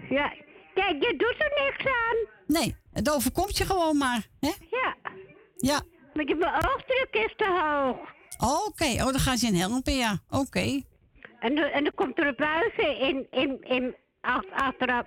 Ja, 0.08 0.32
kijk, 0.74 1.02
je 1.02 1.14
doet 1.16 1.34
er 1.38 1.64
niks 1.64 1.84
aan. 1.86 2.16
Nee, 2.46 2.76
het 2.92 3.10
overkomt 3.10 3.56
je 3.58 3.64
gewoon 3.64 3.96
maar, 3.98 4.26
hè? 4.40 4.52
Ja. 4.70 4.96
Ja. 5.56 5.80
Je 6.12 6.36
mijn 6.38 6.54
oogdruk 6.54 7.08
is 7.10 7.34
te 7.36 7.46
hoog. 7.62 7.96
Oké, 8.66 8.84
oh, 8.84 9.04
dan 9.04 9.18
gaan 9.20 9.36
ze 9.36 9.46
in 9.46 9.54
helpen, 9.54 9.94
ja. 9.94 10.18
Oké. 10.30 10.82
En, 11.40 11.54
dan- 11.54 11.64
en 11.64 11.84
dan 11.84 11.92
komt 11.94 12.18
er 12.18 12.26
een 12.26 12.34
buizen 12.36 12.98
in, 12.98 13.26
in, 13.30 13.60
in, 13.62 13.96
ach- 14.20 14.50
achteraf 14.54 15.06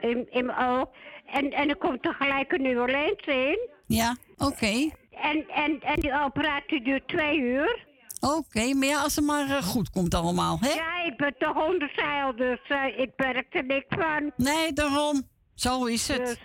in, 0.00 0.26
in 0.30 0.46
mijn 0.46 0.58
oog. 0.58 0.88
En, 1.32 1.50
en 1.52 1.68
er 1.68 1.76
komt 1.76 2.02
tegelijk 2.02 2.52
een 2.52 2.62
nieuwe 2.62 2.90
lens 2.90 3.26
in. 3.26 3.68
Ja, 3.86 4.16
oké. 4.36 4.90
En, 5.10 5.48
en, 5.48 5.80
en 5.80 6.00
die 6.00 6.20
operatie 6.24 6.82
duurt 6.84 7.08
twee 7.08 7.38
uur. 7.38 7.86
Oké, 8.20 8.74
maar 8.74 8.88
ja, 8.88 9.02
als 9.02 9.16
het 9.16 9.24
maar 9.24 9.50
eh, 9.50 9.62
goed 9.62 9.90
komt 9.90 10.14
allemaal, 10.14 10.58
hè? 10.60 10.68
Ja, 10.68 11.04
ik 11.04 11.16
ben 11.16 11.34
toch 11.38 11.66
onderzeil, 11.68 12.36
dus 12.36 12.60
eh, 12.68 12.98
ik 12.98 13.10
merk 13.16 13.54
er 13.54 13.64
niks 13.64 13.86
van. 13.88 14.32
Nee, 14.36 14.72
daarom. 14.72 15.22
Zo 15.54 15.84
is 15.84 16.08
het. 16.08 16.26
Dus, 16.26 16.38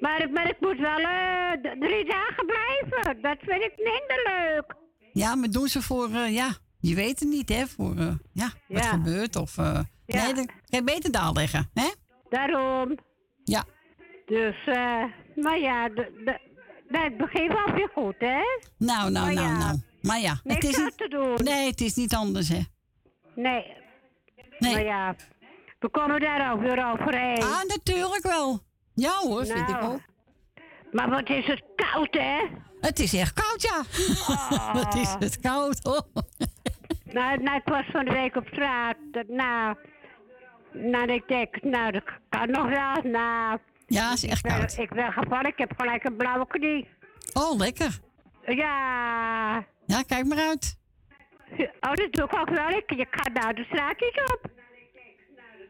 maar, 0.00 0.30
maar 0.30 0.48
ik 0.48 0.60
moet 0.60 0.78
wel 0.78 0.96
d- 0.98 1.80
drie 1.80 2.04
dagen 2.04 2.46
blijven. 2.46 3.22
Dat 3.22 3.36
vind 3.40 3.62
ik 3.62 3.72
minder 3.76 4.22
leuk. 4.36 4.74
Ja, 5.12 5.34
maar 5.34 5.48
doen 5.50 5.68
ze 5.68 5.82
voor, 5.82 6.08
eh, 6.14 6.34
ja, 6.34 6.48
je 6.80 6.94
weet 6.94 7.20
het 7.20 7.28
niet, 7.28 7.48
hè? 7.48 7.66
Voor, 7.66 7.96
eh, 7.96 8.12
ja, 8.32 8.50
wat 8.68 8.82
Ja. 8.84 8.90
gebeurt 8.90 9.36
of... 9.36 9.58
eh, 9.58 9.80
Ja. 10.06 10.24
Nee, 10.24 10.34
dan 10.34 10.46
kan 10.46 10.56
je 10.66 10.82
beter 10.84 11.10
daar 11.12 11.32
leggen, 11.32 11.70
hè? 11.74 11.88
Daarom. 12.28 12.98
Ja. 13.44 13.64
Dus, 14.26 14.56
eh, 14.66 15.04
maar 15.34 15.58
ja, 15.58 15.88
dat 15.88 17.16
begint 17.16 17.52
wel 17.52 17.74
weer 17.74 17.90
goed, 17.94 18.14
hè? 18.18 18.40
Nou, 18.78 19.10
nou, 19.10 19.12
Maar 19.12 19.34
nou, 19.34 19.48
ja, 19.48 19.58
nou. 19.58 19.80
Maar 20.02 20.20
ja, 20.20 20.40
het 20.44 20.64
is 20.64 20.76
niet... 20.76 20.96
te 20.96 21.08
doen. 21.08 21.38
Nee, 21.44 21.66
het 21.70 21.80
is 21.80 21.94
niet 21.94 22.14
anders, 22.14 22.48
hè? 22.48 22.60
Nee. 23.34 23.72
Nee. 24.58 24.72
Maar 24.72 24.84
ja, 24.84 25.14
we 25.78 25.88
komen 25.88 26.20
daar 26.20 26.52
ook 26.52 26.60
weer 26.60 26.92
overheen. 26.92 27.42
Ah, 27.42 27.62
natuurlijk 27.66 28.22
wel. 28.22 28.60
Ja 28.94 29.18
hoor, 29.20 29.46
vind 29.46 29.58
ik 29.58 29.80
Nou, 29.80 29.92
ook. 29.92 30.00
Maar 30.92 31.10
wat 31.10 31.28
is 31.28 31.46
het 31.46 31.62
koud, 31.76 32.14
hè? 32.14 32.38
Het 32.80 32.98
is 32.98 33.14
echt 33.14 33.32
koud, 33.32 33.62
ja. 33.62 33.82
Wat 34.82 34.94
is 34.94 35.14
het 35.18 35.40
koud, 35.40 35.78
hoor. 35.82 36.02
Nou, 37.04 37.42
nou, 37.42 37.56
ik 37.56 37.68
was 37.68 37.84
van 37.92 38.04
de 38.04 38.12
week 38.12 38.36
op 38.36 38.46
straat. 38.46 38.96
Nou, 39.28 39.76
nou, 40.72 41.12
ik 41.12 41.28
denk, 41.28 41.62
nou, 41.62 41.92
dat 41.92 42.02
kan 42.28 42.50
nog 42.50 42.68
wel. 42.68 43.12
Nou, 43.12 43.58
Ja, 43.92 44.12
is 44.12 44.24
echt 44.24 44.40
koud. 44.40 44.78
ik 44.78 44.90
ben 44.94 45.12
gevallen, 45.12 45.46
ik 45.46 45.58
heb 45.58 45.72
gelijk 45.76 46.04
een 46.04 46.16
blauwe 46.16 46.46
knie. 46.46 46.88
Oh, 47.32 47.58
lekker. 47.58 47.98
Ja. 48.46 49.66
Ja, 49.86 50.02
kijk 50.06 50.26
maar 50.26 50.38
uit. 50.38 50.76
Oh, 51.80 51.92
dat 51.94 52.12
doe 52.12 52.24
ik 52.24 52.36
ook 52.38 52.48
wel. 52.50 52.68
Ik, 52.68 52.90
je 52.96 53.06
gaat 53.10 53.32
nou 53.42 53.54
de 53.54 53.64
straat 53.64 54.00
niet 54.00 54.22
op. 54.32 54.50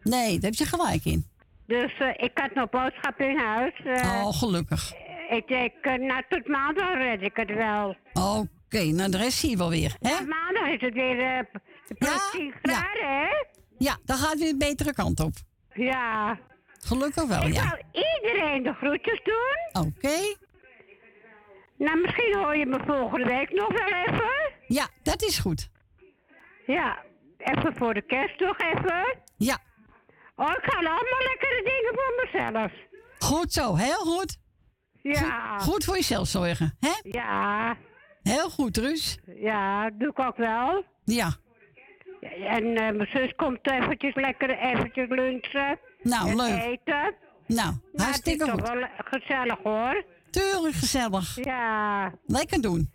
Nee, 0.03 0.32
daar 0.39 0.51
heb 0.51 0.55
je 0.59 0.65
gelijk 0.66 1.05
in. 1.05 1.27
Dus 1.66 1.99
eh, 1.99 2.09
ik 2.16 2.31
had 2.35 2.55
nog 2.55 2.70
boodschappen 2.70 3.28
in 3.28 3.39
huis. 3.39 3.81
eh. 3.85 4.23
Oh, 4.24 4.32
gelukkig. 4.39 4.93
Ik 5.31 5.49
denk, 5.49 5.73
nou, 6.01 6.23
tot 6.28 6.47
maandag 6.49 6.93
red 6.94 7.23
ik 7.23 7.36
het 7.36 7.55
wel. 7.55 7.97
Oké, 8.12 8.82
nou 8.85 9.11
de 9.11 9.16
rest 9.16 9.39
zie 9.39 9.51
je 9.51 9.57
wel 9.57 9.69
weer, 9.70 9.97
hè? 10.01 10.09
Ja, 10.11 10.20
maandag 10.20 10.66
is 10.74 10.81
het 10.81 10.94
weer 10.94 11.20
eh, 11.20 11.39
plus 11.99 12.31
10 12.32 12.55
graden, 12.62 13.07
hè? 13.20 13.28
Ja, 13.78 13.97
dan 14.05 14.16
gaat 14.16 14.31
het 14.31 14.40
weer 14.40 14.51
de 14.51 14.57
betere 14.57 14.93
kant 14.93 15.20
op. 15.20 15.32
Ja. 15.74 16.39
Gelukkig 16.86 17.24
wel, 17.26 17.42
Ik 17.42 17.54
ja. 17.54 17.62
wou 17.68 17.80
iedereen 17.92 18.62
de 18.62 18.72
groetjes 18.72 19.20
doen. 19.22 19.82
Oké. 19.86 20.34
Nou, 21.76 22.00
misschien 22.00 22.36
hoor 22.38 22.56
je 22.56 22.66
me 22.66 22.78
volgende 22.86 23.26
week 23.26 23.50
nog 23.52 23.68
wel 23.68 23.98
even. 24.06 24.30
Ja, 24.66 24.88
dat 25.02 25.22
is 25.22 25.38
goed. 25.38 25.68
Ja, 26.66 26.98
even 27.38 27.74
voor 27.76 27.94
de 27.94 28.02
kerst 28.02 28.40
nog 28.40 28.59
even. 28.59 29.16
Ja. 29.36 29.59
Oh, 30.36 30.50
ik 30.50 30.62
ga 30.62 30.76
allemaal 30.78 31.22
lekkere 31.28 31.62
dingen 31.64 31.94
voor 31.94 32.24
mezelf. 32.24 32.72
Goed 33.18 33.52
zo, 33.52 33.74
heel 33.76 33.98
goed. 34.04 34.36
Ja. 35.02 35.56
Goed, 35.59 35.62
goed 35.72 35.84
voor 35.84 35.94
jezelf 35.94 36.26
zorgen, 36.28 36.76
hè? 36.80 36.92
Ja. 37.02 37.76
Heel 38.22 38.50
goed, 38.50 38.76
Ruus. 38.76 39.18
Ja, 39.26 39.90
doe 39.90 40.09
ik 40.09 40.18
ook 40.18 40.36
wel. 40.36 40.84
Ja. 41.04 41.30
Ja, 42.20 42.30
En 42.30 42.74
eh, 42.74 42.94
mijn 42.96 43.09
zus 43.12 43.32
komt 43.36 43.70
eventjes 43.70 44.14
lekker 44.14 44.59
eventjes 44.59 45.09
lunchen. 45.09 45.78
Nou, 46.02 46.28
en 46.30 46.36
leuk. 46.36 46.62
eten. 46.62 47.14
Nou, 47.46 47.74
Maar 47.92 48.04
hartstikke 48.06 48.44
het 48.44 48.54
is 48.54 48.60
goed. 48.60 48.64
toch 48.66 48.74
wel 48.74 48.88
gezellig 49.04 49.58
hoor. 49.62 50.04
Tuurlijk 50.30 50.74
gezellig. 50.74 51.44
Ja. 51.44 52.12
Lekker 52.26 52.60
doen. 52.60 52.92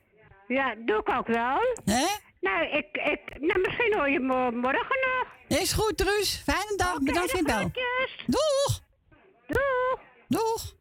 Ja, 0.48 0.76
doe 0.86 0.98
ik 1.00 1.10
ook 1.10 1.28
wel. 1.28 1.58
Hè? 1.86 2.06
Nou, 2.42 2.66
ik, 2.66 2.88
ik, 2.92 3.40
nou 3.40 3.60
misschien 3.62 3.94
hoor 3.98 4.10
je 4.10 4.20
me 4.20 4.52
morgen 4.52 4.98
nog. 5.08 5.60
Is 5.60 5.74
goed, 5.74 6.02
Ruus. 6.02 6.42
Fijne 6.46 6.74
dag. 6.78 7.00
Bedankt 7.00 7.32
voor 7.32 7.40
je 7.40 7.46
bel. 7.46 7.72
Doeg. 8.26 8.82
Doeg. 9.48 10.00
Doeg. 10.28 10.76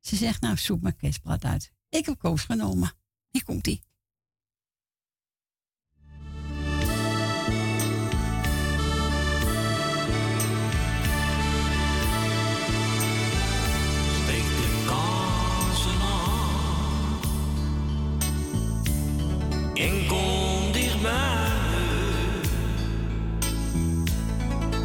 Ze 0.00 0.16
zegt, 0.16 0.40
nou, 0.40 0.56
zoek 0.56 0.80
maar 0.82 0.94
kerstblad 0.94 1.44
uit. 1.44 1.72
Ik 1.90 2.06
heb 2.06 2.18
Koos 2.18 2.44
genomen. 2.44 2.92
Hier 3.30 3.44
komt 3.44 3.66
en 19.80 20.06
kom 20.06 20.72
dichtbij. 20.72 21.48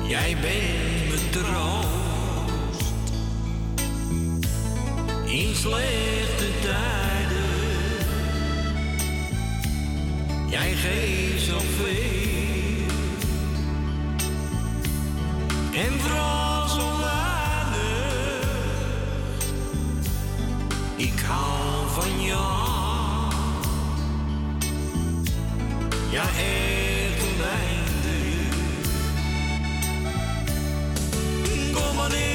Jij 0.07 0.37
bent 0.41 1.07
mijn 1.09 1.29
troost 1.29 2.83
in 5.25 5.55
slechte 5.55 6.49
tijden. 6.61 7.43
Jij 10.49 10.73
geeft 10.73 11.45
zoveel 11.45 12.23
en 15.73 15.99
vooral 15.99 16.67
zo 16.67 16.97
weinig. 16.97 18.45
Ik 20.95 21.19
hou 21.27 21.64
Ja, 26.15 26.23
oneindig. 27.21 28.55
Kom 31.73 31.95
maar 31.95 32.34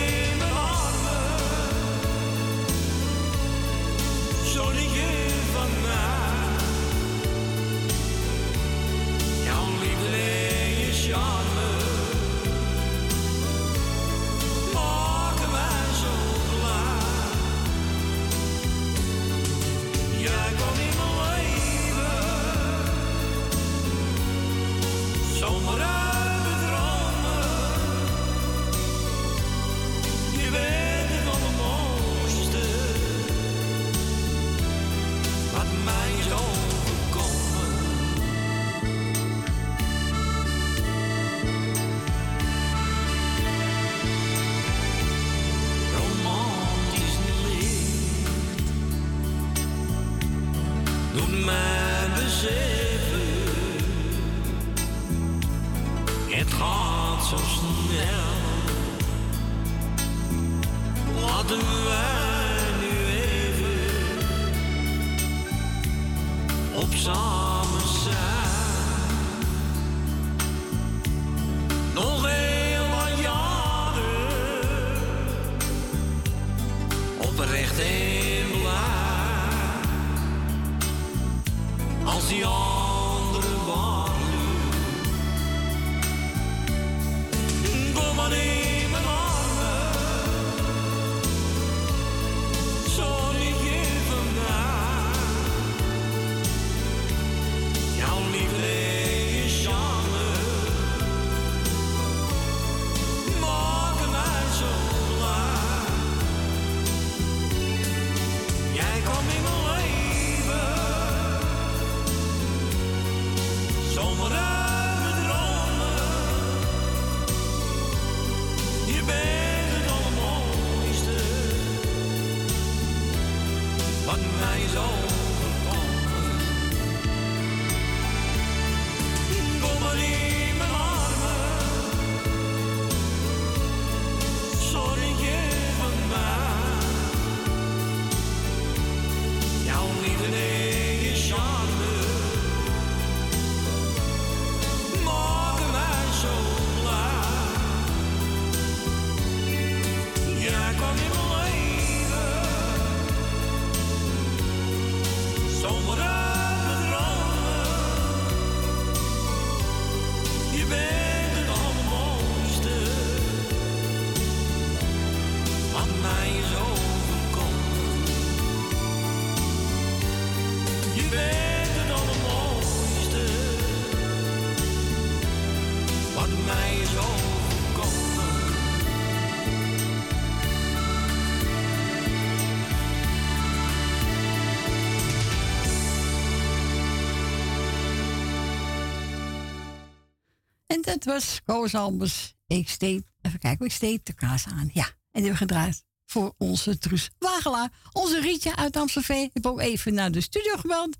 Dat 191.01 191.13
was 191.13 191.41
Koos 191.45 191.75
Albers. 191.75 192.35
Ik 192.47 192.69
steek, 192.69 193.03
even 193.23 193.39
kijken, 193.39 193.67
ik 193.67 193.73
steek 193.73 194.05
de 194.05 194.13
kaas 194.13 194.47
aan. 194.47 194.71
Ja, 194.73 194.85
en 194.85 194.93
die 194.93 194.95
hebben 195.13 195.31
we 195.31 195.37
gedraaid 195.37 195.85
voor 196.07 196.35
onze 196.39 196.79
Truus 196.79 197.11
Wagelaar. 197.19 197.73
Onze 197.93 198.21
Rietje 198.21 198.57
uit 198.57 198.77
Amstelveen. 198.77 199.25
Ik 199.25 199.31
heb 199.33 199.47
ook 199.47 199.61
even 199.61 199.95
naar 199.95 200.13
de 200.13 200.21
studio 200.21 200.57
gebeld. 200.57 200.97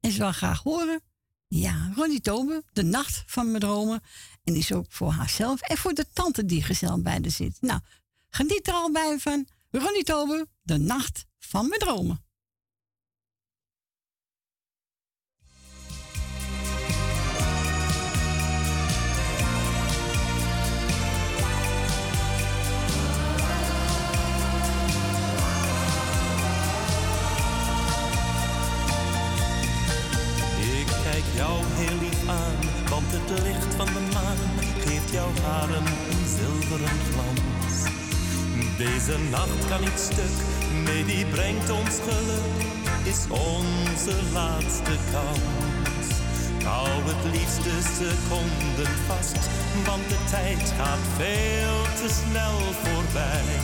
En 0.00 0.12
ze 0.12 0.18
wil 0.18 0.32
graag 0.32 0.62
horen. 0.62 1.00
Ja, 1.46 1.92
Ronnie 1.94 2.20
Tobe, 2.20 2.64
de 2.72 2.82
nacht 2.82 3.22
van 3.26 3.46
mijn 3.46 3.60
dromen. 3.60 4.02
En 4.44 4.52
die 4.52 4.62
is 4.62 4.72
ook 4.72 4.86
voor 4.88 5.10
haarzelf 5.10 5.60
en 5.60 5.76
voor 5.76 5.94
de 5.94 6.06
tante 6.12 6.44
die 6.44 6.62
gezellig 6.62 7.02
bij 7.02 7.12
haar 7.12 7.30
zit. 7.30 7.56
Nou, 7.60 7.80
geniet 8.28 8.66
er 8.66 8.74
al 8.74 8.92
bij 8.92 9.18
van 9.18 9.46
Ronnie 9.70 10.04
Tobe, 10.04 10.46
de 10.62 10.78
nacht 10.78 11.24
van 11.38 11.68
mijn 11.68 11.80
dromen. 11.80 12.21
Zilveren 35.68 36.98
glans. 37.10 37.90
Deze 38.76 39.18
nacht 39.30 39.68
kan 39.68 39.80
niet 39.80 39.98
stuk, 40.10 40.36
Nee, 40.84 41.04
die 41.04 41.26
brengt 41.26 41.70
ons 41.70 41.98
geluk, 42.08 42.66
is 43.02 43.20
onze 43.28 44.14
laatste 44.32 44.96
kans. 45.12 46.06
Hou 46.64 46.88
het 46.88 47.24
liefste 47.32 47.74
seconden 47.98 48.92
vast, 49.06 49.38
want 49.86 50.08
de 50.08 50.18
tijd 50.30 50.72
gaat 50.78 51.04
veel 51.16 51.82
te 52.00 52.14
snel 52.20 52.58
voorbij. 52.82 53.54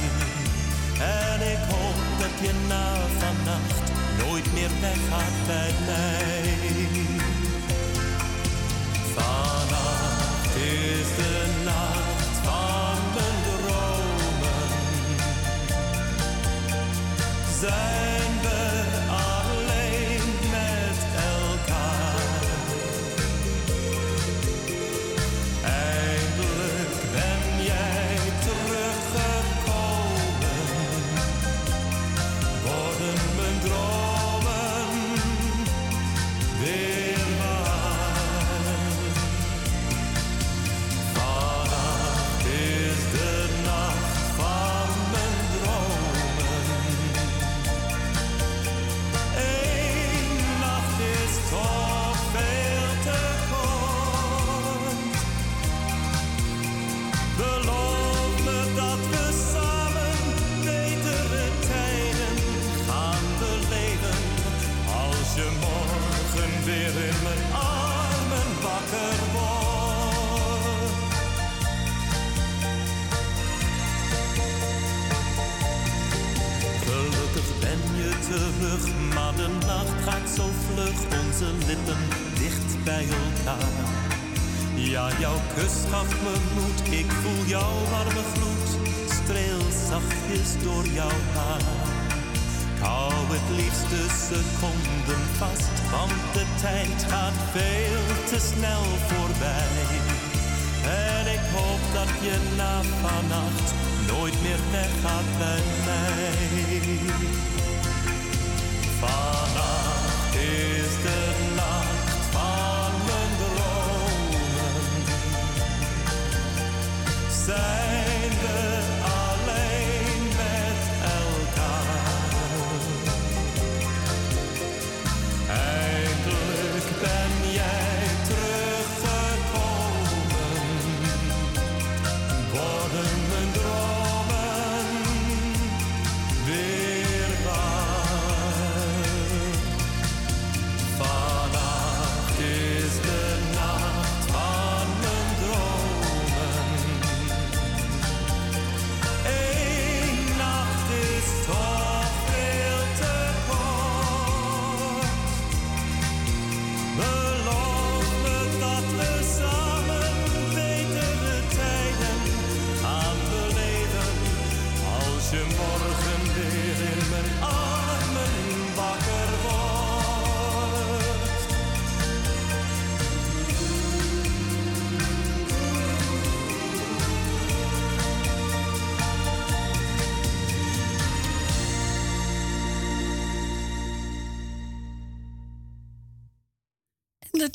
En 0.98 1.40
ik 1.54 1.62
hoop 1.72 2.00
dat 2.20 2.34
je 2.42 2.52
na 2.68 2.94
vannacht 3.18 3.86
nooit 4.18 4.52
meer 4.52 4.70
weggaat 4.80 5.36
bij 5.46 5.72
mij. 5.86 6.44
Vannacht 9.14 9.67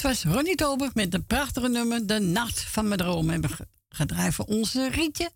was 0.03 0.23
Ronnie 0.23 0.55
Tober 0.55 0.91
met 0.93 1.13
een 1.13 1.25
prachtige 1.25 1.67
nummer, 1.67 2.07
De 2.07 2.19
Nacht 2.19 2.61
van 2.61 2.87
mijn 2.87 2.99
droom. 2.99 3.29
Hebben 3.29 3.49
ge- 3.49 3.67
gedraaid 3.89 4.45
onze 4.45 4.89
Rietje, 4.89 5.31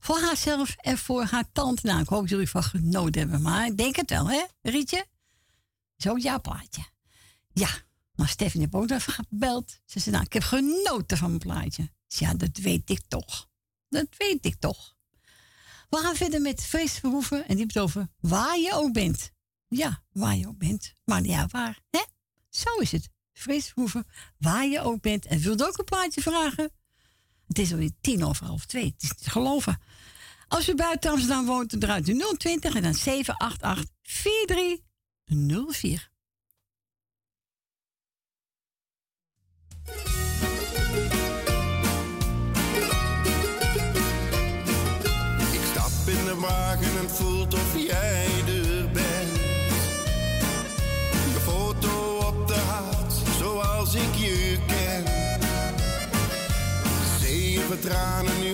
voor 0.00 0.20
haarzelf 0.20 0.76
en 0.80 0.98
voor 0.98 1.24
haar 1.24 1.52
tante. 1.52 1.86
Nou, 1.86 2.00
ik 2.00 2.08
hoop 2.08 2.20
dat 2.20 2.30
jullie 2.30 2.48
van 2.48 2.62
genoten 2.62 3.20
hebben, 3.20 3.42
maar 3.42 3.66
ik 3.66 3.76
denk 3.76 3.96
het 3.96 4.10
wel, 4.10 4.30
hè, 4.30 4.44
Rietje? 4.62 5.06
Zo 5.96 6.16
jouw 6.16 6.40
plaatje. 6.40 6.82
Ja, 7.52 7.68
maar 8.14 8.28
Stefanie 8.28 8.68
heeft 8.70 8.92
ook 8.92 9.02
gebeld. 9.02 9.78
Ze 9.86 10.00
zei, 10.00 10.14
nou, 10.14 10.26
ik 10.26 10.32
heb 10.32 10.42
genoten 10.42 11.16
van 11.16 11.28
mijn 11.28 11.40
plaatje. 11.40 11.90
Ja, 12.06 12.34
dat 12.34 12.56
weet 12.56 12.90
ik 12.90 13.00
toch. 13.08 13.48
Dat 13.88 14.06
weet 14.18 14.44
ik 14.46 14.56
toch. 14.58 14.94
We 15.88 15.96
gaan 15.96 16.16
verder 16.16 16.40
met 16.40 16.64
Feest 16.64 16.98
Verhoeven 16.98 17.38
en 17.48 17.56
die 17.56 17.58
heeft 17.58 17.78
over 17.78 18.08
waar 18.20 18.58
je 18.58 18.70
ook 18.72 18.92
bent. 18.92 19.30
Ja, 19.68 20.02
waar 20.12 20.36
je 20.36 20.48
ook 20.48 20.58
bent. 20.58 20.92
Maar 21.04 21.22
ja, 21.22 21.46
waar, 21.50 21.80
hè? 21.90 22.02
Zo 22.50 22.74
is 22.78 22.92
het. 22.92 23.08
Vrees 23.38 23.68
Verhoeven, 23.68 24.06
waar 24.38 24.66
je 24.66 24.80
ook 24.80 25.00
bent. 25.00 25.26
En 25.26 25.38
wilt 25.38 25.66
ook 25.66 25.78
een 25.78 25.84
plaatje 25.84 26.20
vragen? 26.20 26.70
Het 27.46 27.58
is 27.58 27.72
alweer 27.72 27.90
tien 28.00 28.24
over 28.24 28.46
half 28.46 28.64
twee. 28.64 28.84
Het 28.84 29.02
is 29.02 29.08
niet 29.08 29.22
te 29.22 29.30
geloven. 29.30 29.80
Als 30.48 30.68
u 30.68 30.74
buiten 30.74 31.10
Amsterdam 31.10 31.46
woont, 31.46 31.70
dan 31.70 31.80
draait 31.80 32.08
u 32.08 32.22
020 32.36 32.74
en 32.74 32.82
dan 32.82 32.94
788 32.94 33.94
4304. 34.02 36.10
Tranen, 57.82 58.45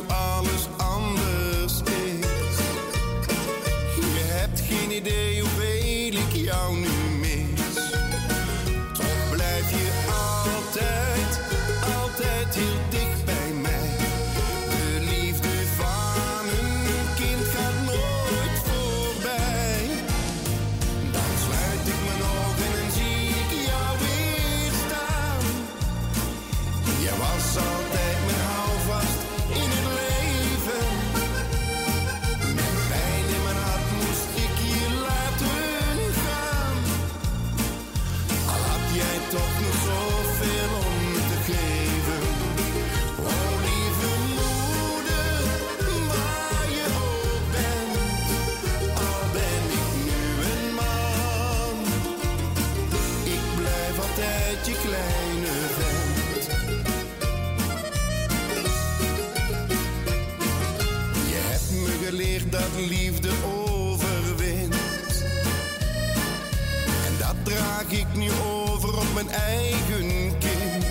eigen 69.33 70.39
kind. 70.39 70.85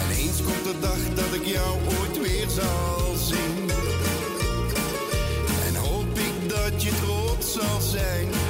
En 0.00 0.16
eens 0.16 0.42
komt 0.42 0.64
de 0.64 0.74
dag 0.80 1.14
dat 1.14 1.34
ik 1.40 1.46
jou 1.46 1.78
ooit 1.98 2.20
weer 2.20 2.48
zal 2.48 3.14
zien. 3.16 3.70
En 5.66 5.74
hoop 5.74 6.18
ik 6.18 6.48
dat 6.48 6.82
je 6.82 6.90
trots 7.02 7.52
zal 7.52 7.80
zijn. 7.80 8.49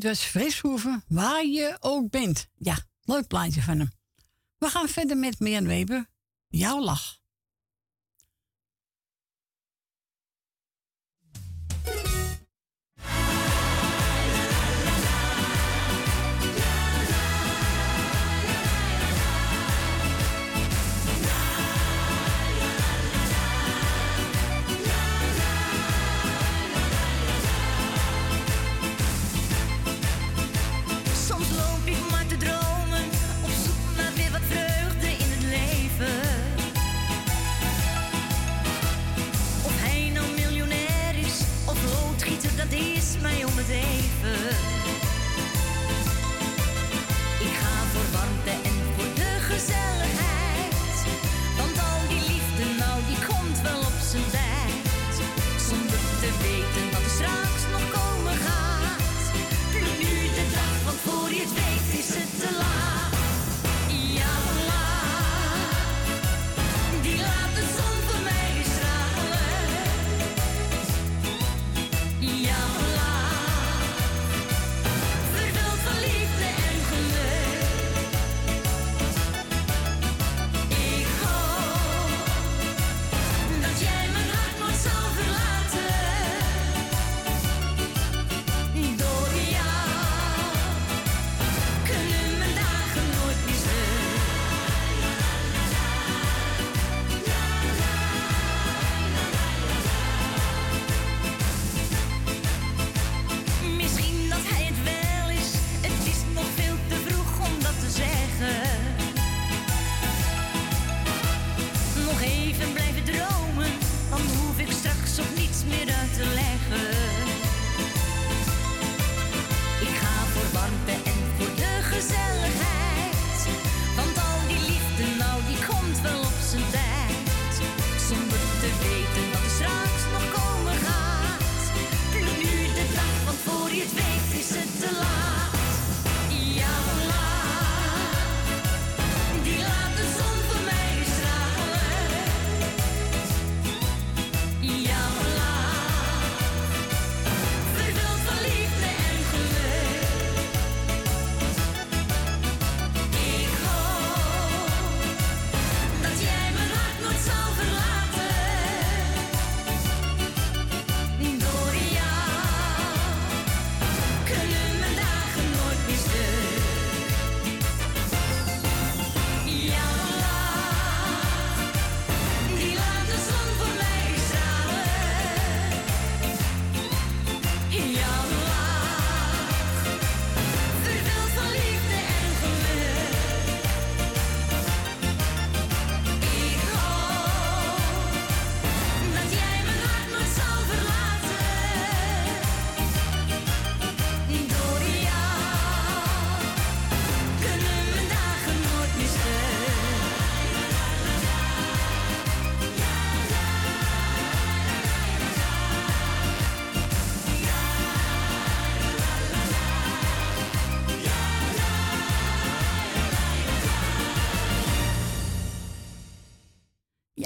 dit 0.00 0.10
was 0.10 0.32
dus 0.32 0.62
waar 1.08 1.46
je 1.46 1.76
ook 1.80 2.10
bent. 2.10 2.48
Ja, 2.54 2.78
leuk 3.00 3.26
plaatje 3.26 3.62
van 3.62 3.78
hem. 3.78 3.90
We 4.58 4.68
gaan 4.68 4.88
verder 4.88 5.16
met 5.16 5.40
Mian 5.40 5.66
Weber, 5.66 6.06
jouw 6.48 6.80
lach. 6.80 7.17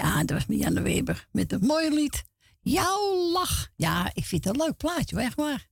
Dat 0.02 0.30
was 0.30 0.46
Marianne 0.46 0.82
Weber 0.82 1.26
met 1.32 1.52
een 1.52 1.66
mooi 1.66 1.90
lied. 1.90 2.24
Jouw 2.60 3.14
lach. 3.32 3.68
Ja, 3.76 4.10
ik 4.14 4.24
vind 4.24 4.44
het 4.44 4.54
een 4.54 4.62
leuk 4.62 4.76
plaatje, 4.76 5.20
echt 5.20 5.36
waar. 5.36 5.66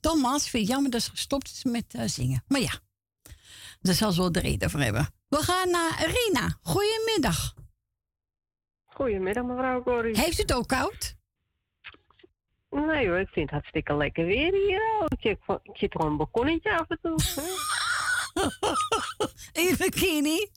Thomas 0.00 0.48
vind 0.48 0.62
het 0.62 0.72
jammer 0.72 0.90
dat 0.90 1.02
ze 1.02 1.10
gestopt 1.10 1.50
is 1.50 1.64
met 1.64 1.94
eh, 1.94 2.02
zingen. 2.06 2.44
Maar 2.48 2.60
ja, 2.60 2.72
daar 3.80 3.94
zal 3.94 4.12
ze 4.12 4.20
wel 4.20 4.32
de 4.32 4.40
reden 4.40 4.70
voor 4.70 4.80
hebben. 4.80 5.08
We 5.28 5.36
gaan 5.36 5.70
naar 5.70 6.04
Rina. 6.06 6.58
Goedemiddag. 6.62 7.54
Goedemiddag, 8.84 9.44
mevrouw 9.44 9.82
Corrie. 9.82 10.20
Heeft 10.20 10.38
het 10.38 10.52
ook 10.52 10.68
koud? 10.68 11.16
Nee 12.70 13.08
hoor, 13.08 13.18
ik 13.18 13.28
vind 13.28 13.44
het 13.44 13.50
hartstikke 13.50 13.96
lekker 13.96 14.26
weer 14.26 14.52
hier. 14.52 15.06
Ik 15.08 15.38
ik 15.62 15.76
zit 15.76 15.92
gewoon 15.92 16.10
een 16.10 16.16
balkonnetje 16.16 16.78
af 16.78 16.88
en 16.88 16.98
toe. 17.02 17.16
In 19.68 19.76
bikini? 19.78 20.50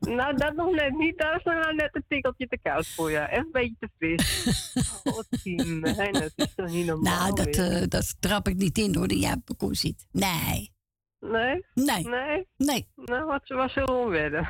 Nou, 0.00 0.36
dat 0.36 0.54
nog 0.54 0.74
net 0.74 0.92
niet. 0.96 1.18
Daar 1.18 1.36
is 1.36 1.42
nog 1.44 1.54
nou 1.54 1.74
net 1.74 1.88
een 1.92 2.04
tikkeltje 2.08 2.46
te 2.48 2.58
koud 2.62 2.86
voor 2.86 3.10
je. 3.10 3.18
Echt 3.18 3.44
een 3.44 3.50
beetje 3.52 3.76
te 3.78 3.88
fris. 3.98 4.72
Godzie, 5.04 5.64
nee, 5.64 6.12
dat 6.12 6.32
is 6.36 6.54
toch 6.54 6.68
niet 6.70 6.86
normaal 6.86 7.18
Nou, 7.32 7.34
dat, 7.34 7.56
eh, 7.56 7.82
dat 7.88 8.16
trap 8.20 8.48
ik 8.48 8.56
niet 8.56 8.78
in 8.78 8.94
hoor, 8.96 9.08
dat 9.08 9.20
jij 9.20 9.32
op 9.32 9.42
balkon 9.46 9.74
zit. 9.74 10.06
Nee. 10.10 10.74
Nee? 11.20 11.64
Nee. 11.74 12.08
Nee? 12.08 12.46
Nee. 12.56 12.88
Nou, 12.96 13.24
wat, 13.24 13.48
wat 13.48 13.70
zullen 13.70 14.04
we 14.04 14.10
wedden? 14.10 14.48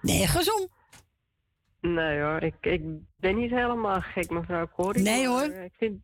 Nergens 0.00 0.52
om. 0.54 0.68
Nee 1.80 2.20
hoor, 2.20 2.42
ik, 2.42 2.54
ik 2.60 2.82
ben 3.16 3.36
niet 3.36 3.50
helemaal 3.50 4.00
gek, 4.00 4.30
mevrouw 4.30 4.68
Corrie. 4.68 5.02
Nee, 5.02 5.26
hoor. 5.26 5.42
eh, 5.42 5.64
Ik 5.64 5.72
vind, 5.78 6.00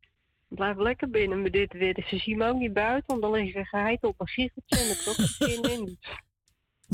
blijf 0.49 0.77
lekker 0.77 1.11
binnen 1.11 1.43
met 1.43 1.53
dit 1.53 1.73
weer. 1.73 2.05
Ze 2.07 2.17
zien 2.19 2.39
me 2.39 2.49
ook 2.49 2.59
niet 2.59 2.73
buiten, 2.73 3.05
want 3.07 3.21
dan 3.23 3.31
lig 3.31 3.55
ik 3.55 3.67
geheid 3.67 4.03
op 4.03 4.21
een 4.21 4.27
siegeltje 4.27 4.79
en 4.79 4.89
heb 4.89 5.07
ook 5.09 5.19
een 5.19 5.27
zin 5.49 5.63
in. 5.63 5.99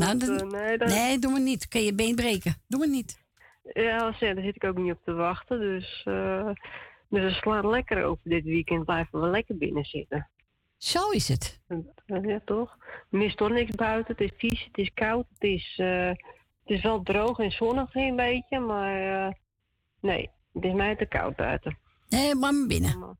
Nou, 0.00 0.18
Dat, 0.18 0.28
dat- 0.28 0.52
eh, 0.52 0.60
nee, 0.60 0.78
dat- 0.78 0.88
nee, 0.88 1.18
doe 1.18 1.30
maar 1.30 1.40
niet. 1.40 1.68
Kun 1.68 1.80
je 1.82 1.94
been 1.94 2.14
breken. 2.14 2.54
Doe 2.68 2.78
maar 2.78 2.88
niet. 2.88 3.18
Ja, 3.72 3.98
daar 3.98 4.14
zit 4.18 4.56
ik 4.56 4.64
ook 4.64 4.76
niet 4.78 4.92
op 4.92 5.00
te 5.04 5.12
wachten. 5.12 5.60
Dus, 5.60 6.02
eh 6.04 6.50
dus 7.08 7.22
we 7.22 7.30
slaan 7.30 7.68
lekker 7.70 8.04
over 8.04 8.20
dit 8.30 8.44
weekend. 8.44 8.84
Blijven 8.84 9.20
we 9.20 9.26
lekker 9.28 9.56
binnen 9.56 9.84
zitten. 9.84 10.28
Zo 10.76 11.10
is 11.10 11.28
het. 11.28 11.60
Ja, 12.06 12.40
toch? 12.44 12.76
Er 13.10 13.18
mist 13.18 13.36
toch 13.36 13.48
niks 13.50 13.70
buiten. 13.74 14.14
Het 14.16 14.20
is 14.32 14.38
vies, 14.38 14.64
het 14.64 14.78
is 14.78 14.90
koud. 14.94 15.26
Het 15.32 15.42
is, 15.42 15.74
eh, 15.76 16.06
het 16.08 16.18
is 16.64 16.82
wel 16.82 17.02
droog 17.02 17.38
en 17.38 17.50
zonnig 17.50 17.94
een 17.94 18.16
beetje. 18.16 18.58
Maar 18.58 19.26
eh, 19.26 19.32
nee, 20.00 20.30
het 20.52 20.64
is 20.64 20.72
mij 20.72 20.96
te 20.96 21.06
koud 21.06 21.36
buiten. 21.36 21.78
Nee, 22.08 22.34
maar 22.34 22.52
binnen. 22.68 23.18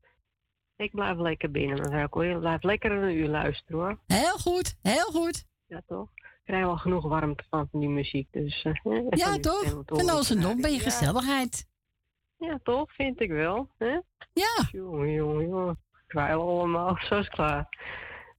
Ik 0.75 0.91
blijf 0.91 1.17
lekker 1.17 1.51
binnen, 1.51 1.79
mevrouw. 1.79 2.21
Ik 2.21 2.39
blijf 2.39 2.63
lekker 2.63 2.91
een 2.91 3.15
uur 3.15 3.27
luisteren, 3.27 3.79
hoor. 3.79 3.99
Heel 4.07 4.37
goed, 4.37 4.77
heel 4.81 5.05
goed. 5.11 5.45
Ja, 5.67 5.81
toch? 5.87 6.09
Ik 6.43 6.47
krijg 6.47 6.65
wel 6.65 6.77
genoeg 6.77 7.03
warmte 7.07 7.43
van, 7.49 7.67
die 7.71 7.89
muziek. 7.89 8.27
Dus, 8.31 8.61
eh, 8.63 8.73
Ja, 9.09 9.37
toch? 9.37 9.63
en 9.63 10.05
nog 10.05 10.25
krijgen. 10.25 10.61
ben 10.61 10.71
je 10.71 10.77
Ja. 10.77 10.83
gezelligheid. 10.83 11.67
Ja, 12.37 12.59
toch? 12.63 12.93
Vind 12.93 13.21
ik 13.21 13.29
wel. 13.31 13.69
Hè? 13.77 13.99
Ja. 14.33 14.67
Jongen, 14.71 15.11
jongen, 15.11 15.47
jongen. 15.47 15.79
Kwijl 16.07 16.41
allemaal. 16.41 16.97
Zo 17.09 17.19
is 17.19 17.27
klaar. 17.29 17.67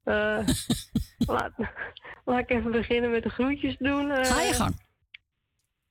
Eh, 0.04 0.46
laat, 1.34 1.52
laat 2.24 2.38
ik 2.38 2.50
even 2.50 2.70
beginnen 2.70 3.10
met 3.10 3.22
de 3.22 3.28
groetjes 3.28 3.76
doen. 3.78 4.10
eh. 4.10 4.24
Ga 4.24 4.42
je 4.42 4.52
gang. 4.52 4.80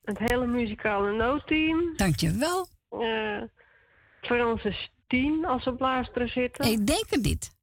Het 0.02 0.18
hele 0.18 0.46
muzikale 0.46 1.12
noodteam. 1.12 1.96
Dankjewel. 1.96 2.66
Eh 2.88 3.42
Francis 4.20 4.90
Tien, 5.06 5.44
als 5.46 5.62
ze 5.62 5.70
op 5.70 5.80
luisteren 5.80 6.28
zitten. 6.28 6.64
Ik 6.72 6.86
denk 6.86 7.04
het 7.10 7.22
niet. 7.22 7.56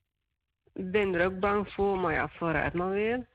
Ik 0.74 0.92
ben 0.92 1.14
er 1.14 1.26
ook 1.26 1.40
bang 1.40 1.70
voor, 1.72 2.00
maar 2.00 2.14
ja, 2.14 2.28
vooruit 2.30 2.74
maar 2.74 2.90
weer. 2.90 3.29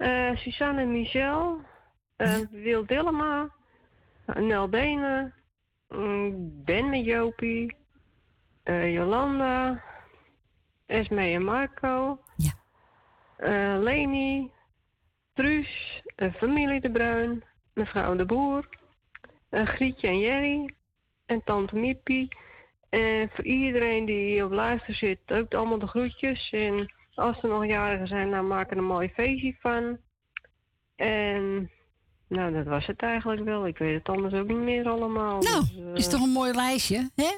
Eh 0.00 0.36
Suzanne 0.36 0.80
en 0.82 0.92
Michel. 0.92 1.60
eh 2.16 2.38
Wil 2.50 2.86
Dillema. 2.86 3.48
Nel 4.26 4.68
Benen. 4.68 5.34
mm, 5.88 6.64
Ben 6.64 6.88
met 6.90 7.04
Jopie. 7.04 7.76
eh, 8.62 8.92
Jolanda. 8.94 9.82
Esme 10.86 11.32
en 11.32 11.44
Marco. 11.44 12.20
Ja. 12.36 12.52
Leni. 13.78 14.50
Truus. 15.34 16.02
eh, 16.16 16.32
familie 16.34 16.80
De 16.80 16.90
Bruin. 16.90 17.42
Mevrouw 17.74 18.16
De 18.16 18.24
Boer. 18.24 18.68
eh, 19.50 19.66
Grietje 19.66 20.06
en 20.08 20.18
Jerry. 20.18 20.74
En 21.26 21.42
tante 21.44 21.76
Mippie. 21.76 22.28
En 22.88 23.30
voor 23.30 23.44
iedereen 23.44 24.04
die 24.04 24.44
op 24.44 24.50
luister 24.52 24.94
zit, 24.94 25.18
ook 25.32 25.54
allemaal 25.54 25.78
de 25.78 25.86
groetjes. 25.86 26.50
En 26.52 26.92
als 27.14 27.42
er 27.42 27.48
nog 27.48 27.66
jarigen 27.66 28.06
zijn, 28.06 28.28
nou 28.28 28.44
maken 28.46 28.70
er 28.70 28.76
een 28.78 28.84
mooi 28.88 29.08
feestje 29.08 29.56
van. 29.60 29.98
En 30.96 31.70
nou, 32.28 32.52
dat 32.52 32.66
was 32.66 32.86
het 32.86 33.00
eigenlijk 33.02 33.44
wel. 33.44 33.66
Ik 33.66 33.78
weet 33.78 33.94
het 33.98 34.08
anders 34.08 34.34
ook 34.34 34.46
niet 34.48 34.56
meer 34.56 34.88
allemaal. 34.88 35.40
Nou, 35.42 35.60
Dus, 35.60 35.76
eh, 35.76 35.94
is 35.94 36.08
toch 36.08 36.22
een 36.22 36.32
mooi 36.32 36.52
lijstje, 36.52 37.10
hè? 37.14 37.30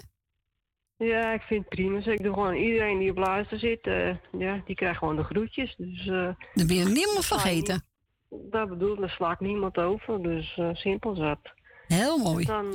Ja, 1.07 1.33
ik 1.33 1.43
vind 1.43 1.61
het 1.61 1.69
prima. 1.69 1.97
Dus 1.97 2.07
ik 2.07 2.23
doe 2.23 2.33
gewoon 2.35 2.55
iedereen 2.55 2.99
die 2.99 3.11
op 3.11 3.17
luister 3.17 3.59
zit, 3.59 3.81
eh, 3.87 4.17
ja, 4.39 4.63
die 4.65 4.75
krijgt 4.77 4.99
gewoon 4.99 5.17
de 5.17 5.25
groetjes. 5.25 5.75
Dus, 5.77 6.07
eh, 6.07 6.29
Dan 6.55 6.67
ben 6.67 6.77
je 6.77 6.85
niemand 6.85 7.27
vergeten. 7.27 7.85
dat 8.29 8.69
bedoel 8.69 8.93
ik, 8.93 9.01
daar 9.01 9.11
slaat 9.11 9.41
niemand 9.41 9.77
over. 9.79 10.23
Dus 10.23 10.61
simpel 10.73 11.15
zat. 11.15 11.39
Heel 11.87 12.19
mooi. 12.19 12.45
Dan, 12.45 12.71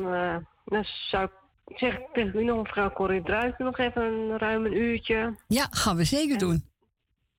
dan 0.66 0.84
zou 1.10 1.24
ik 1.24 1.32
zeg 1.78 1.94
ik 1.98 2.08
tegen 2.14 2.40
u 2.40 2.44
nog, 2.44 2.64
mevrouw 2.64 2.92
Corrie 2.92 3.24
Druijs, 3.24 3.54
nog 3.58 3.78
even 3.78 4.02
een 4.02 4.38
ruim 4.38 4.66
een 4.66 4.78
uurtje. 4.78 5.36
Ja, 5.48 5.68
gaan 5.70 5.96
we 5.96 6.04
zeker 6.04 6.38
doen. 6.38 6.67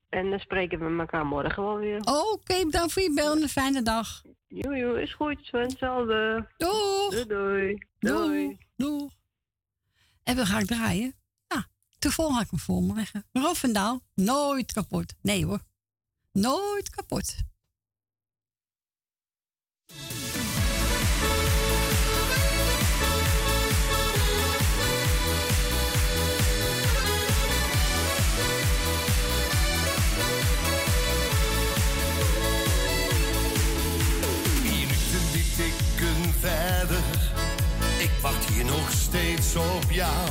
En 0.08 0.30
dan 0.30 0.38
spreken 0.38 0.78
we 0.78 1.00
elkaar 1.00 1.26
morgen 1.26 1.62
wel 1.62 1.76
weer. 1.76 2.00
Oké, 2.04 2.64
bedankt 2.64 2.92
voor 2.92 3.02
je 3.02 3.12
bel 3.14 3.36
en 3.36 3.42
een 3.42 3.48
fijne 3.48 3.82
dag. 3.82 4.22
Joe, 4.46 4.76
joe, 4.76 5.02
is 5.02 5.14
goed. 5.14 5.48
Hetzelfde. 5.50 6.48
Doeg. 6.56 7.10
Doei, 7.10 7.26
doei. 7.26 7.78
Doei. 7.98 8.58
Doeg. 8.76 9.12
En 10.22 10.36
we 10.36 10.46
gaan 10.46 10.64
draaien. 10.64 11.14
Ja, 11.48 11.66
toevallig 11.98 12.34
ga 12.36 12.42
ik 12.42 12.50
hem 12.50 12.58
voor 12.58 12.82
me 12.82 12.94
leggen. 12.94 13.24
Rofendaal, 13.32 14.00
nooit 14.14 14.72
kapot. 14.72 15.14
Nee 15.22 15.46
hoor, 15.46 15.60
nooit 16.32 16.90
kapot. 16.90 17.36
Nog 38.68 38.90
steeds 38.90 39.56
op 39.56 39.90
jou. 39.90 40.28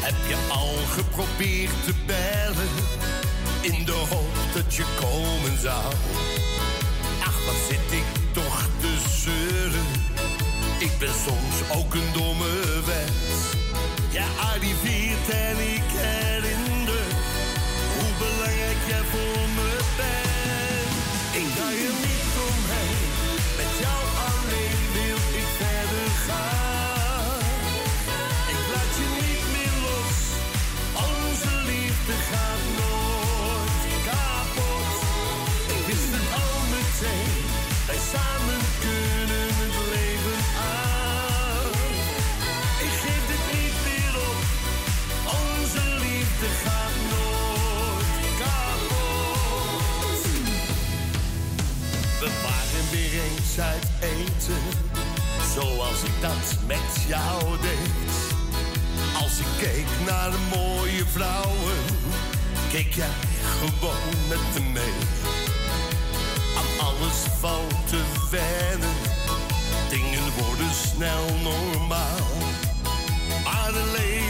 Heb 0.00 0.14
je 0.28 0.36
al 0.52 0.74
geprobeerd 0.98 1.84
te 1.84 1.94
bellen? 2.06 2.74
In 3.60 3.84
de 3.84 3.92
hoop 4.10 4.36
dat 4.54 4.74
je 4.74 4.84
komen 5.00 5.60
zou. 5.60 5.92
Ach, 7.20 7.44
wat 7.46 7.60
zit 7.68 7.92
ik 8.00 8.08
toch 8.32 8.68
te 8.80 8.96
zeuren. 9.24 9.86
Ik 10.78 10.98
ben 10.98 11.14
soms 11.26 11.78
ook 11.78 11.94
een 11.94 12.12
domme 12.12 12.82
wens. 12.86 13.54
Je 14.10 14.24
arriveert 14.52 15.28
en 15.28 15.74
ik 15.74 15.75
dat 56.20 56.56
met 56.66 57.06
jou 57.08 57.60
deed. 57.60 58.34
Als 59.22 59.38
ik 59.38 59.46
keek 59.58 59.86
naar 60.06 60.30
de 60.30 60.56
mooie 60.56 61.04
vrouwen, 61.06 61.78
keek 62.70 62.94
jij 62.94 63.16
gewoon 63.58 64.28
met 64.28 64.38
me 64.54 64.70
mee. 64.72 64.94
Aan 66.58 66.86
alles 66.86 67.18
valt 67.40 67.88
te 67.88 68.02
wennen, 68.30 68.96
dingen 69.88 70.32
worden 70.38 70.74
snel 70.74 71.24
normaal. 71.42 72.26
Maar 73.44 73.72
leven 73.72 74.25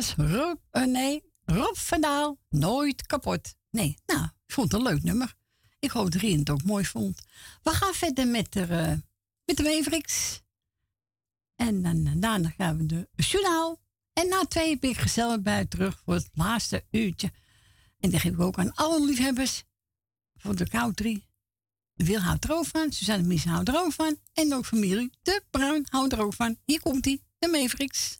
Was 0.00 0.14
Rob, 0.16 0.58
eh, 0.70 0.84
nee, 0.84 1.22
Rob 1.44 1.76
van 1.76 2.00
Daal, 2.00 2.38
nooit 2.48 3.06
kapot. 3.06 3.54
Nee, 3.70 3.98
nou, 4.06 4.24
ik 4.24 4.52
vond 4.54 4.72
het 4.72 4.80
een 4.80 4.86
leuk 4.86 5.02
nummer. 5.02 5.34
Ik 5.78 5.90
hoop 5.90 6.10
dat 6.10 6.20
Rien 6.20 6.38
het 6.38 6.50
ook 6.50 6.62
mooi 6.62 6.84
vond. 6.84 7.20
We 7.62 7.70
gaan 7.70 7.94
verder 7.94 8.26
met 8.26 8.52
de, 8.52 8.62
eh, 8.62 8.92
met 9.44 9.56
de. 9.56 10.10
En 11.56 11.82
dan, 11.82 12.06
eh, 12.06 12.12
daarna 12.16 12.48
gaan 12.48 12.76
we 12.76 12.86
de 12.86 13.08
journaal. 13.16 13.80
En 14.12 14.28
na 14.28 14.44
twee 14.44 14.78
ben 14.78 14.90
ik 14.90 14.96
gezellig 14.96 15.40
bij 15.40 15.66
terug 15.66 16.02
voor 16.04 16.14
het 16.14 16.30
laatste 16.32 16.84
uurtje. 16.90 17.32
En 17.98 18.10
dat 18.10 18.20
geef 18.20 18.32
ik 18.32 18.40
ook 18.40 18.58
aan 18.58 18.74
alle 18.74 19.04
liefhebbers 19.04 19.64
voor 20.36 20.56
de 20.56 20.68
country. 20.68 21.26
Wil 21.94 22.20
houdt 22.20 22.44
er 22.44 22.52
ook 22.52 22.66
van, 22.66 22.92
Suzanne 22.92 23.26
Mies 23.26 23.44
houdt 23.44 23.68
er 23.68 23.76
ook 23.76 23.92
van. 23.92 24.18
En 24.32 24.54
ook 24.54 24.66
familie 24.66 25.10
De 25.22 25.42
Bruin 25.50 25.86
houdt 25.88 26.12
er 26.12 26.20
ook 26.20 26.34
van. 26.34 26.56
Hier 26.64 26.80
komt 26.80 27.04
hij, 27.04 27.20
de 27.38 27.48
Mavericks. 27.48 28.19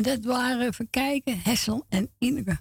En 0.00 0.06
dat 0.06 0.24
waren, 0.24 0.66
even 0.66 0.90
kijken, 0.90 1.40
Hessel 1.40 1.86
en 1.88 2.10
Ineke. 2.18 2.60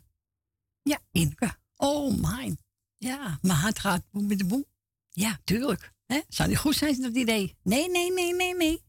Ja, 0.82 1.00
Ineke. 1.12 1.56
Oh, 1.76 2.18
mijn. 2.22 2.58
Ja, 2.98 3.40
mijn 3.42 3.58
hart 3.58 3.80
gaat 3.80 4.04
boem 4.12 4.28
met 4.28 4.38
de 4.38 4.46
boem. 4.46 4.66
Ja, 5.10 5.40
tuurlijk. 5.44 5.94
He? 6.06 6.22
Zou 6.30 6.50
niet 6.50 6.58
goed 6.58 6.76
zijn, 6.76 7.02
dat 7.02 7.16
idee? 7.16 7.58
Nee, 7.64 7.90
nee, 7.90 8.14
nee, 8.14 8.36
nee, 8.36 8.56
nee. 8.56 8.84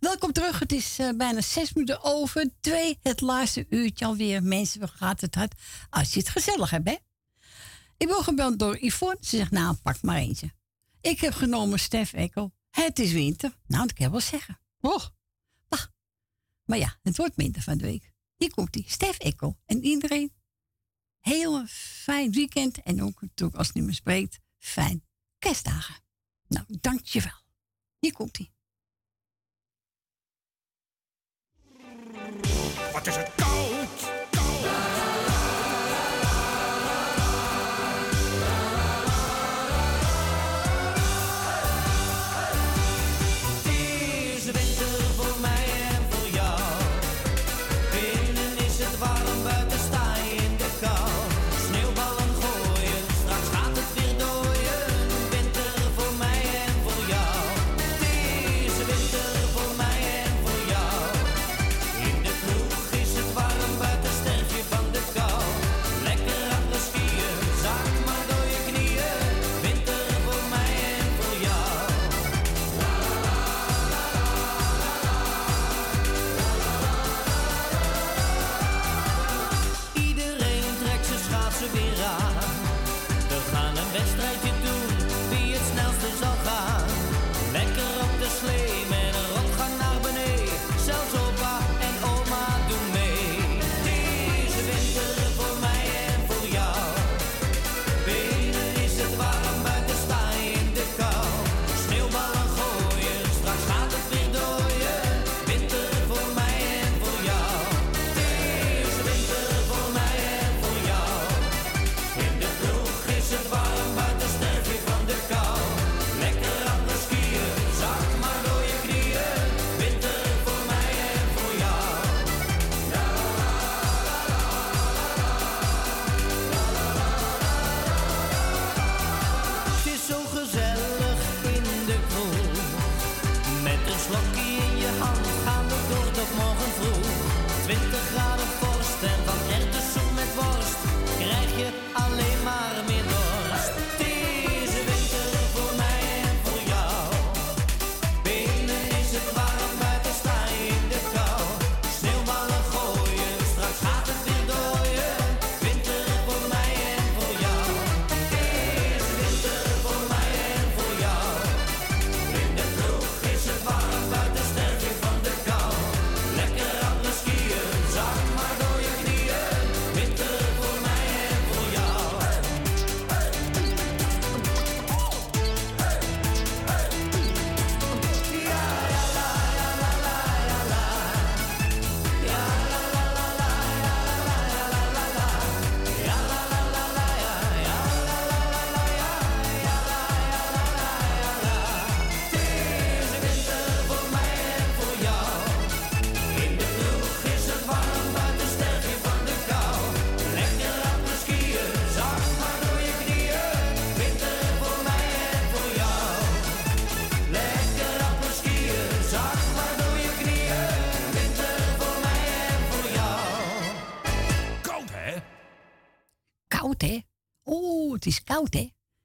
Welkom 0.00 0.32
terug. 0.32 0.58
Het 0.58 0.72
is 0.72 0.98
eh, 0.98 1.08
bijna 1.16 1.40
zes 1.40 1.72
minuten 1.72 2.02
over 2.02 2.50
twee. 2.60 2.98
Het 3.02 3.20
laatste 3.20 3.66
uurtje 3.68 4.04
alweer. 4.04 4.42
Mensen, 4.42 4.80
we 4.80 4.88
gaat 4.88 5.20
het 5.20 5.34
hard 5.34 5.54
als 5.90 6.12
je 6.12 6.18
het 6.18 6.28
gezellig 6.28 6.70
hebt, 6.70 6.88
hè? 6.88 6.96
Ik 7.96 8.08
word 8.08 8.22
gebeld 8.22 8.58
door 8.58 8.78
Yvonne. 8.84 9.16
Ze 9.20 9.36
zegt, 9.36 9.50
nou, 9.50 9.76
pak 9.82 10.02
maar 10.02 10.16
eentje. 10.16 10.52
Ik 11.00 11.20
heb 11.20 11.32
genomen 11.32 11.78
Stef 11.78 12.12
Ekel. 12.12 12.52
Het 12.70 12.98
is 12.98 13.12
winter. 13.12 13.56
Nou, 13.66 13.86
dat 13.86 13.96
kan 13.96 14.10
wel 14.10 14.20
zeggen. 14.20 14.58
Och, 14.80 15.12
maar 16.72 16.80
ja, 16.80 16.98
het 17.02 17.16
wordt 17.16 17.36
minder 17.36 17.62
van 17.62 17.78
de 17.78 17.84
week. 17.84 18.12
Hier 18.36 18.50
komt 18.50 18.72
die 18.72 18.84
Stef 18.86 19.18
Ekkel. 19.18 19.58
En 19.66 19.84
iedereen, 19.84 20.32
heel 21.18 21.66
fijn 21.66 22.30
weekend. 22.30 22.82
En 22.82 23.02
ook 23.02 23.20
natuurlijk 23.20 23.58
als 23.58 23.66
het 23.66 23.76
niet 23.76 23.84
meer 23.84 23.94
spreekt, 23.94 24.38
fijn 24.58 25.04
kerstdagen. 25.38 25.94
Nou, 26.48 26.66
dankjewel. 26.80 27.42
Hier 27.98 28.12
komt 28.12 28.36
hij. 28.36 28.52
Wat 32.92 33.06
is 33.06 33.16
het 33.16 33.34
koud? 33.34 34.11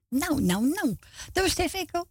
Nou, 0.09 0.41
nou, 0.41 0.67
nou. 0.67 0.95
Dat 1.31 1.43
was 1.43 1.51
Steffico. 1.51 2.05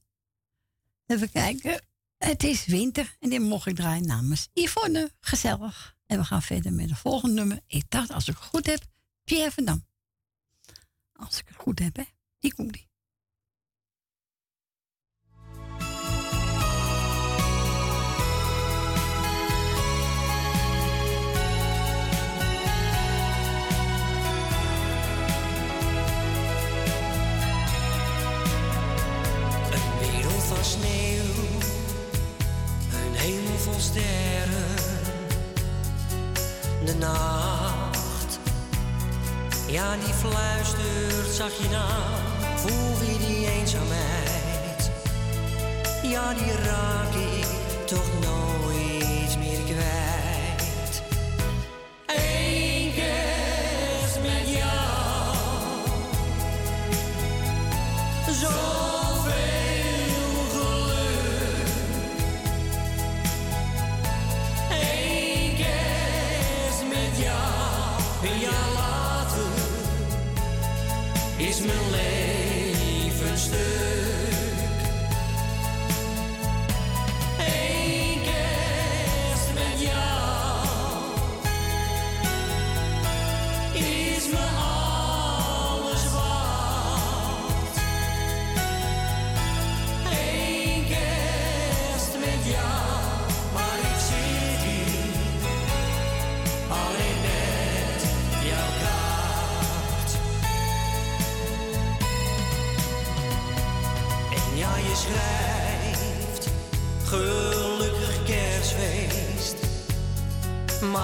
Even 1.06 1.30
kijken. 1.30 1.86
Het 2.18 2.42
is 2.42 2.66
winter 2.66 3.16
en 3.20 3.30
dit 3.30 3.40
mocht 3.40 3.66
ik 3.66 3.76
draaien 3.76 4.06
namens 4.06 4.48
Yvonne. 4.52 5.12
Gezellig. 5.20 5.96
En 6.06 6.18
we 6.18 6.24
gaan 6.24 6.42
verder 6.42 6.72
met 6.72 6.90
het 6.90 6.98
volgende 6.98 7.34
nummer. 7.34 7.60
Ik 7.66 7.90
dacht, 7.90 8.10
als 8.10 8.28
ik 8.28 8.34
het 8.34 8.44
goed 8.44 8.66
heb, 8.66 8.84
Pierre 9.24 9.50
van 9.50 9.64
Dam. 9.64 9.86
Als 11.12 11.38
ik 11.38 11.48
het 11.48 11.56
goed 11.56 11.78
heb, 11.78 11.96
hè. 11.96 12.04
Die 12.38 12.54
komt 12.54 12.72
die. 12.72 12.88
vol 33.66 33.80
sterren. 33.80 34.74
De 36.84 36.94
nacht, 36.94 38.38
ja 39.66 39.96
die 40.04 40.14
fluistert 40.14 41.34
zag 41.34 41.50
je 41.62 41.68
na. 41.70 41.86
Voel 42.56 43.06
je 43.10 43.18
die 43.26 43.50
eenzaamheid? 43.50 44.90
Ja 46.02 46.34
die 46.34 46.52
raak 46.52 47.14
ik 47.14 47.46
toch 47.86 48.08
nooit 48.20 49.38
meer 49.38 49.60
kwijt. 49.64 51.02
Eén 52.06 52.92
keer 52.94 54.20
met 54.22 54.48
jou. 54.48 55.36
Zo. 58.40 58.75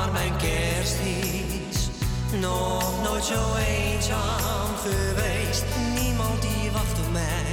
maar 0.02 0.12
mijn 0.12 0.36
kerst 0.36 0.96
is 1.00 1.88
nog 2.40 3.02
nooit 3.02 3.24
zo 3.24 3.54
eenzaam 3.54 4.76
geweest. 4.76 5.64
Niemand 6.00 6.42
die 6.42 6.70
wacht 6.72 6.98
op 6.98 7.12
mij. 7.12 7.52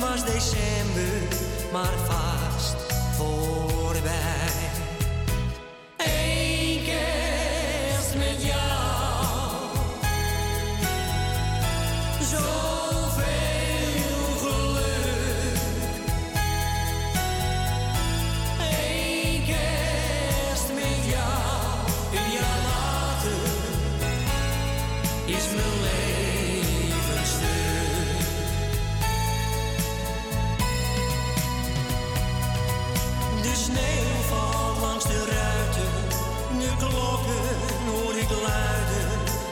Was 0.00 0.24
december 0.24 1.36
maar 1.72 1.94
vast 2.06 2.76
voorbij. 3.16 4.71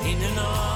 in 0.02 0.18
de 0.18 0.28
nacht. 0.34 0.69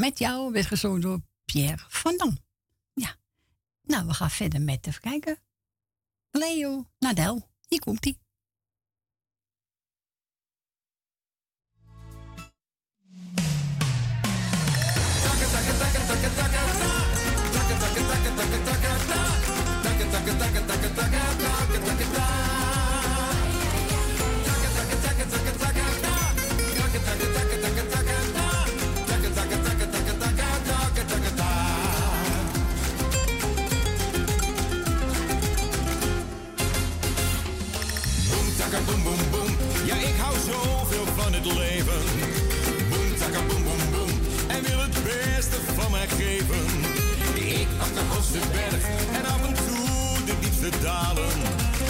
met 0.00 0.18
jou 0.18 0.52
werd 0.52 0.66
gezongen 0.66 1.00
door 1.00 1.20
Pierre 1.44 1.84
van 1.88 2.16
Dam. 2.16 2.38
Ja. 2.92 3.16
Nou, 3.82 4.06
we 4.06 4.14
gaan 4.14 4.30
verder 4.30 4.60
met 4.60 4.86
even 4.86 5.00
kijken. 5.00 5.38
Leo 6.30 6.90
Nadel, 6.98 7.50
hier 7.68 7.80
komt 7.80 8.04
hij. 8.04 8.18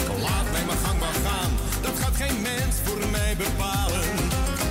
Kom 0.07 0.21
Laat 0.21 0.51
mij 0.51 0.65
mijn 0.65 0.77
gang 0.77 0.99
maar 0.99 1.17
gaan, 1.25 1.51
dat 1.81 1.99
gaat 1.99 2.15
geen 2.15 2.41
mens 2.41 2.75
voor 2.83 3.09
mij 3.11 3.35
bepalen. 3.37 4.09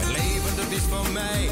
Leven, 0.07 0.57
dat 0.57 0.70
is 0.70 0.82
van 0.90 1.12
mij. 1.12 1.48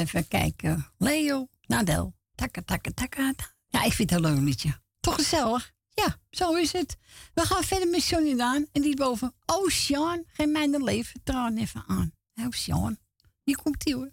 even 0.00 0.28
kijken. 0.28 0.86
Leo, 0.98 1.48
Nadel. 1.66 2.14
Takka, 2.34 2.62
takka, 2.64 2.90
takka. 2.94 3.34
Ja, 3.66 3.82
ik 3.82 3.92
vind 3.92 4.10
het 4.10 4.24
een 4.24 4.34
leuk 4.34 4.40
liedje. 4.44 4.80
Toch 5.00 5.14
gezellig? 5.14 5.72
Ja, 5.88 6.16
zo 6.30 6.54
is 6.54 6.72
het. 6.72 6.96
We 7.34 7.42
gaan 7.42 7.62
verder 7.62 7.88
met 7.88 8.04
Johnny 8.04 8.36
Daan. 8.36 8.66
En 8.72 8.82
die 8.82 8.96
boven. 8.96 9.34
oh 9.46 9.68
Sean, 9.68 10.24
geen 10.32 10.52
mijn 10.52 10.82
leven. 10.82 11.20
Traan 11.24 11.56
even 11.56 11.84
aan. 11.86 12.12
Oh, 12.34 12.46
Ocean. 12.46 12.98
Hier 13.42 13.56
komt 13.62 13.84
hier 13.84 13.96
hoor. 13.96 14.12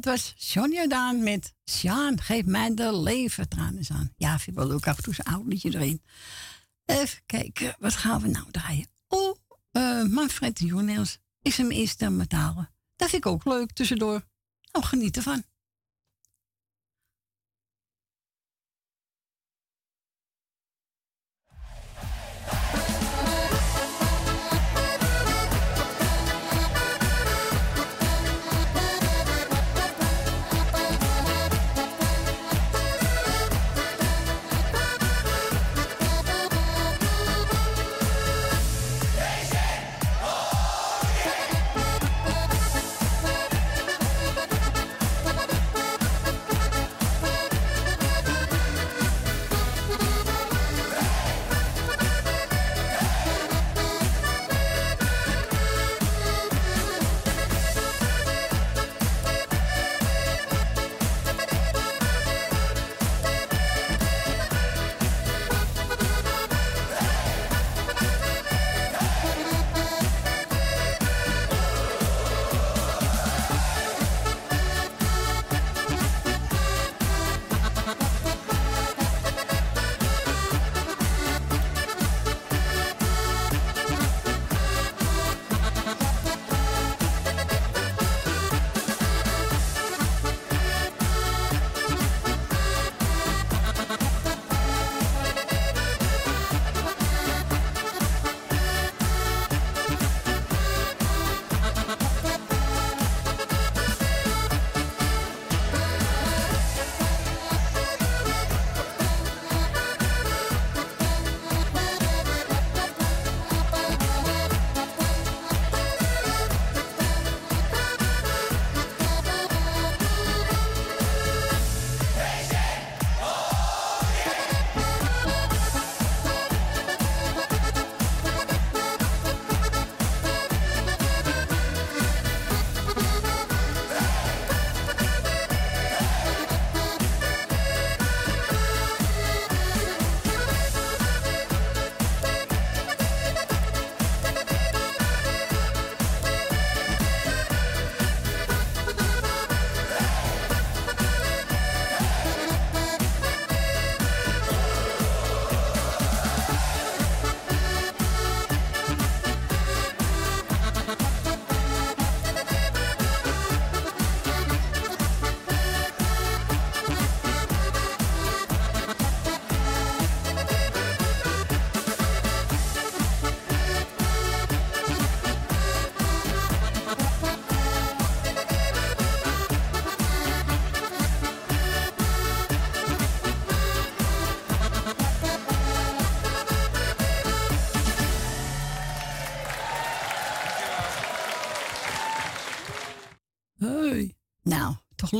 Dat 0.00 0.12
was 0.12 0.52
Johnny 0.52 0.76
Jordaan 0.76 1.22
met 1.22 1.54
Sjaan, 1.70 2.20
geef 2.20 2.44
mij 2.44 2.74
de 2.74 3.00
leventranen 3.00 3.84
aan. 3.92 4.12
Ja, 4.16 4.38
vind 4.38 4.56
ik 4.56 4.62
wel 4.62 4.66
leuk 4.66 4.86
af 4.86 4.96
en 4.96 5.02
toe 5.02 5.14
zo'n 5.14 5.24
oud 5.24 5.64
erin. 5.64 6.02
Even 6.84 7.22
kijken, 7.26 7.76
wat 7.78 7.94
gaan 7.94 8.20
we 8.20 8.28
nou 8.28 8.50
draaien? 8.50 8.86
Oh, 9.08 9.36
eh 9.70 10.02
Manfred 10.02 10.58
Joneels 10.58 11.18
is 11.42 11.56
hem 11.56 11.70
eerste 11.70 12.10
metalen. 12.10 12.70
Dat 12.96 13.10
vind 13.10 13.24
ik 13.24 13.30
ook 13.30 13.44
leuk 13.44 13.72
tussendoor. 13.72 14.22
Nou, 14.72 14.84
geniet 14.84 15.16
ervan. 15.16 15.42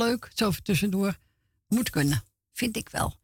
Leuk. 0.01 0.31
Zo 0.33 0.51
tussendoor. 0.63 1.17
Moet 1.67 1.89
kunnen. 1.89 2.23
Vind 2.53 2.77
ik 2.77 2.89
wel. 2.89 3.15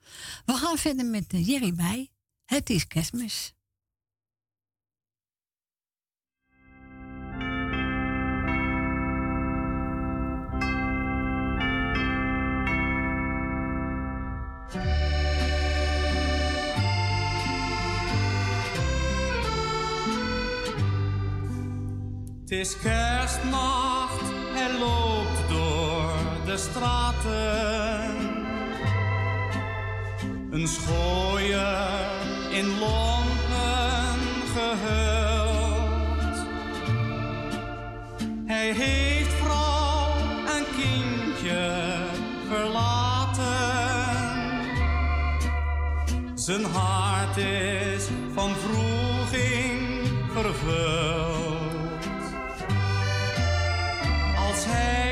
We 0.46 0.54
gaan 0.54 0.78
verder 0.78 1.06
met 1.06 1.34
eh, 1.34 1.48
Jerry 1.48 1.74
bij. 1.74 2.10
Het 2.46 2.70
is 2.70 2.88
kerstmis. 2.88 3.56
Het 22.42 22.58
is 22.58 22.78
kerstnacht, 22.78 24.22
hij 24.54 24.80
loopt 24.80 25.50
door 25.50 25.67
straten. 26.58 28.16
Een 30.52 30.68
schooier 30.68 31.88
in 32.52 32.80
lompen 32.80 34.20
gehuld. 34.54 34.88
Hij 38.46 38.72
heeft 38.72 39.34
vrouw 39.34 40.14
en 40.56 40.66
kindje 40.76 41.96
verlaten. 42.50 43.46
Zijn 46.36 46.66
hart 46.66 47.38
is 47.38 48.08
van 48.34 48.56
vroeging 48.56 50.08
vervuld. 50.34 51.58
Als 54.48 54.66
hij 54.66 55.07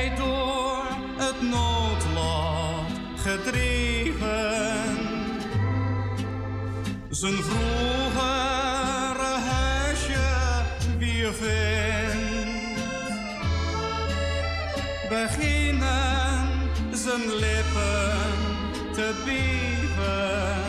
het 1.40 1.50
noodlot 1.50 2.92
gedreven 3.16 4.76
zijn 7.10 7.34
vroegere 7.34 9.38
huisje 9.50 10.28
weer 10.98 11.34
vindt, 11.34 12.80
beginnen 15.10 16.48
zijn 16.92 17.36
lippen 17.36 18.18
te 18.94 19.24
beven. 19.26 20.64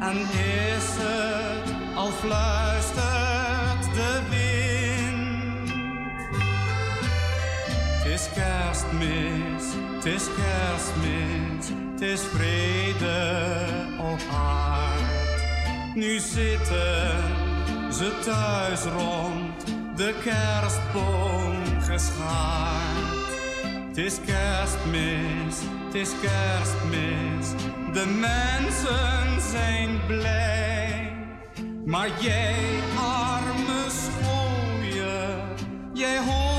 En 0.00 0.16
is 0.16 0.88
het 0.98 1.74
al 1.96 2.10
is 8.14 8.28
kerstmis, 8.34 9.64
het 9.94 10.04
is 10.04 10.26
kerstmis, 10.36 11.68
het 11.92 12.00
is 12.00 12.20
vrede 12.20 13.66
op 13.98 14.20
aard. 14.32 15.94
Nu 15.94 16.18
zitten 16.18 17.22
ze 17.92 18.18
thuis 18.24 18.82
rond 18.82 19.66
de 19.96 20.14
kerstboom 20.24 21.80
geschaard. 21.80 23.32
Het 23.88 23.96
is 23.96 24.18
kerstmis, 24.26 25.56
het 25.84 25.94
is 25.94 26.10
kerstmis. 26.20 27.46
De 27.92 28.06
mensen 28.06 29.40
zijn 29.50 30.00
blij. 30.06 31.12
Maar 31.84 32.08
jij, 32.20 32.80
arme 32.96 33.86
schooie, 33.88 35.36
jij 35.92 36.18
hoort 36.18 36.53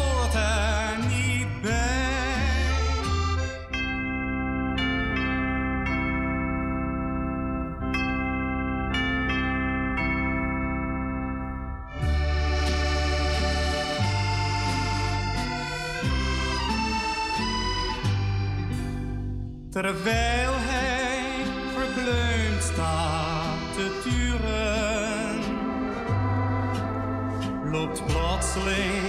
Terwijl 19.76 20.54
hij 20.56 21.46
verkleumd 21.74 22.64
staat 22.64 23.74
te 23.76 24.00
turen, 24.04 25.40
loopt 27.72 28.06
plotseling 28.06 29.04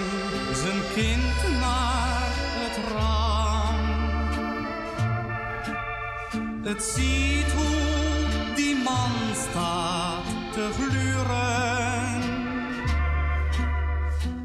zijn 0.53 0.81
kind 0.95 1.61
naar 1.61 2.33
het 2.59 2.79
raam. 2.93 3.77
Het 6.65 6.83
ziet 6.83 7.53
hoe 7.53 8.55
die 8.55 8.77
man 8.77 9.13
staat 9.35 10.25
te 10.53 10.71
gluren 10.79 12.23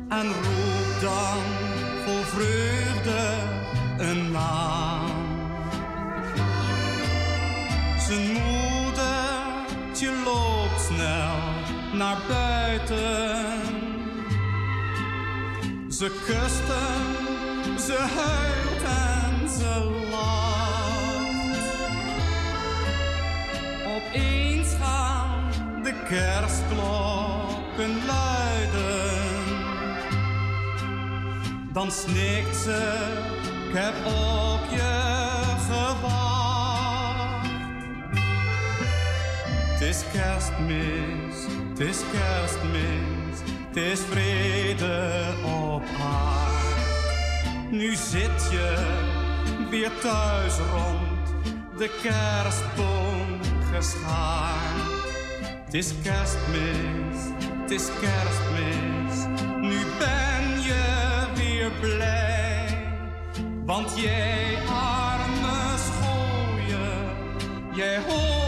en 0.10 0.28
roept 0.28 1.02
dan 1.02 1.61
naar 12.12 12.22
buiten. 12.28 13.46
Ze 15.90 16.12
kust 16.26 16.68
hem, 16.68 17.78
ze 17.78 17.98
huilt 18.16 18.84
en 18.84 19.50
ze 19.50 19.74
lacht. 20.12 21.66
Opeens 23.86 24.70
gaan 24.82 25.52
de 25.84 25.94
kerstklokken 26.08 28.06
luiden. 28.06 29.20
Dan 31.74 31.92
snikt 31.92 32.56
ze, 32.56 33.10
ik 33.68 33.76
heb 33.78 33.94
op 34.06 34.70
je 34.72 35.20
gewacht. 35.70 36.20
Het 39.72 39.82
is 39.82 40.04
kerstmis, 40.12 41.21
het 41.82 41.90
is 41.90 42.02
kerstmis, 42.12 43.54
het 43.68 43.78
is 43.78 44.00
vrede 44.00 45.24
op 45.46 45.84
aard. 46.02 47.72
Nu 47.72 47.96
zit 47.96 48.52
je 48.52 48.98
weer 49.70 49.92
thuis 50.02 50.58
rond 50.58 51.34
de 51.78 52.00
kerstboom 52.02 53.40
geschaard. 53.74 54.92
Het 55.66 55.74
is 55.74 55.94
kerstmis, 56.04 57.18
het 57.62 57.72
is 57.72 57.88
kerstmis, 58.00 59.26
nu 59.62 59.78
ben 60.00 60.62
je 60.62 61.26
weer 61.36 61.72
blij. 61.80 62.84
Want 63.66 64.00
jij 64.00 64.58
arme 64.68 65.78
schooie, 65.78 66.90
jij 67.74 68.00
hoort 68.08 68.41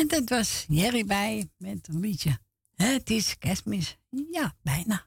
En 0.00 0.08
dat 0.08 0.28
was 0.28 0.64
Jerry 0.68 1.04
bij 1.04 1.50
met 1.56 1.88
een 1.88 2.00
liedje. 2.00 2.38
Het 2.74 3.10
is 3.10 3.38
kerstmis. 3.38 3.98
Ja, 4.30 4.54
bijna. 4.62 5.06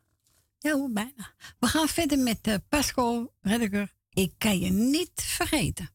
Ja, 0.59 0.71
hoor, 0.71 0.91
bijna. 0.91 1.33
We 1.59 1.67
gaan 1.67 1.87
verder 1.87 2.17
met 2.17 2.47
uh, 2.47 2.55
Pascal 2.69 3.33
Reddiger. 3.41 3.93
Ik 4.09 4.33
kan 4.37 4.59
je 4.59 4.69
niet 4.69 5.11
vergeten. 5.13 5.89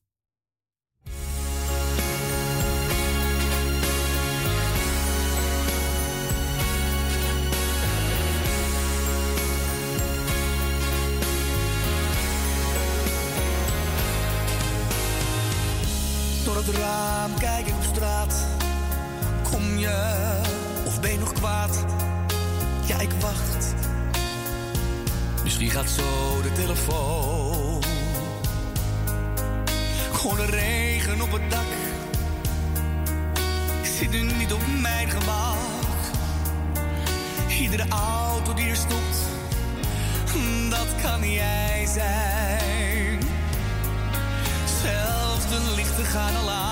Door 16.45 16.57
het 16.57 16.69
raam 16.69 17.39
kijk 17.39 17.67
ik 17.67 17.75
op 17.75 17.83
straat. 17.83 18.58
Kom 19.51 19.79
je 19.79 20.27
of 20.87 21.01
ben 21.01 21.11
je 21.11 21.19
nog 21.19 21.33
kwaad? 21.33 21.85
Ja, 22.87 22.99
ik 22.99 23.11
wacht. 23.21 23.75
Misschien 25.43 25.71
gaat 25.71 25.89
zo 25.89 26.43
de 26.43 26.53
telefoon. 26.53 27.83
Gewoon 30.13 30.37
de 30.37 30.47
regen 30.47 31.21
op 31.21 31.33
het 31.33 31.51
dak. 31.51 31.61
Ik 33.83 33.91
zit 33.99 34.11
nu 34.11 34.23
niet 34.23 34.53
op 34.53 34.61
mijn 34.81 35.11
gemak. 35.11 35.57
Iedere 37.61 37.85
auto 37.89 38.55
die 38.55 38.69
er 38.69 38.77
stopt, 38.77 39.19
dat 40.71 40.87
kan 41.03 41.31
jij 41.31 41.87
zijn. 41.95 43.19
Zelfs 44.83 45.49
de 45.49 45.73
lichten 45.77 46.05
gaan 46.05 46.37
al 46.37 46.51
aan. 46.51 46.68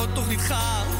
Me 0.00 0.12
toch 0.12 0.28
niet 0.28 0.40
gaan. 0.40 0.99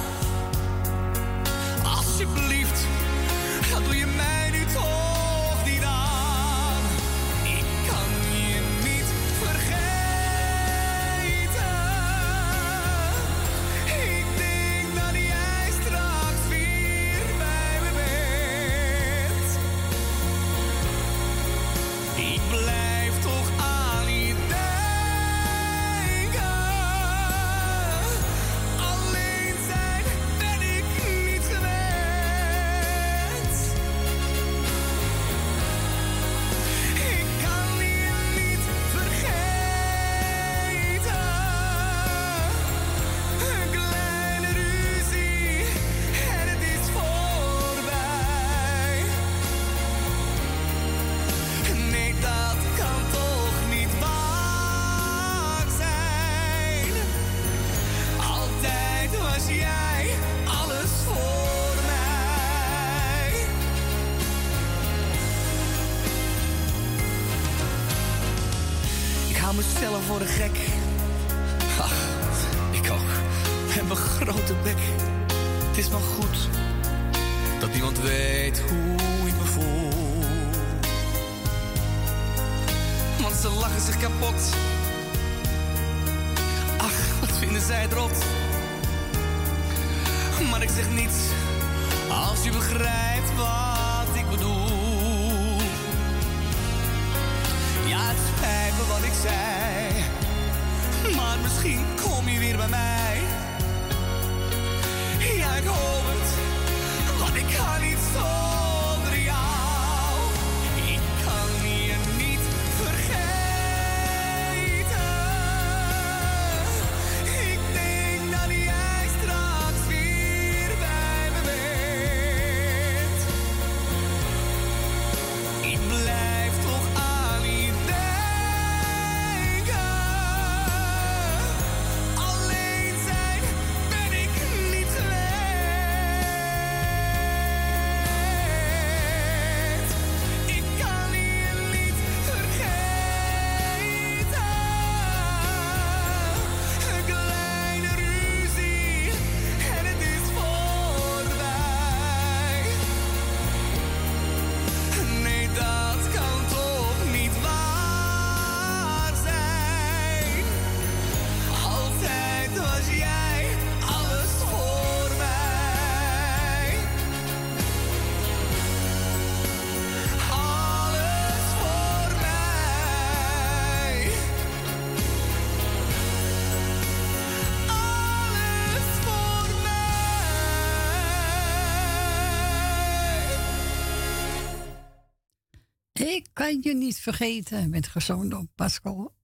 je 186.64 186.74
niet 186.74 186.98
vergeten. 186.98 187.70
Met 187.70 187.86
gezond 187.86 188.34
op 188.34 188.46
Pascal 188.54 189.14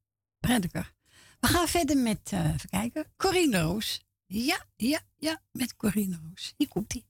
Prediker. 0.41 0.93
We 1.41 1.47
gaan 1.47 1.69
verder 1.69 1.97
met, 1.97 2.21
eh, 2.33 2.55
even 2.55 2.69
kijken, 2.69 3.07
Corine 3.17 3.61
Roos. 3.61 4.05
Ja, 4.27 4.65
ja, 4.77 5.01
ja, 5.17 5.43
met 5.53 5.77
Corine 5.77 6.19
Roos. 6.23 6.55
Komt-ie. 6.69 7.05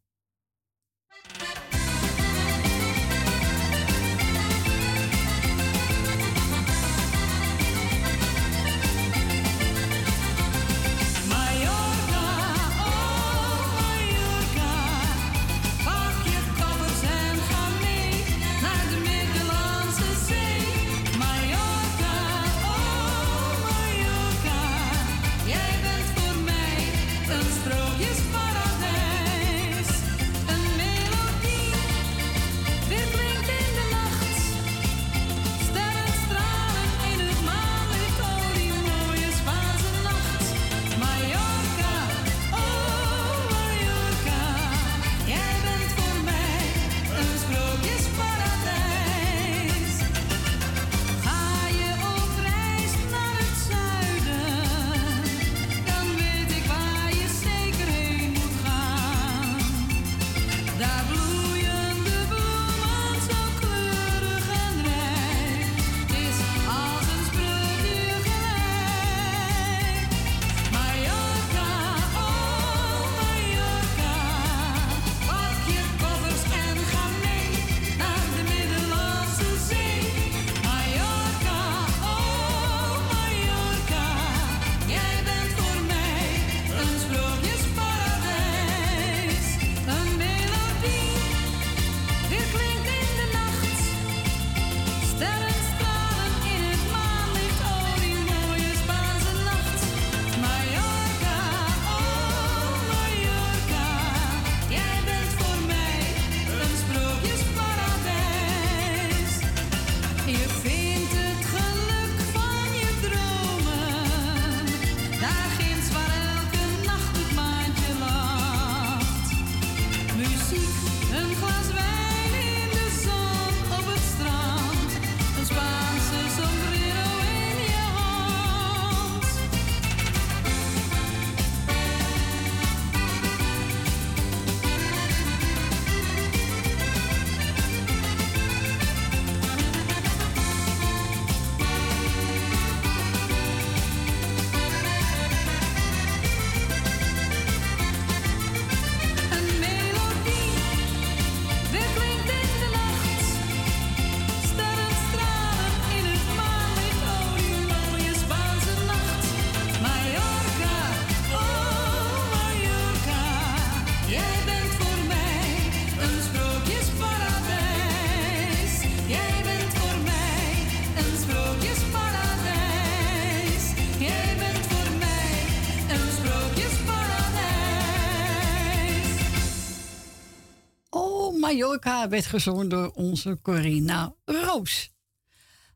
Mallorca 181.57 182.09
werd 182.09 182.27
gezongen 182.27 182.69
door 182.69 182.91
onze 182.91 183.39
Corina 183.43 184.15
Roos. 184.25 184.91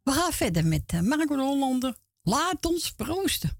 We 0.02 0.12
gaan 0.12 0.32
verder 0.32 0.66
met 0.66 0.82
eh, 0.86 1.00
Marco 1.00 1.36
de 1.36 1.42
Hollander. 1.42 1.96
Laat 2.22 2.66
ons 2.66 2.92
proosten. 2.92 3.59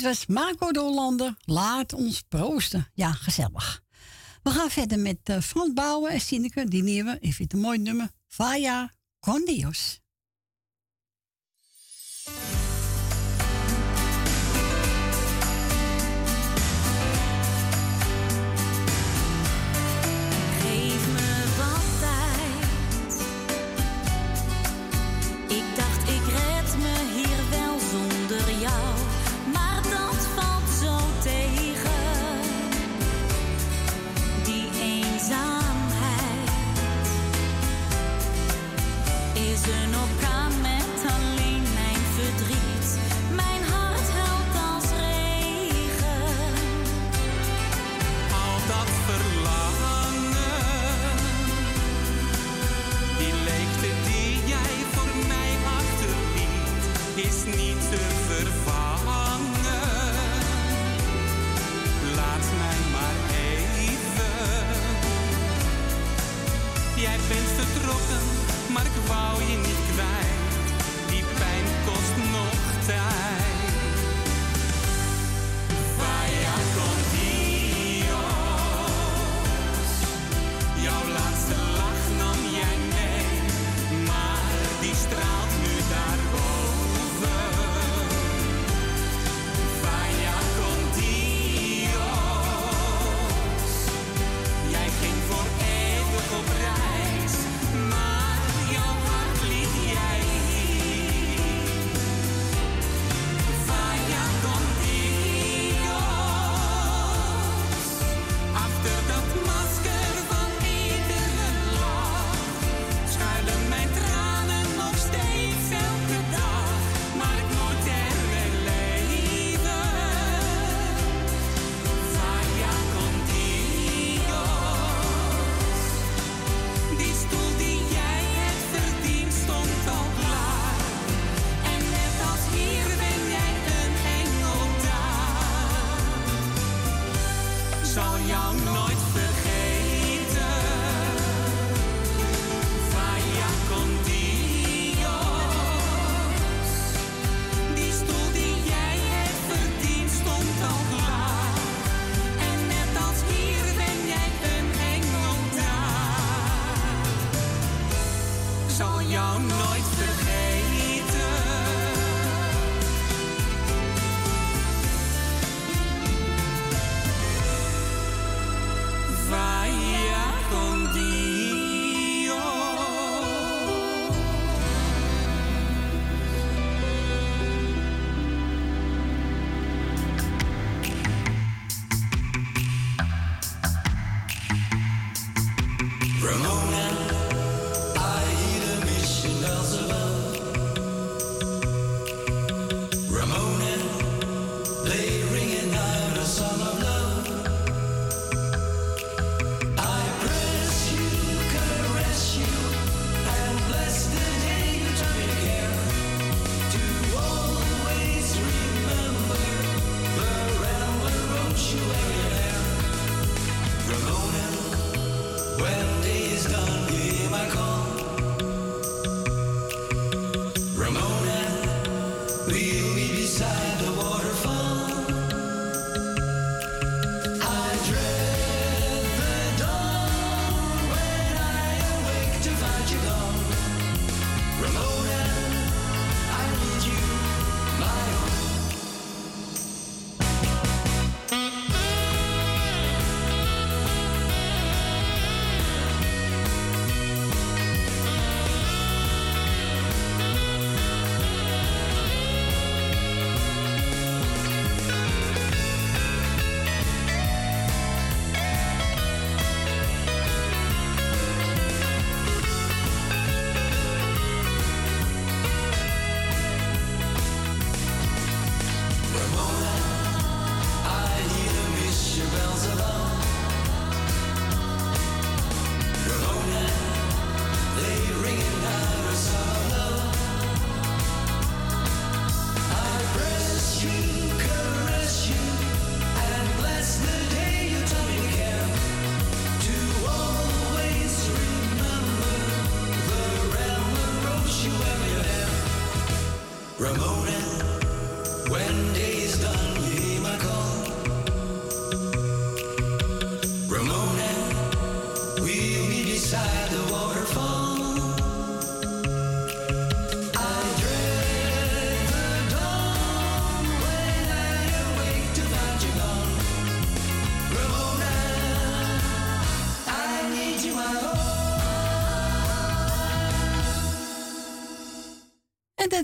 dit 0.00 0.08
was 0.08 0.26
Marco 0.26 0.72
de 0.72 0.80
Hollander. 0.80 1.34
Laat 1.44 1.92
ons 1.92 2.22
proosten. 2.28 2.90
Ja, 2.94 3.12
gezellig. 3.12 3.82
We 4.42 4.50
gaan 4.50 4.70
verder 4.70 4.98
met 4.98 5.18
eh, 5.22 5.36
uh, 5.36 5.42
Frans 5.42 5.72
Bouwen 5.72 6.12
en 6.12 6.20
Sineke. 6.20 6.68
Die 6.68 6.82
nemen 6.82 7.14
ik 7.14 7.34
vind 7.34 7.38
het 7.38 7.52
een 7.52 7.66
mooi 7.66 7.78
nummer. 7.78 8.10
Vaya 8.28 8.92
con 9.18 9.44
Dios. 9.44 10.00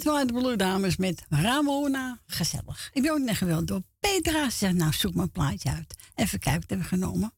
Edouard 0.07 0.33
Blue 0.33 0.57
Dames 0.57 0.97
met 0.97 1.25
Ramona. 1.29 2.19
Gezellig. 2.27 2.91
Ik 2.93 3.03
ben 3.03 3.13
ook 3.13 3.19
net 3.19 3.37
geweld 3.37 3.67
door 3.67 3.83
Petra. 4.01 4.51
Zeg 4.51 4.73
nou 4.73 4.93
zoek 4.93 5.15
mijn 5.15 5.31
plaatje 5.31 5.71
uit. 5.71 5.95
Even 6.15 6.39
kijken, 6.39 6.61
wat 6.61 6.71
hebben 6.71 6.87
genomen? 6.87 7.33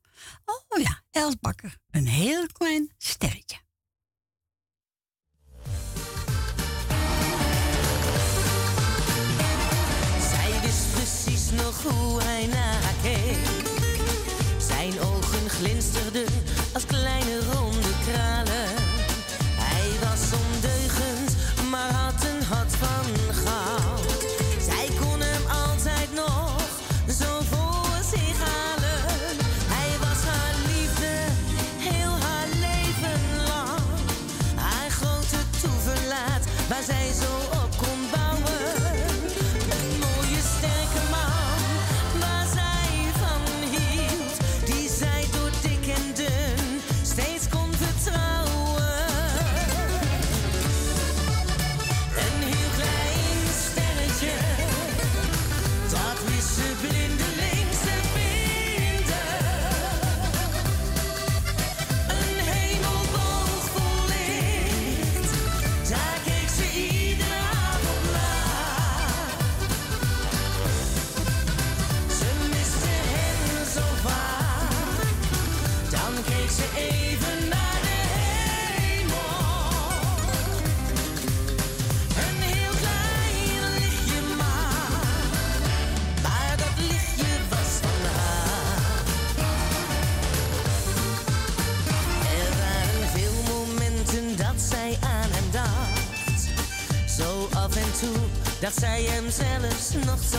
но 100.07 100.17
все 100.17 100.38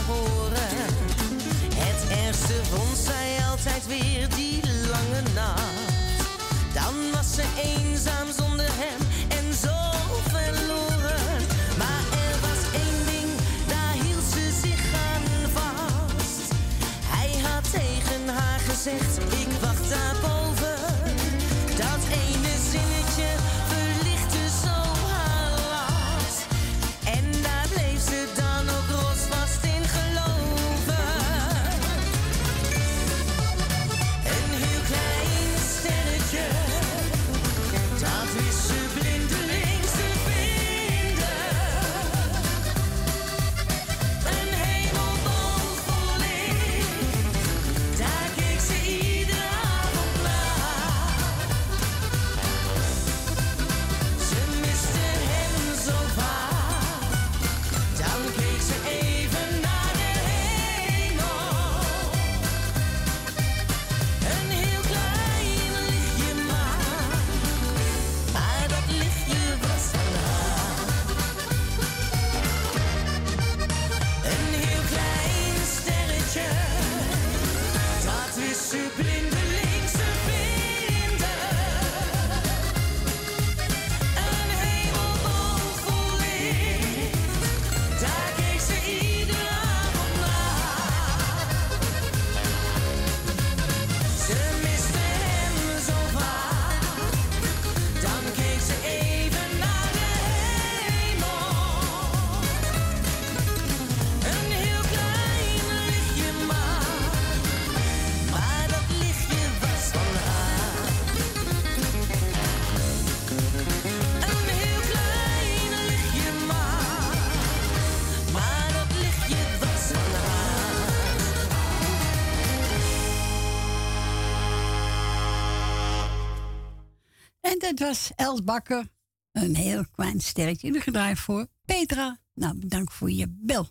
dit 127.69 127.80
was 127.80 128.11
Els 128.15 128.43
Bakker. 128.43 128.88
Een 129.31 129.56
heel 129.56 129.85
klein 129.91 130.19
sterretje 130.19 130.81
gedraaid 130.81 131.19
voor 131.19 131.48
Petra. 131.65 132.19
Nou, 132.33 132.59
bedankt 132.59 132.93
voor 132.93 133.11
je 133.11 133.25
bel. 133.30 133.67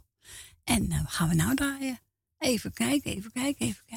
En 0.65 0.93
uh, 0.93 1.01
gaan 1.07 1.29
we 1.29 1.35
nou 1.35 1.55
draaien? 1.55 2.01
Even 2.39 2.73
kijken, 2.73 3.11
even 3.13 3.33
kijken, 3.33 3.67
even 3.67 3.85
kijken. 3.87 3.88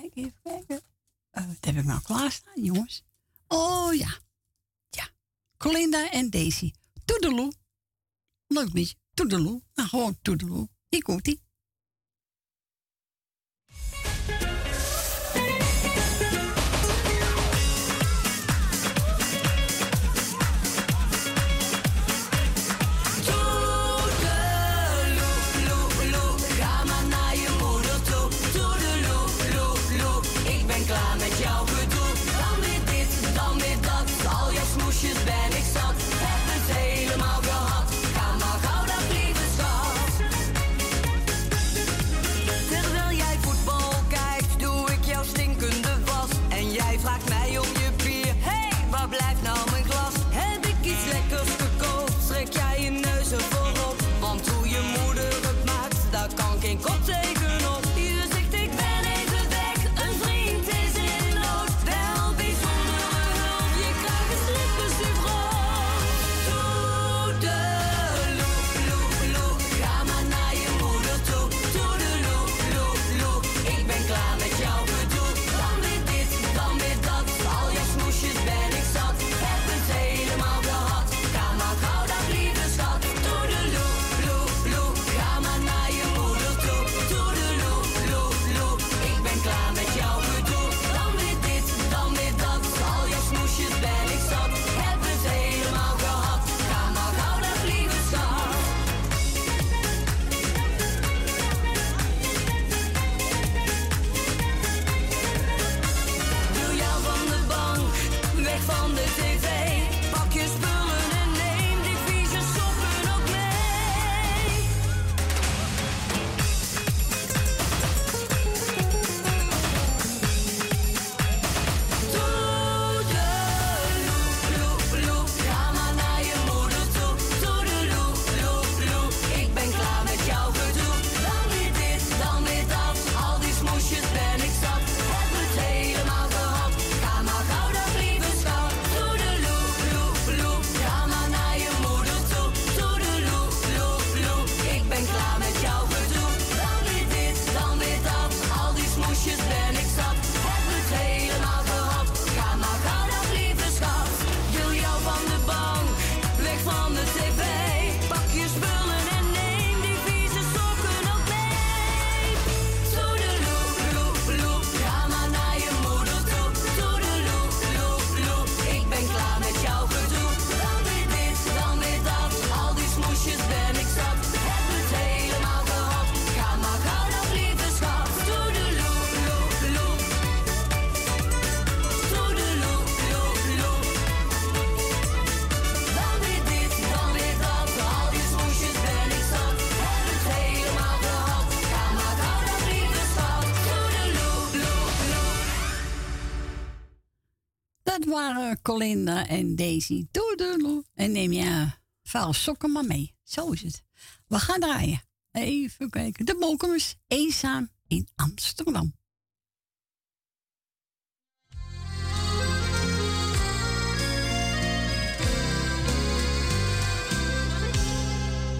Colinda 198.82 199.28
en 199.28 199.56
Daisy. 199.56 200.08
Toedeloe. 200.12 200.84
En 200.94 201.12
neem 201.12 201.32
je 201.32 201.72
vuil 202.04 202.34
sokken 202.34 202.72
maar 202.72 202.86
mee. 202.86 203.16
Zo 203.24 203.50
is 203.50 203.62
het. 203.62 203.84
We 204.28 204.40
gaan 204.40 204.60
draaien. 204.60 205.02
Even 205.32 205.90
kijken. 205.90 206.26
De 206.26 206.36
Mokumers. 206.40 206.96
Eenzaam 207.08 207.70
in 207.88 208.08
Amsterdam. 208.16 208.94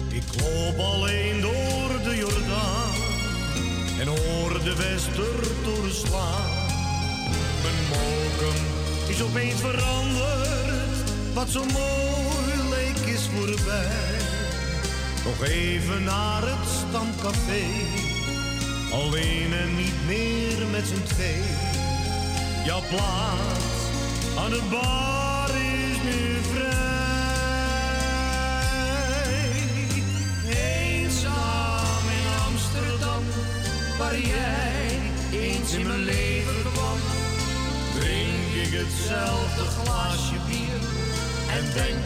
Ik 0.08 0.40
loop 0.40 0.78
alleen 0.78 1.40
door 1.40 2.02
de 2.02 2.16
Jordaan 2.16 2.94
en 4.00 4.06
hoor 4.06 4.62
de 4.62 4.74
wester 4.76 5.64
doorslaan. 5.64 6.51
Is 9.12 9.22
opeens 9.22 9.60
veranderd, 9.60 11.10
wat 11.34 11.48
zo 11.48 11.64
mooi 11.64 12.68
leek 12.70 13.14
is 13.14 13.28
voorbij. 13.34 14.18
Nog 15.24 15.44
even 15.48 16.04
naar 16.04 16.42
het 16.42 16.68
stamcafé, 16.68 17.64
alleen 18.92 19.52
en 19.52 19.76
niet 19.76 20.06
meer 20.06 20.66
met 20.70 20.86
z'n 20.86 21.02
twee. 21.14 21.42
Jouw 22.64 22.80
plaats 22.88 23.74
aan 24.38 24.50
de 24.50 24.62
bar 24.70 25.48
is 25.48 25.96
nu 26.04 26.38
vrij. 26.52 26.70
Eenzaam 30.54 32.04
in 32.18 32.26
Amsterdam, 32.46 33.22
waar 33.98 34.18
jij 34.18 34.51
Hetzelfde 38.74 39.64
glaasje 39.64 40.34
bier 40.48 40.80
en 41.56 41.64
denk, 41.74 42.04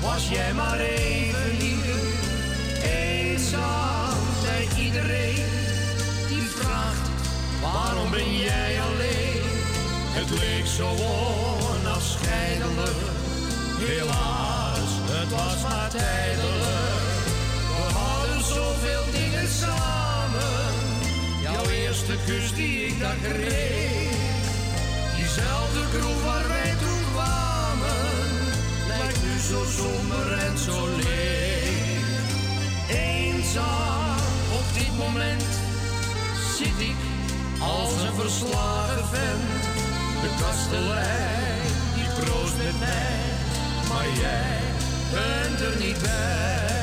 was 0.00 0.28
jij 0.28 0.52
maar 0.52 0.78
even 0.78 1.50
hier. 1.58 1.94
Eenzaam 2.82 4.18
bij 4.42 4.68
iedereen 4.84 5.44
die 6.28 6.48
vraagt, 6.56 7.08
waarom 7.60 8.10
ben 8.10 8.36
jij 8.36 8.80
alleen? 8.80 9.42
Het 10.16 10.30
leek 10.30 10.66
zo 10.66 10.88
onafscheidelijk, 11.74 13.00
helaas, 13.78 14.90
het 15.10 15.30
was 15.30 15.62
maar 15.62 15.90
tijdelijk. 15.90 17.24
We 17.68 17.92
hadden 17.98 18.44
zoveel 18.44 19.04
dingen 19.12 19.48
samen, 19.48 20.74
jouw 21.42 21.64
eerste 21.70 22.14
kus 22.26 22.54
die 22.54 22.86
ik 22.86 23.00
daar 23.00 23.16
kreeg. 23.22 24.03
Diezelfde 25.34 25.98
kroeg 25.98 26.24
waar 26.24 26.48
wij 26.48 26.74
toen 26.80 27.02
kwamen, 27.12 27.96
lijkt 28.86 29.22
nu 29.22 29.38
zo 29.38 29.64
somber 29.82 30.32
en 30.32 30.58
zo 30.58 30.88
leeg. 30.96 32.06
Eenzaam 32.88 34.16
op 34.52 34.64
dit 34.74 34.98
moment 34.98 35.44
zit 36.56 36.80
ik 36.80 36.96
als 37.60 37.92
een 38.02 38.14
verslagen 38.14 39.06
vent. 39.06 39.62
De 40.22 40.30
kastelein 40.40 41.62
die 41.94 42.24
proost 42.24 42.56
met 42.56 42.78
mij, 42.78 43.18
maar 43.88 44.08
jij 44.20 44.58
bent 45.12 45.60
er 45.60 45.84
niet 45.84 46.02
bij. 46.02 46.73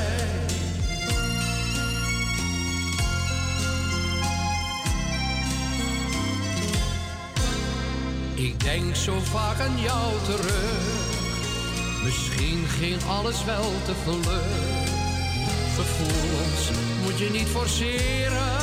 Ik 8.42 8.60
denk 8.60 8.96
zo 8.96 9.18
vaak 9.20 9.60
aan 9.60 9.80
jou 9.80 10.12
terug. 10.24 11.20
Misschien 12.04 12.64
ging 12.68 13.02
alles 13.08 13.44
wel 13.44 13.72
te 13.84 13.94
vlug. 14.04 14.42
Gevoelens 15.74 16.70
moet 17.02 17.18
je 17.18 17.30
niet 17.30 17.48
forceren. 17.48 18.60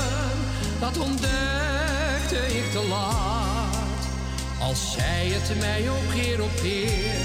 Dat 0.80 0.98
ontdekte 0.98 2.58
ik 2.58 2.72
te 2.72 2.86
laat. 2.90 4.08
Als 4.62 4.92
zij 4.92 5.28
het 5.32 5.60
mij 5.60 5.90
ook 5.90 6.14
keer 6.14 6.44
op 6.44 6.56
keer. 6.62 7.16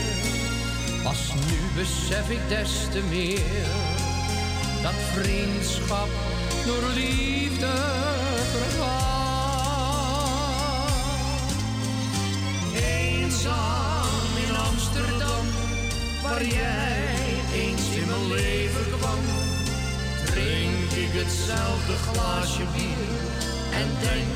Pas 1.03 1.33
nu 1.35 1.83
besef 1.83 2.31
ik 2.31 2.49
des 2.49 2.71
te 2.91 3.01
meer. 3.09 3.67
Dat 4.83 5.01
vriendschap 5.13 6.09
door 6.67 6.91
liefde. 6.95 7.73
In 13.45 14.57
Amsterdam, 14.57 15.47
waar 16.23 16.45
jij 16.45 17.15
eens 17.55 17.89
in 18.01 18.07
mijn 18.07 18.27
leven 18.29 18.85
kwam. 18.99 19.19
Drink 20.25 20.91
ik 20.91 21.13
hetzelfde 21.21 21.95
glaasje 22.07 22.63
bier. 22.73 23.19
En 23.81 23.89
denk, 24.01 24.35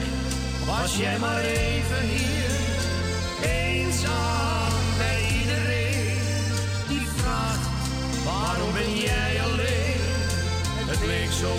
was 0.67 0.97
jij 0.97 1.19
maar 1.19 1.41
even 1.41 2.03
hier. 2.09 2.51
Eenzaam 3.43 4.73
bij 4.99 5.21
iedereen 5.41 6.19
die 6.89 7.09
vraagt, 7.17 7.69
waarom 8.25 8.73
ben 8.73 8.97
jij 8.97 9.41
alleen? 9.43 10.03
Het 10.91 11.07
leek 11.07 11.33
zo 11.33 11.51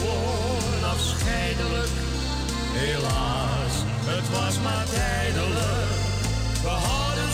onafscheidelijk. 0.78 1.94
Helaas, 2.74 3.74
het 4.06 4.30
was 4.30 4.60
maar 4.60 4.86
tijdelijk. 4.86 6.00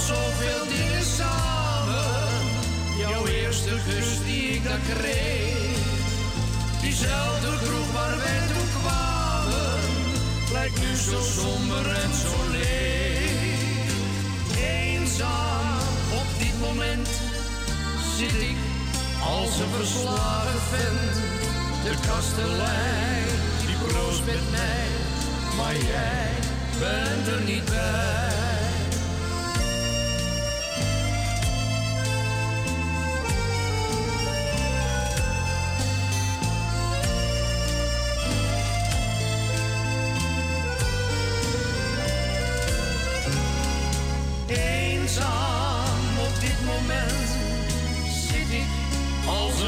Zoveel 0.05 0.65
dingen 0.67 1.03
samen. 1.03 2.29
Jouw 2.97 3.25
eerste 3.25 3.69
kus 3.87 4.25
die 4.25 4.49
ik 4.49 4.63
daar 4.63 4.79
kreeg. 4.89 5.77
Diezelfde 6.81 7.47
kroeg 7.63 7.91
waar 7.91 8.17
wij 8.17 8.41
toen 8.47 8.69
kwamen. 8.81 9.79
Lijkt 10.51 10.79
nu 10.79 10.95
zo 10.95 11.21
somber 11.21 11.85
en 12.03 12.13
zo 12.23 12.35
leeg. 12.51 13.89
Eenzaam 14.57 15.77
op 16.21 16.27
dit 16.39 16.59
moment 16.59 17.09
zit 18.17 18.41
ik 18.51 18.57
als 19.23 19.59
een 19.59 19.73
verslagen 19.77 20.61
vent. 20.71 21.15
De 21.83 22.07
kastelein 22.07 23.27
die 23.65 23.75
proost 23.87 24.25
met 24.25 24.51
mij, 24.51 24.87
maar 25.57 25.75
jij 25.75 26.29
bent 26.79 27.27
er 27.27 27.41
niet 27.41 27.65
bij. 27.65 28.44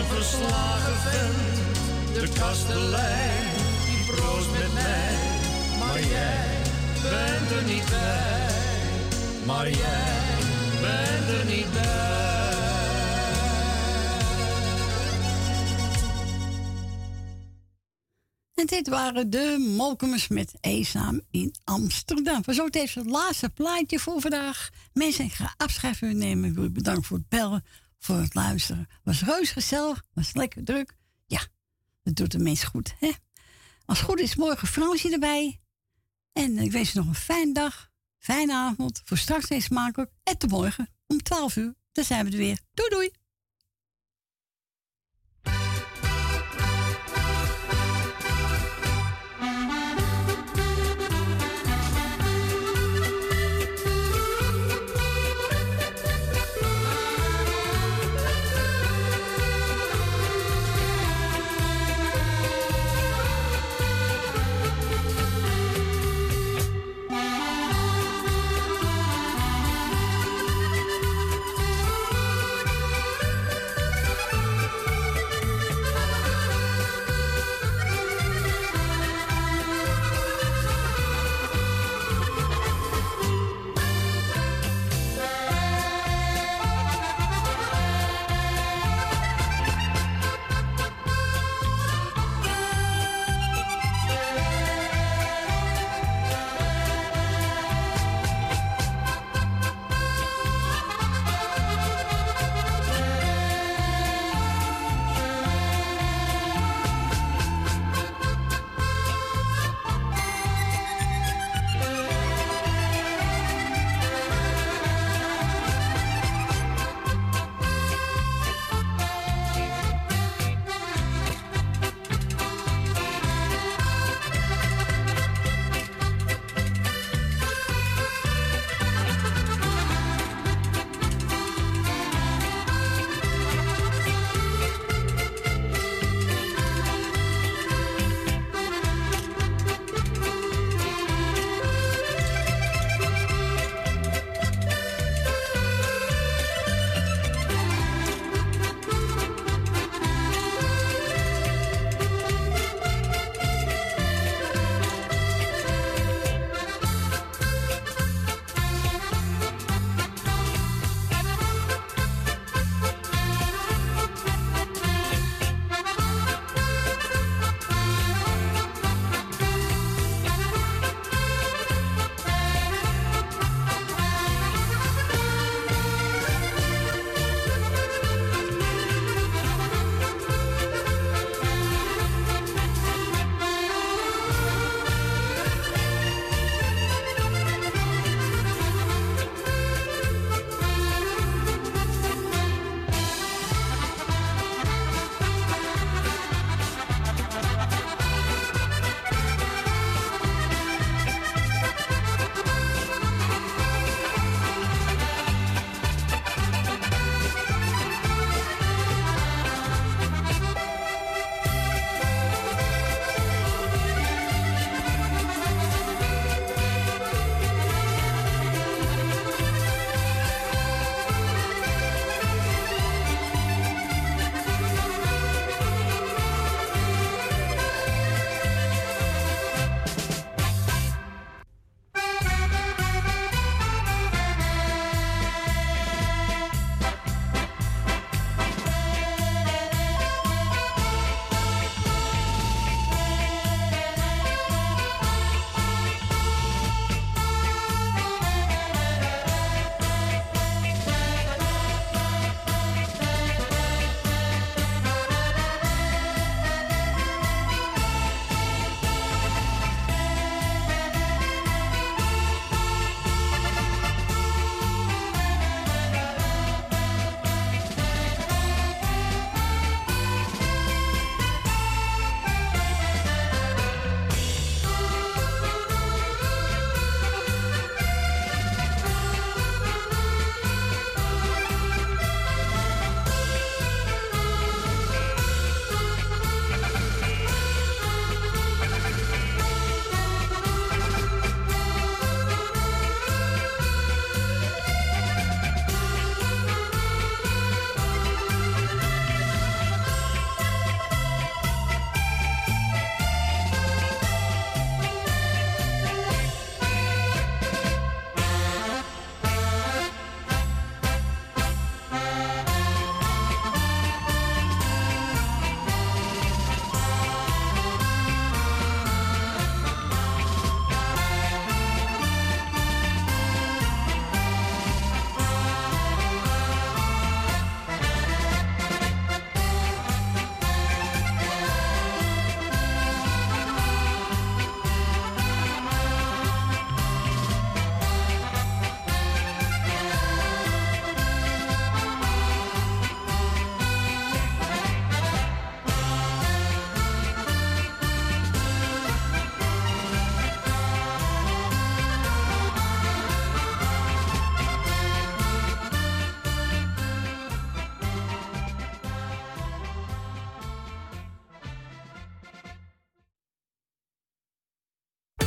Verslagen 0.07 0.95
vent. 0.95 2.13
De 2.13 2.39
kastelein 2.39 3.47
die 3.85 4.05
proost 4.05 4.51
met 4.51 4.73
mij, 4.73 5.15
maar 5.79 5.99
jij 5.99 6.47
bent 7.01 7.51
er 7.51 7.63
niet 7.73 7.85
bij. 7.89 8.49
Maar 9.45 9.69
jij 9.69 10.37
bent 10.81 11.39
er 11.39 11.45
niet 11.55 11.71
bij. 11.73 12.17
En 18.57 18.65
dit 18.65 18.87
waren 18.87 19.29
de 19.29 19.73
Molkemers 19.77 20.27
met 20.27 20.53
Eenzaam 20.61 21.21
in 21.31 21.55
Amsterdam. 21.63 22.43
Zo 22.53 22.67
even 22.71 23.01
het 23.01 23.11
laatste 23.11 23.49
plaatje 23.49 23.99
voor 23.99 24.21
vandaag. 24.21 24.69
Mensen, 24.93 25.25
ik 25.25 25.33
ga 25.33 25.53
afscheid 25.57 26.01
nemen. 26.01 26.49
Ik 26.49 26.55
wil 26.55 26.63
u 26.63 26.69
bedanken 26.69 27.03
voor 27.03 27.17
het 27.17 27.29
bellen, 27.29 27.63
voor 27.99 28.15
het 28.15 28.33
luisteren. 28.33 28.87
Was 29.03 29.21
reus 29.21 29.51
gezellig, 29.51 30.03
was 30.13 30.33
lekker 30.33 30.63
druk. 30.63 30.95
Ja, 31.25 31.41
dat 32.03 32.15
doet 32.15 32.31
de 32.31 32.39
mens 32.39 32.63
goed, 32.63 32.95
hè? 32.99 33.11
Als 33.85 33.99
het 33.99 34.07
goed 34.07 34.19
is, 34.19 34.35
morgen 34.35 34.67
Fransje 34.67 35.11
erbij. 35.11 35.61
En 36.33 36.57
ik 36.57 36.71
wens 36.71 36.95
u 36.95 36.97
nog 36.97 37.07
een 37.07 37.15
fijne 37.15 37.53
dag, 37.53 37.91
fijne 38.17 38.53
avond. 38.53 39.01
Voor 39.05 39.17
straks 39.17 39.49
eens 39.49 39.63
smakelijk. 39.63 40.11
En 40.23 40.37
tot 40.37 40.49
morgen 40.49 40.89
om 41.07 41.23
12 41.23 41.55
uur. 41.55 41.75
Dan 41.91 42.03
zijn 42.03 42.25
we 42.25 42.31
er 42.31 42.37
weer. 42.37 42.59
Doei 42.73 42.89
doei. 42.89 43.11